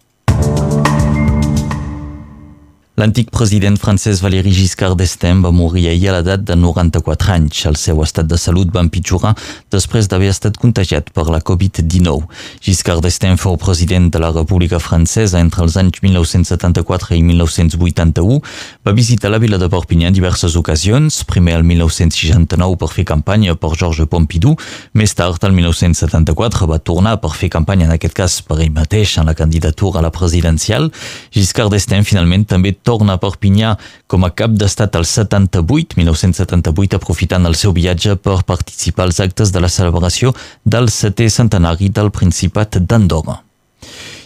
[3.01, 7.63] L'antic president francès Valéry Giscard d'Estaing va morir ahir a l'edat de 94 anys.
[7.65, 9.31] El seu estat de salut va empitjorar
[9.73, 12.27] després d'haver estat contagiat per la Covid-19.
[12.61, 18.37] Giscard d'Estaing fou president de la República Francesa entre els anys 1974 i 1981.
[18.85, 23.57] Va visitar la vila de Perpinyà en diverses ocasions, primer el 1969 per fer campanya
[23.57, 24.59] per Georges Pompidou,
[24.93, 29.17] més tard, el 1974, va tornar per fer campanya, en aquest cas per ell mateix,
[29.17, 30.93] en la candidatura a la presidencial.
[31.33, 33.75] Giscard d'Estaing finalment també torna a Perpinyà
[34.11, 39.55] com a cap d'estat al 78, 1978, aprofitant el seu viatge per participar als actes
[39.55, 40.35] de la celebració
[40.65, 43.41] del setè centenari del Principat d'Andorra.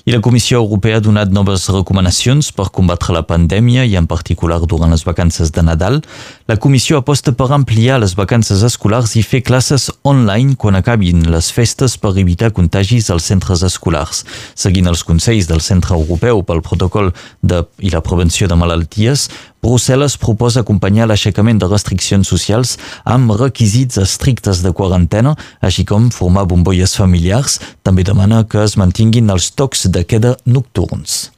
[0.04, 4.58] I la Comissió Europea ha donat noves recomanacions per combatre la pandèmia i en particular
[4.68, 6.02] durant les vacances de Nadal.
[6.44, 11.48] La Comissió aposta per ampliar les vacances escolars i fer classes online quan acabin les
[11.56, 14.26] festes per evitar contagis als centres escolars.
[14.52, 17.08] Seguint els consells del Centre Europeu pel protocol
[17.40, 19.30] de, i la prevenció de malalties,
[19.64, 22.74] Brussel·les proposa acompanyar l'aixecament de restriccions socials
[23.08, 25.32] amb requisits estrictes de quarantena,
[25.64, 27.56] així com formar bombolles familiars.
[27.80, 31.30] També demana que es mantinguin els tocs de queda nocturns.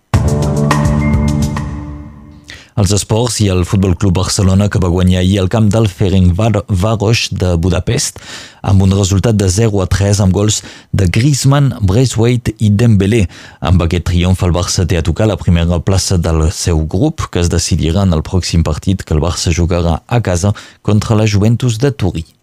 [2.77, 7.23] Els esports i el Futbol Club Barcelona que va guanyar ahir el camp del Ferencváros
[7.33, 8.21] de Budapest
[8.61, 10.61] amb un resultat de 0 a 3 amb gols
[10.93, 13.25] de Griezmann, Braithwaite i Dembélé.
[13.65, 17.41] Amb aquest triomf el Barça té a tocar la primera plaça del seu grup que
[17.41, 21.81] es decidirà en el pròxim partit que el Barça jugarà a casa contra la Juventus
[21.81, 22.36] de Turí.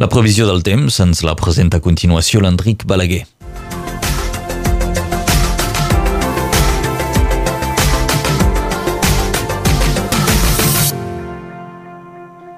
[0.00, 3.26] La previsió del temps ens la presenta a continuació l'Enric Balaguer.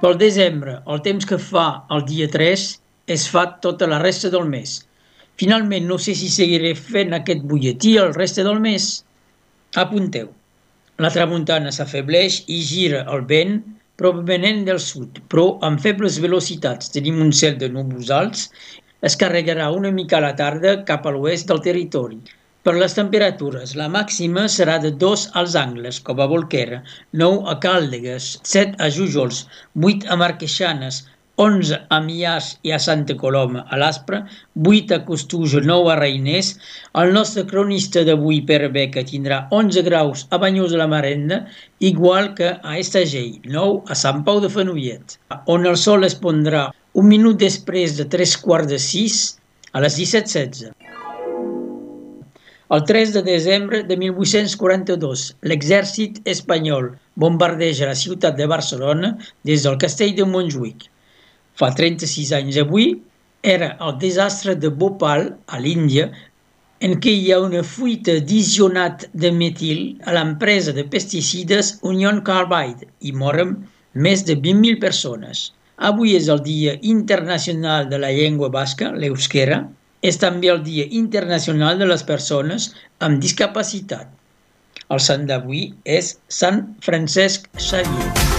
[0.05, 2.69] Pel desembre, el temps que fa el dia 3
[3.17, 4.79] es fa tota la resta del mes.
[5.35, 8.93] Finalment, no sé si seguiré fent aquest butlletí el resta del mes.
[9.75, 10.31] Apunteu.
[11.03, 13.65] La tramuntana s'afebleix i gira el vent
[14.01, 16.93] provenent del sud, però amb febles velocitats.
[16.95, 18.47] Tenim un cel de núvols alts,
[19.09, 22.21] es carregarà una mica a la tarda cap a l'oest del territori.
[22.67, 26.79] Per les temperatures, la màxima serà de 2 als Angles, com a Volquera,
[27.23, 29.41] 9 a Càldegues, 7 a Jujols,
[29.91, 31.01] 8 a Marqueixanes,
[31.43, 34.21] 11 a Mias i a Santa Coloma a l'Aspre,
[34.73, 36.53] 8 a Costuja, 9 a Reiners.
[37.03, 41.41] El nostre cronista d'avui, Pere Beca, tindrà 11 graus a Banyós de la Marenda,
[41.91, 45.19] igual que a Estagell, 9 a Sant Pau de Fenollet,
[45.57, 49.19] on el sol es pondrà un minut després de 3 quarts de 6
[49.73, 50.71] a les 17.16.
[52.73, 59.17] El 3 de desembre de 1842, l'exèrcit espanyol bombardeja la ciutat de Barcelona
[59.49, 60.87] des del castell de Montjuïc.
[61.59, 62.93] Fa 36 anys avui
[63.43, 66.07] era el desastre de Bhopal, a l'Índia,
[66.83, 72.89] en què hi ha una fuita d'isonat de metil a l'empresa de pesticides Union Carbide
[73.01, 73.55] i moren
[73.95, 75.51] més de 20.000 persones.
[75.91, 79.63] Avui és el Dia Internacional de la Llengua Basca, l'Euskera.
[80.03, 84.11] És també el Dia Internacional de les Persones amb Discapacitat.
[84.91, 88.32] El sant d'avui és Sant Francesc Xavier.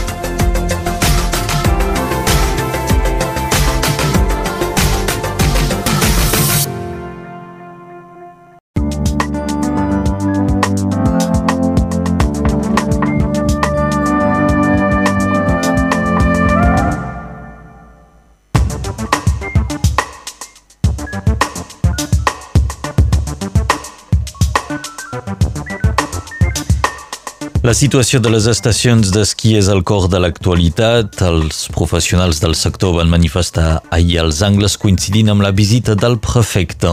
[27.74, 31.24] La situació de les estacions d'esquí és al cor de l'actualitat.
[31.26, 36.92] Els professionals del sector van manifestar ahir als angles coincidint amb la visita del prefecte.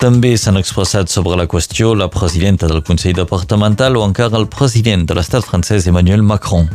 [0.00, 5.04] També s'han expressat sobre la qüestió la presidenta del Consell Departamental o encara el president
[5.04, 6.72] de l'estat francès Emmanuel Macron.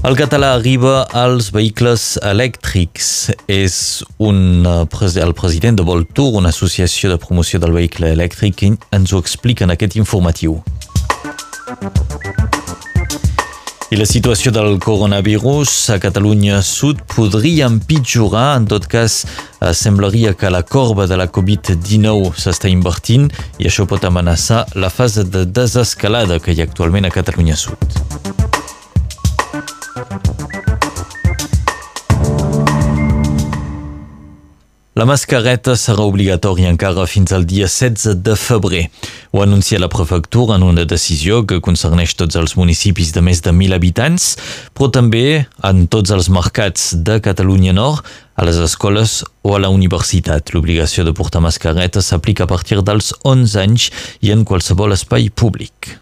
[0.00, 3.34] El català arriba als vehicles elèctrics.
[3.46, 9.12] És un, eh, el president de Voltur, una associació de promoció del vehicle elèctric, ens
[9.12, 10.62] ho explica en aquest informatiu.
[13.90, 19.26] I la situació del coronavirus a Catalunya Sud podria empitjorar, en tot cas
[19.60, 23.28] eh, semblaria que la corba de la Covid-19 s'està invertint
[23.58, 28.59] i això pot amenaçar la fase de desescalada que hi ha actualment a Catalunya Sud.
[35.00, 38.82] La mascareta serà obligatòria encara fins al dia 16 de febrer.
[39.32, 43.54] Ho anuncia la prefectura en una decisió que concerneix tots els municipis de més de
[43.54, 44.34] 1.000 habitants,
[44.76, 48.04] però també en tots els mercats de Catalunya Nord,
[48.36, 50.52] a les escoles o a la universitat.
[50.54, 53.90] L'obligació de portar mascareta s'aplica a partir dels 11 anys
[54.20, 55.96] i en qualsevol espai públic.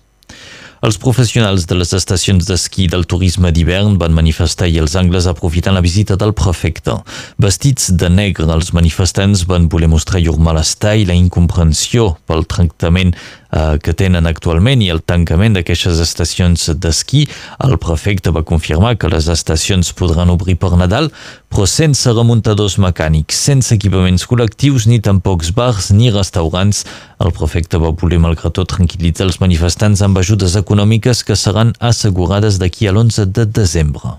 [0.78, 5.74] Els professionals de les estacions d'esquí del turisme d'hivern van manifestar i els angles aprofitant
[5.74, 6.94] la visita del prefecte.
[7.42, 13.16] Vestits de negre, els manifestants van voler mostrar llur malestar i la incomprensió pel tractament
[13.52, 17.24] eh, que tenen actualment i el tancament d'aquestes estacions d'esquí.
[17.64, 21.10] El prefecte va confirmar que les estacions podran obrir per Nadal,
[21.48, 26.84] però sense remuntadors mecànics, sense equipaments col·lectius ni tampoc bars ni restaurants.
[27.24, 32.60] El prefecte va voler, malgrat tot, tranquil·litzar els manifestants amb ajudes econòmiques que seran assegurades
[32.60, 34.18] d'aquí a l'11 de desembre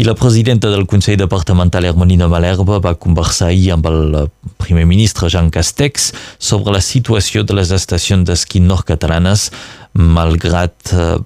[0.00, 4.22] i la presidenta del Consell Departamental Hermelina Malerba va conversar ahir amb el eh,
[4.56, 6.06] primer ministre Jean Castex
[6.38, 9.50] sobre la situació de les estacions d'esquí nord-catalanes
[9.92, 11.18] malgrat eh,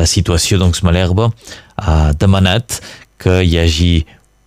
[0.00, 1.28] la situació doncs Malerba
[1.76, 2.80] ha demanat
[3.20, 3.94] que hi hagi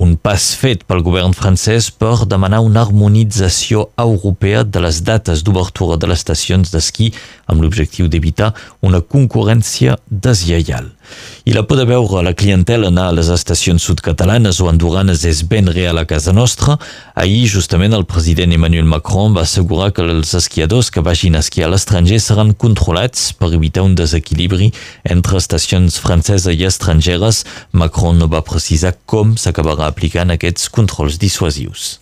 [0.02, 6.00] un pas fet pel govern francès per demanar una harmonització europea de les dates d'obertura
[6.00, 7.12] de les estacions d'esquí
[7.46, 10.90] amb l'objectiu d'evitar una concurrència deslleial.
[11.50, 15.40] I la por de veure la clientela anar a les estacions sud-catalanes o andorranes és
[15.50, 16.76] ben real a casa nostra.
[17.18, 21.66] Ahir, justament, el president Emmanuel Macron va assegurar que els esquiadors que vagin a esquiar
[21.66, 24.70] a l'estranger seran controlats per evitar un desequilibri
[25.16, 27.42] entre estacions franceses i estrangeres.
[27.72, 31.96] Macron no va precisar com s'acabarà aplicant aquests controls dissuasius.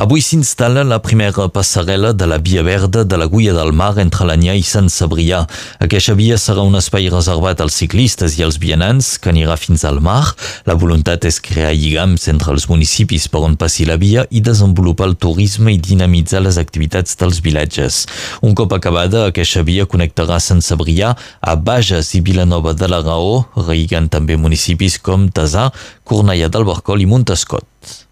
[0.00, 4.54] Avui s'instal·la la primera passarel·la de la Via Verda de l'Agulla del Mar entre l'Anyà
[4.56, 5.42] i Sant Sabrià.
[5.84, 10.00] Aquesta via serà un espai reservat als ciclistes i als vianants que anirà fins al
[10.00, 10.22] mar.
[10.64, 15.10] La voluntat és crear lligams entre els municipis per on passi la via i desenvolupar
[15.10, 18.06] el turisme i dinamitzar les activitats dels vilatges.
[18.40, 23.42] Un cop acabada, aquesta via connectarà Sant Sabrià a Bages i Vilanova de la Raó,
[23.68, 25.68] relligant també municipis com Tasà,
[26.08, 28.08] Cornellà del Barcol i Montescot.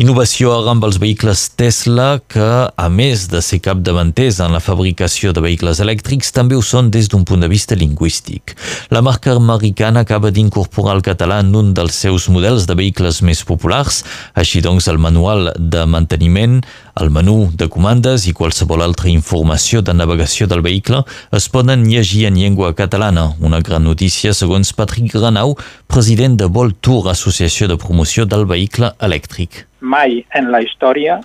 [0.00, 5.42] Innovació amb els vehicles Tesla que, a més de ser capdavanters en la fabricació de
[5.44, 8.54] vehicles elèctrics, també ho són des d'un punt de vista lingüístic.
[8.88, 13.44] La marca americana acaba d'incorporar el català en un dels seus models de vehicles més
[13.44, 14.00] populars,
[14.32, 16.62] així doncs el manual de manteniment,
[17.00, 21.04] el menú de comandes i qualsevol altra informació de navegació del vehicle
[21.36, 23.30] es poden llegir en llengua catalana.
[23.40, 25.56] Una gran notícia segons Patrick Granau,
[25.86, 31.18] president de Vol Tour, associació de promoció del vehicle elèctric mai en la història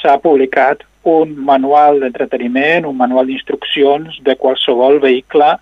[0.00, 5.54] s'ha publicat un manual d'entreteniment, un manual d'instruccions de qualsevol vehicle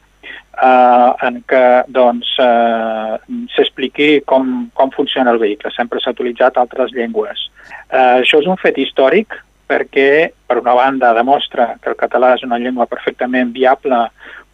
[0.57, 5.71] eh, en què doncs, eh, com, com funciona el vehicle.
[5.71, 7.49] Sempre s'ha utilitzat altres llengües.
[7.91, 9.35] Eh, això és un fet històric
[9.69, 14.09] perquè, per una banda, demostra que el català és una llengua perfectament viable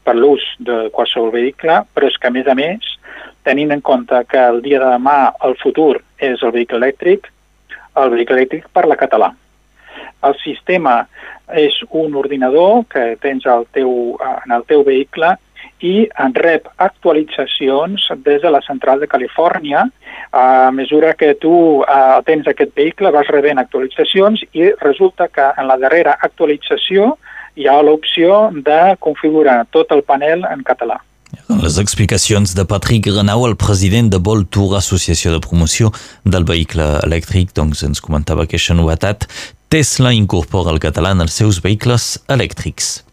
[0.04, 2.84] per l'ús de qualsevol vehicle, però és que, a més a més,
[3.44, 7.28] tenint en compte que el dia de demà el futur és el vehicle elèctric,
[7.98, 9.32] el vehicle elèctric parla català.
[10.26, 11.02] El sistema
[11.56, 15.36] és un ordinador que tens al teu, en el teu vehicle
[15.80, 19.86] i en rep actualitzacions des de la central de Califòrnia.
[20.32, 25.68] A mesura que tu uh, tens aquest vehicle vas rebent actualitzacions i resulta que en
[25.70, 27.16] la darrera actualització
[27.58, 31.00] hi ha l'opció de configurar tot el panel en català.
[31.48, 35.90] Les explicacions de Patrick Renau, el president de Vol Tour, associació de promoció
[36.24, 39.26] del vehicle elèctric, doncs ens comentava aquesta novetat.
[39.68, 43.07] Tesla incorpora el català en els seus vehicles elèctrics.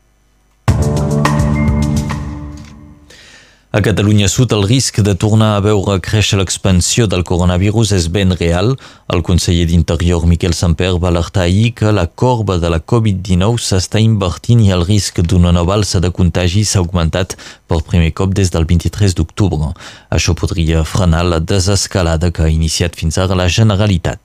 [3.74, 8.30] A Catalunya Sud el risc de tornar a veure créixer l'expansió del coronavirus és ben
[8.38, 8.68] real.
[9.10, 13.98] El conseller d'Interior Miquel Samper va alertar ahir que la corba de la Covid-19 s'està
[13.98, 17.34] invertint i el risc d'una nova alça de contagi s'ha augmentat
[17.66, 19.72] per primer cop des del 23 d'octubre.
[20.06, 24.23] Això podria frenar la desescalada que ha iniciat fins ara la Generalitat.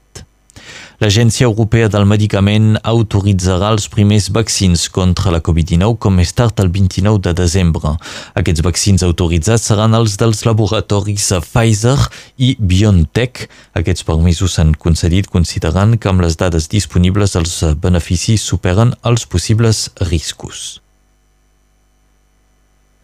[1.00, 6.68] L'Agència Europea del Medicament autoritzarà els primers vaccins contra la Covid-19 com més tard el
[6.76, 7.94] 29 de desembre.
[8.42, 11.96] Aquests vaccins autoritzats seran els dels laboratoris Pfizer
[12.36, 13.46] i BioNTech.
[13.80, 19.88] Aquests permisos s'han concedit considerant que amb les dades disponibles els beneficis superen els possibles
[20.12, 20.82] riscos.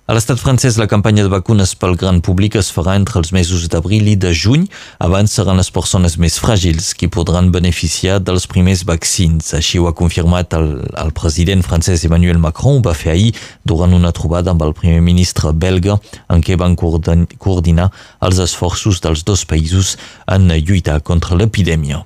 [0.06, 3.64] A l'estat francès, la campanya de vacunes pel gran públic es farà entre els mesos
[3.74, 4.68] d'abril i de juny.
[5.02, 9.50] Abans seran les persones més fràgils qui podran beneficiar dels primers vaccins.
[9.58, 10.70] Així ho ha confirmat el,
[11.02, 12.84] el president francès Emmanuel Macron.
[12.84, 13.34] Ho va fer ahir
[13.66, 15.98] durant una trobada amb el primer ministre belga
[16.30, 17.90] en què van coordinar
[18.22, 19.98] els esforços dels dos països
[20.30, 22.06] en lluitar contra l'epidèmia.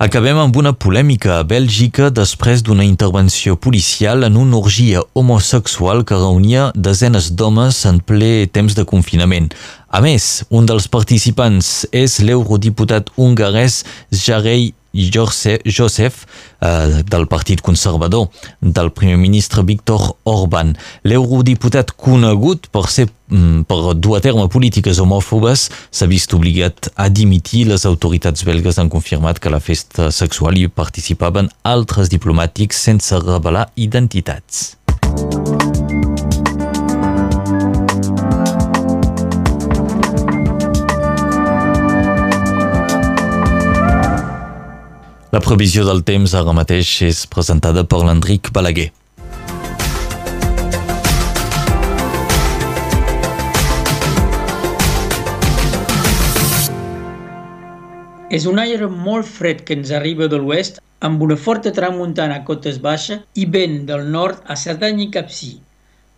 [0.00, 6.16] Acabem amb una polèmica a Bèlgica després d'una intervenció policial en una orgia homosexual que
[6.16, 9.50] reunia desenes d'homes en ple temps de confinament.
[9.92, 13.82] A més, un dels participants és l'eurodiputat hongarès
[14.24, 16.26] Jarej Joseph
[16.60, 18.28] eh, del Partit Conservador
[18.60, 20.74] del primer ministre Víctor Orbán.
[21.04, 27.08] L'eurodiputat conegut per, ser, mm, per dur a terme polítiques homòfobes s'ha vist obligat a
[27.08, 27.68] dimitir.
[27.70, 33.22] Les autoritats belgues han confirmat que a la festa sexual hi participaven altres diplomàtics sense
[33.24, 34.79] revelar identitats.
[45.30, 48.88] La previsió del temps ara mateix és presentada per l'Enric Balaguer.
[58.38, 62.44] És un aire molt fred que ens arriba de l'oest amb una forta tramuntana a
[62.50, 65.52] cotes baixes i vent del nord a Cerdanya i Capcí.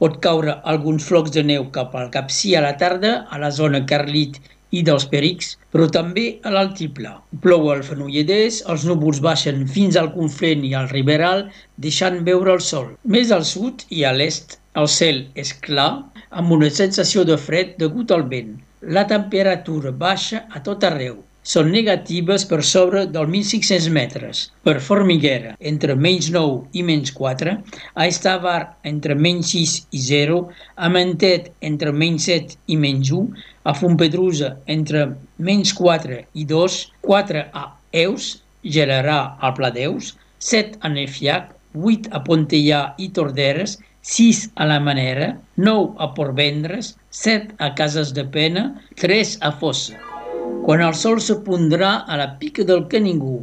[0.00, 3.84] Pot caure alguns flocs de neu cap al Capcí a la tarda, a la zona
[3.84, 4.40] Carlit
[4.78, 7.12] i dels Perics, però també a l'altiplà.
[7.44, 11.46] Plou al Fenolledès, els núvols baixen fins al Conflent i al Riberal,
[11.86, 12.92] deixant veure el sol.
[13.16, 15.90] Més al sud i a l'est, el cel és clar,
[16.30, 18.56] amb una sensació de fred degut al vent.
[18.96, 24.42] La temperatura baixa a tot arreu, són negatives per sobre dels 1.500 metres.
[24.62, 27.56] Per Formiguera, entre menys 9 i menys 4,
[27.94, 30.38] a Estavar, entre menys 6 i 0,
[30.76, 36.78] a Mentet, entre menys 7 i menys 1, a Fontpedrusa, entre menys 4 i 2,
[37.08, 37.66] 4 a
[38.04, 44.68] Eus, Gelarà al Pla d'Eus, 7 a Nefiac, 8 a Pontellà i Torderes, 6 a
[44.70, 48.68] la Manera, 9 a Portvendres, 7 a Cases de Pena,
[49.02, 50.11] 3 a Fossa.
[50.62, 53.40] Quan el sol se pondrà a la pica del Caningú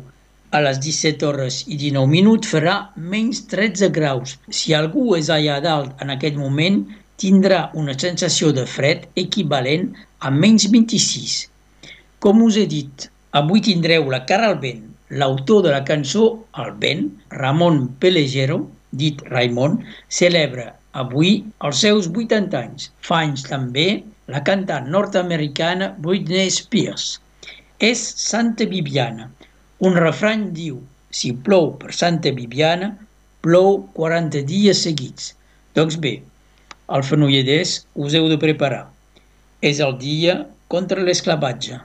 [0.56, 2.76] a les 17 hores i 19 minuts farà
[3.14, 4.38] menys 13 graus.
[4.60, 6.80] Si algú és allà dalt en aquest moment,
[7.20, 9.90] tindrà una sensació de fred equivalent
[10.24, 11.36] a menys 26.
[12.24, 13.10] Com us he dit,
[13.42, 14.86] avui tindreu la cara al vent.
[15.20, 16.26] L'autor de la cançó
[16.64, 17.08] El vent,
[17.44, 18.62] Ramon Pellegero,
[19.04, 20.70] dit Raimon, celebra
[21.04, 21.36] avui
[21.68, 22.90] els seus 80 anys.
[23.04, 23.90] Fa anys també
[24.34, 27.18] la cantant nord-americana Britney Spears.
[27.80, 29.30] És Santa Bibiana.
[29.88, 32.92] Un refrany diu, si plou per Santa Bibiana,
[33.46, 35.34] plou 40 dies seguits.
[35.78, 36.20] Doncs bé,
[36.88, 38.86] al Fenolledès us heu de preparar.
[39.66, 40.36] És el dia
[40.74, 41.80] contra l'esclavatge.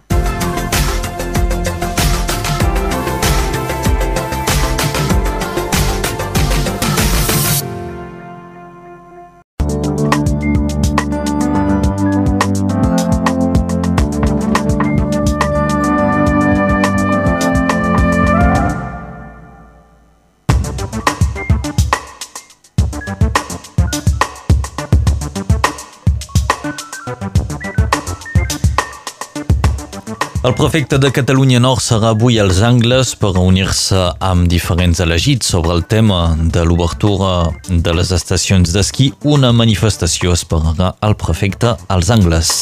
[30.44, 35.72] El prefecte de Catalunya Nord serà avui als Angles per reunir-se amb diferents elegits sobre
[35.72, 39.14] el tema de l'obertura de les estacions d'esquí.
[39.24, 42.52] Una manifestació esperarà el prefecte als Angles.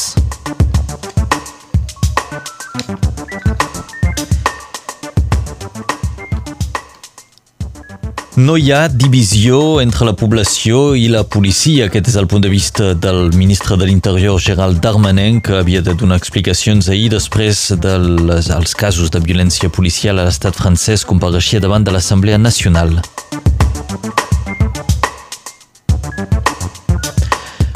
[8.35, 11.85] No hi ha divisió entre la població i la policia.
[11.85, 15.93] Aquest és el punt de vista del ministre de l'Interior, Gerald Darmanin, que havia de
[15.93, 21.85] donar explicacions ahir després dels els casos de violència policial a l'estat francès compareixia davant
[21.85, 22.97] de l'Assemblea Nacional.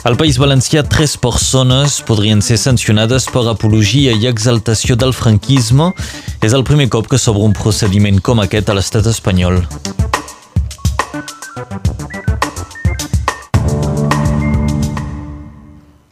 [0.10, 5.92] Al País Valencià, tres persones podrien ser sancionades per apologia i exaltació del franquisme.
[6.42, 9.61] És el primer cop que s'obre un procediment com aquest a l'estat espanyol.
[11.84, 12.17] Thank you.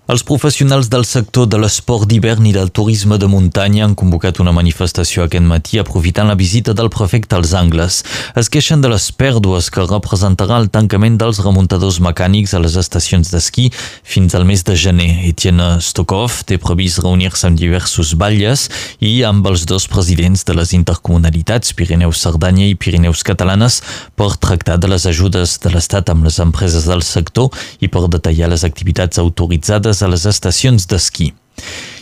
[0.05, 4.51] Els professionals del sector de l'esport d'hivern i del turisme de muntanya han convocat una
[4.53, 8.03] manifestació aquest matí aprofitant la visita del prefecte als Angles.
[8.37, 13.31] Es queixen de les pèrdues que representarà el tancament dels remuntadors mecànics a les estacions
[13.33, 13.71] d'esquí
[14.03, 15.07] fins al mes de gener.
[15.31, 18.67] Etienne Stokov té previst reunir-se amb diversos batlles
[19.01, 23.81] i amb els dos presidents de les intercomunalitats Pirineus Cerdanya i Pirineus Catalanes
[24.13, 27.49] per tractar de les ajudes de l'Estat amb les empreses del sector
[27.81, 31.33] i per detallar les activitats autoritzades a les estacions d'esquí.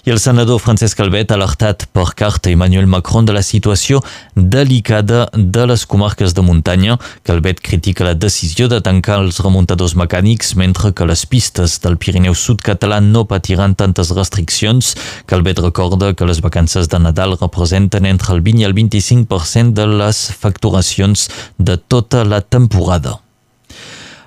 [0.03, 4.01] I el senador Francesc Calvet ha alertat per carta Emmanuel Macron de la situació
[4.35, 6.97] delicada de les comarques de muntanya.
[7.23, 12.35] Calvet critica la decisió de tancar els remuntadors mecànics mentre que les pistes del Pirineu
[12.35, 14.97] Sud català no patiran tantes restriccions.
[15.25, 19.87] Calvet recorda que les vacances de Nadal representen entre el 20 i el 25% de
[19.87, 23.21] les facturacions de tota la temporada.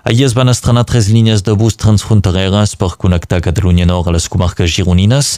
[0.07, 4.29] Ahir es van estrenar tres línies de bus transfrontereres per connectar Catalunya Nord a les
[4.31, 5.33] comarques gironines.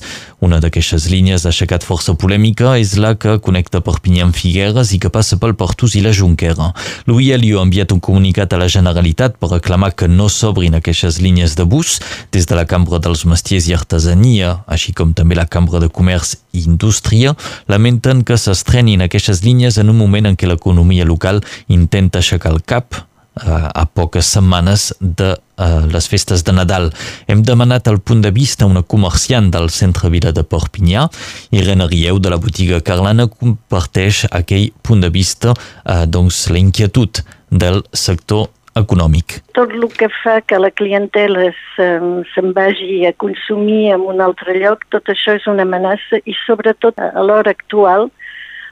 [0.44, 5.00] Una d'aquestes línies ha aixecat força polèmica és la que connecta Perpinyà amb Figueres i
[5.00, 6.68] que passa pel Portús i la Junquera.
[7.08, 11.16] Louis Elio ha enviat un comunicat a la Generalitat per reclamar que no s'obrin aquestes
[11.24, 11.96] línies de bus.
[12.28, 16.42] Des de la Cambra dels Mestiers i Artesania, així com també la Cambra de Comerç
[16.52, 17.32] i Indústria,
[17.72, 21.40] lamenten que s'estrenin aquestes línies en un moment en què l'economia local
[21.72, 23.07] intenta aixecar el cap
[23.46, 26.90] a poques setmanes de uh, les festes de Nadal.
[27.28, 31.08] Hem demanat el punt de vista a una comerciant del centre Vila de Perpinyà,
[31.54, 37.22] Irene Rieu de la botiga Carlana comparteix aquell punt de vista, uh, doncs la inquietud
[37.50, 39.40] del sector econòmic.
[39.56, 44.54] Tot el que fa que la clientela se'n se vagi a consumir en un altre
[44.60, 48.08] lloc, tot això és una amenaça i sobretot a l'hora actual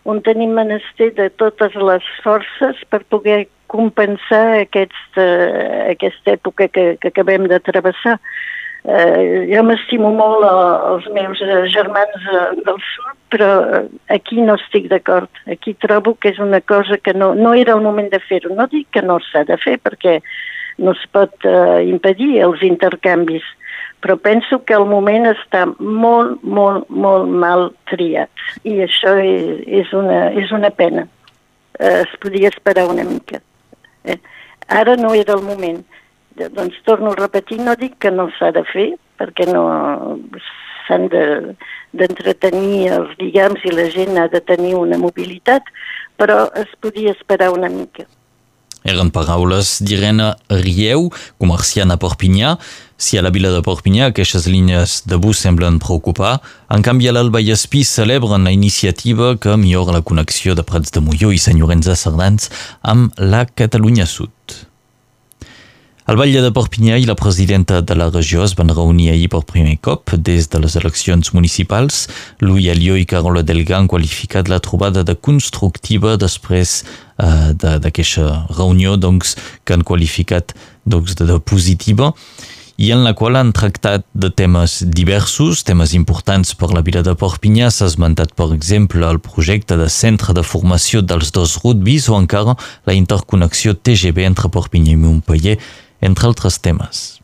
[0.06, 5.24] on tenim menester de totes les forces per poder compensar aquesta,
[5.90, 8.20] aquesta època que, que acabem de travessar.
[8.86, 11.40] Eh, jo m'estimo molt els meus
[11.74, 13.48] germans eh, del sud, però
[14.14, 15.42] aquí no estic d'acord.
[15.50, 18.54] Aquí trobo que és una cosa que no, no era el moment de fer-ho.
[18.54, 20.20] No dic que no s'ha de fer, perquè
[20.78, 23.46] no es pot eh, impedir els intercanvis,
[24.06, 28.30] però penso que el moment està molt, molt, molt mal triat
[28.62, 31.08] i això és, és, una, és una pena.
[31.74, 33.40] Eh, es podia esperar una mica.
[34.06, 34.20] Eh?
[34.70, 35.82] Ara no era el moment
[36.54, 38.86] doncs torno a repetir, no dic que no s'ha de fer,
[39.18, 39.64] perquè no
[40.86, 45.66] s'han d'entretenir de, els lligams i la gent ha de tenir una mobilitat,
[46.14, 48.06] però es podia esperar una mica.
[48.86, 51.08] Eren paraules d'Irene Rieu,
[51.42, 52.54] comerciant a Perpinyà.
[52.98, 56.38] Si a la vila de Perpinyà aquestes línies de bus semblen preocupar,
[56.72, 60.94] en canvi a l'Alba i Espí celebren la iniciativa que millora la connexió de Prats
[60.96, 62.48] de Molló i Sant Llorenç de Cerdans
[62.80, 64.32] amb la Catalunya Sud.
[66.06, 69.42] El batlle de Perpinyà i la presidenta de la regió es van reunir ahir per
[69.44, 72.06] primer cop des de les eleccions municipals.
[72.40, 76.78] Louis Alió i Carola Delga han qualificat la trobada de constructiva després
[77.18, 82.14] uh, d'aquesta reunió doncs, que han qualificat doncs, de, de positiva
[82.76, 87.16] i en la qual han tractat de temes diversos, temes importants per la vila de
[87.16, 87.70] Perpinyà.
[87.72, 92.56] S'ha esmentat, per exemple, el projecte de centre de formació dels dos rugbis o encara
[92.84, 95.56] la interconnexió TGV entre Perpinyà i Montpellier,
[96.04, 97.15] entre altres temes.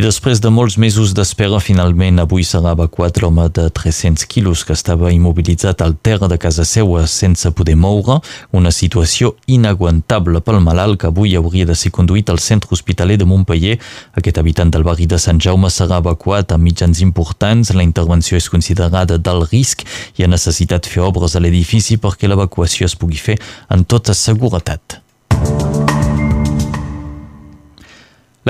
[0.00, 4.72] I després de molts mesos d'espera, finalment avui serà evacuat l'home de 300 quilos que
[4.72, 8.16] estava immobilitzat al terra de casa seua sense poder moure,
[8.56, 13.26] una situació inaguantable pel malalt que avui hauria de ser conduït al centre hospitaler de
[13.28, 13.76] Montpellier.
[14.16, 17.74] Aquest habitant del barri de Sant Jaume serà evacuat amb mitjans importants.
[17.76, 19.84] La intervenció és considerada d'alt risc
[20.16, 23.36] i ha necessitat fer obres a l'edifici perquè l'evacuació es pugui fer
[23.68, 24.99] en tota seguretat.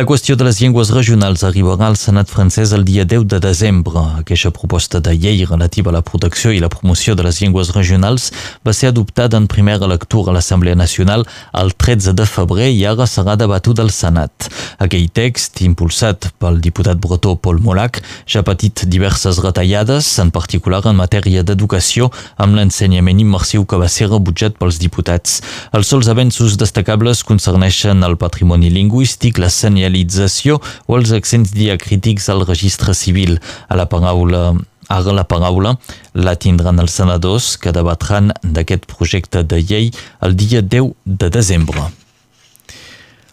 [0.01, 4.01] La qüestió de les llengües regionals arribarà al Senat francès el dia 10 de desembre.
[4.23, 8.31] Aquesta proposta de llei relativa a la protecció i la promoció de les llengües regionals
[8.65, 11.27] va ser adoptada en primera lectura a l'Assemblea Nacional
[11.63, 14.49] el 13 de febrer i ara serà debatut al Senat.
[14.81, 20.81] Aquell text, impulsat pel diputat bretó Paul Molac, ja ha patit diverses retallades, en particular
[20.89, 22.09] en matèria d'educació,
[22.41, 25.43] amb l'ensenyament immersiu que va ser rebutjat pels diputats.
[25.77, 29.53] Els sols avenços destacables concerneixen el patrimoni lingüístic, la
[29.91, 33.41] senyalització o els accents diacrítics al registre civil.
[33.69, 34.55] A la paraula
[34.91, 35.77] Ara la paraula
[36.19, 41.85] la tindran els senadors que debatran d'aquest projecte de llei el dia 10 de desembre.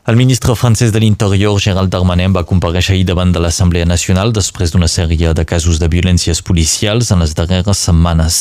[0.08, 4.72] El ministre francès de l'Interior, Gérald Darmanin, va compareixer ahir davant de l'Assemblea Nacional després
[4.72, 8.38] d'una sèrie de casos de violències policials en les darreres setmanes.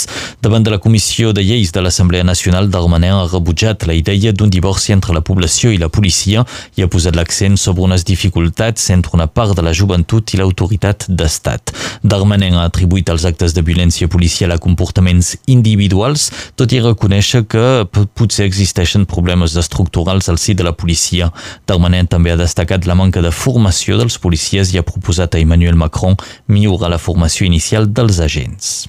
[0.47, 4.53] Davant de la Comissió de Lleis de l'Assemblea Nacional, Darmanin ha rebutjat la idea d'un
[4.55, 6.45] divorci entre la població i la policia
[6.77, 11.09] i ha posat l'accent sobre unes dificultats entre una part de la joventut i l'autoritat
[11.09, 11.75] d'estat.
[12.07, 17.67] Darmanin ha atribuït els actes de violència policial a comportaments individuals, tot i reconèixer que
[17.91, 21.35] potser existeixen problemes estructurals al si de la policia.
[21.67, 25.79] Darmanin també ha destacat la manca de formació dels policies i ha proposat a Emmanuel
[25.81, 28.87] Macron millorar la formació inicial dels agents.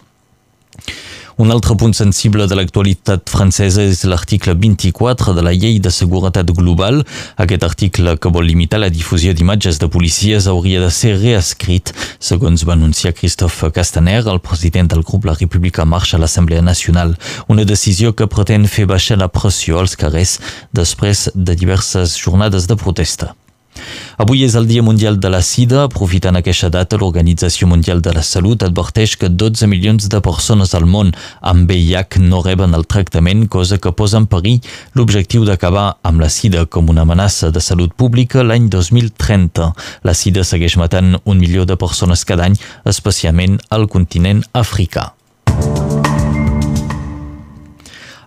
[1.38, 6.50] Un altre punt sensible de l'actualitat francesa és l'article 24 de la Llei de Seguretat
[6.50, 7.04] Global.
[7.38, 12.66] Aquest article que vol limitar la difusió d'imatges de policies hauria de ser reescrit, segons
[12.66, 17.14] va anunciar Christophe Castaner, el president del grup La República Marxa a l'Assemblea Nacional.
[17.46, 20.40] Una decisió que pretén fer baixar la pressió als carrers
[20.74, 23.36] després de diverses jornades de protesta.
[24.18, 25.84] Avui és el Dia Mundial de la Sida.
[25.86, 30.88] Aprofitant aquesta data, l'Organització Mundial de la Salut adverteix que 12 milions de persones al
[30.90, 34.64] món amb VIH no reben el tractament, cosa que posa en perill
[34.96, 39.74] l'objectiu d'acabar amb la sida com una amenaça de salut pública l'any 2030.
[40.08, 45.17] La sida segueix matant un milió de persones cada any, especialment al continent africà.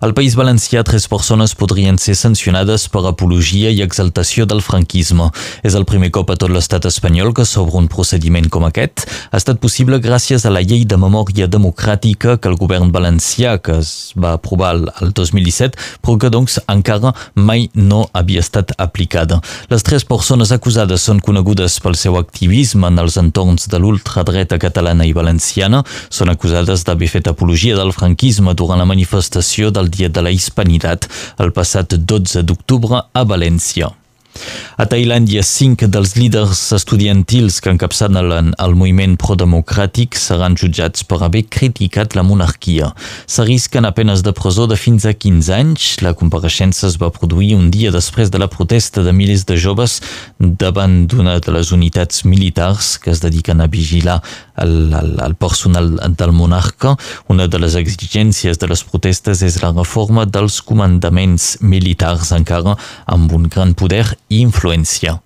[0.01, 5.27] Al País Valencià, tres persones podrien ser sancionades per apologia i exaltació del franquisme.
[5.61, 9.05] És el primer cop a tot l'estat espanyol que s'obre un procediment com aquest.
[9.29, 13.77] Ha estat possible gràcies a la llei de memòria democràtica que el govern valencià, que
[13.83, 14.71] es va aprovar
[15.03, 19.43] el 2017, però que doncs encara mai no havia estat aplicada.
[19.69, 25.05] Les tres persones acusades són conegudes pel seu activisme en els entorns de l'ultradreta catalana
[25.05, 25.85] i valenciana.
[26.09, 31.09] Són acusades d'haver fet apologia del franquisme durant la manifestació del Dia de la Hispanitat
[31.43, 34.00] el passat 12 d'octubre a València.
[34.81, 41.43] A Tailàndia, cinc dels líders estudiantils que encapçalen el moviment prodemocràtic seran jutjats per haver
[41.53, 42.89] criticat la monarquia.
[43.29, 45.89] S'arrisquen a penes de presó de fins a 15 anys.
[46.01, 49.99] La compareixença es va produir un dia després de la protesta de milers de joves
[50.39, 54.23] davant d'una de les unitats militars que es dediquen a vigilar
[54.57, 56.97] el, el, el personal del monarca.
[57.29, 63.37] Una de les exigències de les protestes és la reforma dels comandaments militars encara amb
[63.37, 65.19] un gran poder influència.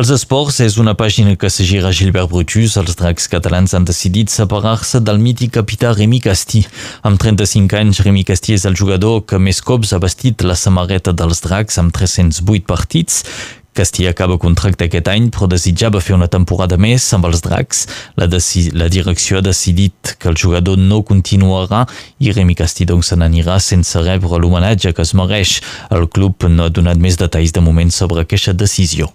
[0.00, 2.76] Els esports és una pàgina que seguirà Gilbert Brutus.
[2.78, 6.62] Els dracs catalans han decidit separar-se del mític capità Remi Castí.
[7.02, 11.12] Amb 35 anys, Remi Castí és el jugador que més cops ha vestit la samarreta
[11.12, 13.24] dels dracs amb 308 partits.
[13.80, 17.86] Castí acaba contracte aquest any, però desitjava fer una temporada més amb els dracs.
[18.20, 21.86] La, la direcció ha decidit que el jugador no continuarà
[22.20, 25.54] i Remi Castí doncs se n'anirà sense rebre l'homenatge que es mereix.
[25.88, 29.08] El club no ha donat més detalls de moment sobre aquesta decisió.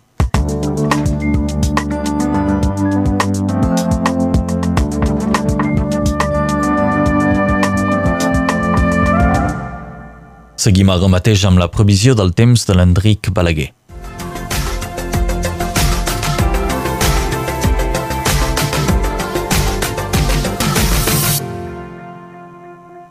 [10.58, 13.76] Seguim ara mateix amb la previsió del temps de l'Enric Balaguer.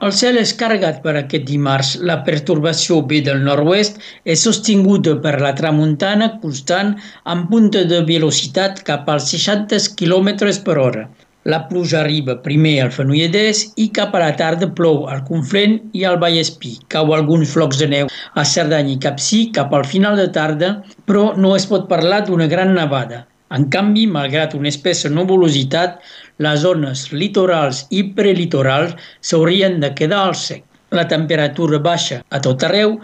[0.04, 1.90] El cel és carregat per aquest dimarts.
[2.08, 4.02] La pertorbació ve del nord-oest
[4.34, 6.90] és sostinguda per la tramuntana constant
[7.34, 10.28] amb punta de velocitat cap als 60 km
[10.68, 11.06] per hora.
[11.52, 16.04] La pluja arriba primer al Fenolledès i cap a la tarda plou al Conflent i
[16.10, 16.76] al Vallespí.
[16.92, 20.74] Cau alguns flocs de neu a Cerdanya i Capcí cap al final de tarda,
[21.08, 23.24] però no es pot parlar d'una gran nevada.
[23.54, 25.98] En canvi, malgrat una espessa nuvolositat,
[26.42, 30.64] les zones litorals i prelitorals s'haurien de quedar al sec.
[30.90, 32.98] La temperatura baixa a tot arreu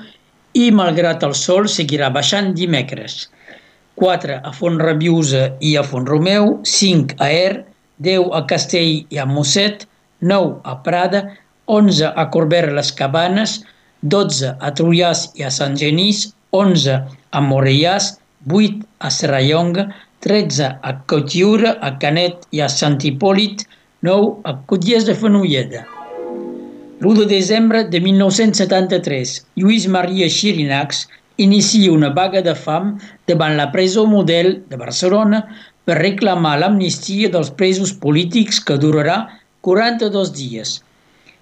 [0.55, 3.29] i, malgrat el sol, seguirà baixant dimecres.
[4.01, 7.65] 4 a Font Rabiusa i a Font Romeu, 5 a Er,
[8.01, 9.87] 10 a Castell i a Mosset,
[10.21, 11.25] 9 a Prada,
[11.67, 13.61] 11 a Corbera les Cabanes,
[14.03, 16.97] 12 a Trullàs i a Sant Genís, 11
[17.31, 18.15] a Morellàs,
[18.49, 23.63] 8 a Serrallonga, 13 a Cotiura, a Canet i a Sant Hipòlit,
[24.05, 25.87] 9 a Cotiers de Fenolleda.
[27.01, 31.07] L'1 de desembre de 1973, Lluís Maria Xirinacs
[31.41, 32.99] inicia una vaga de fam
[33.33, 35.41] davant la presó model de Barcelona
[35.89, 39.23] per reclamar l'amnistia dels presos polítics que durarà
[39.65, 40.77] 42 dies.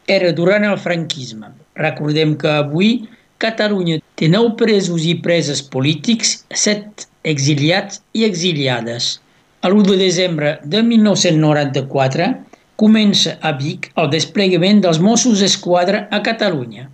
[0.07, 1.51] Era durant el franquisme.
[1.75, 2.95] Recordem que avui
[3.43, 9.19] Catalunya té 9 presos i preses polítics, 7 exiliats i exiliades.
[9.63, 12.29] A l'1 de desembre de 1994
[12.79, 16.87] comença a Vic el desplegament dels Mossos d'Esquadra a Catalunya.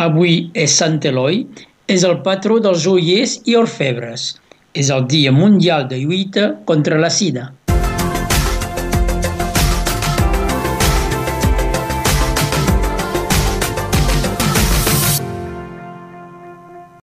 [0.00, 1.44] Avui és Sant Eloi,
[1.86, 4.30] és el patró dels joiers i orfebres.
[4.72, 7.50] És el Dia Mundial de Lluita contra la Sida.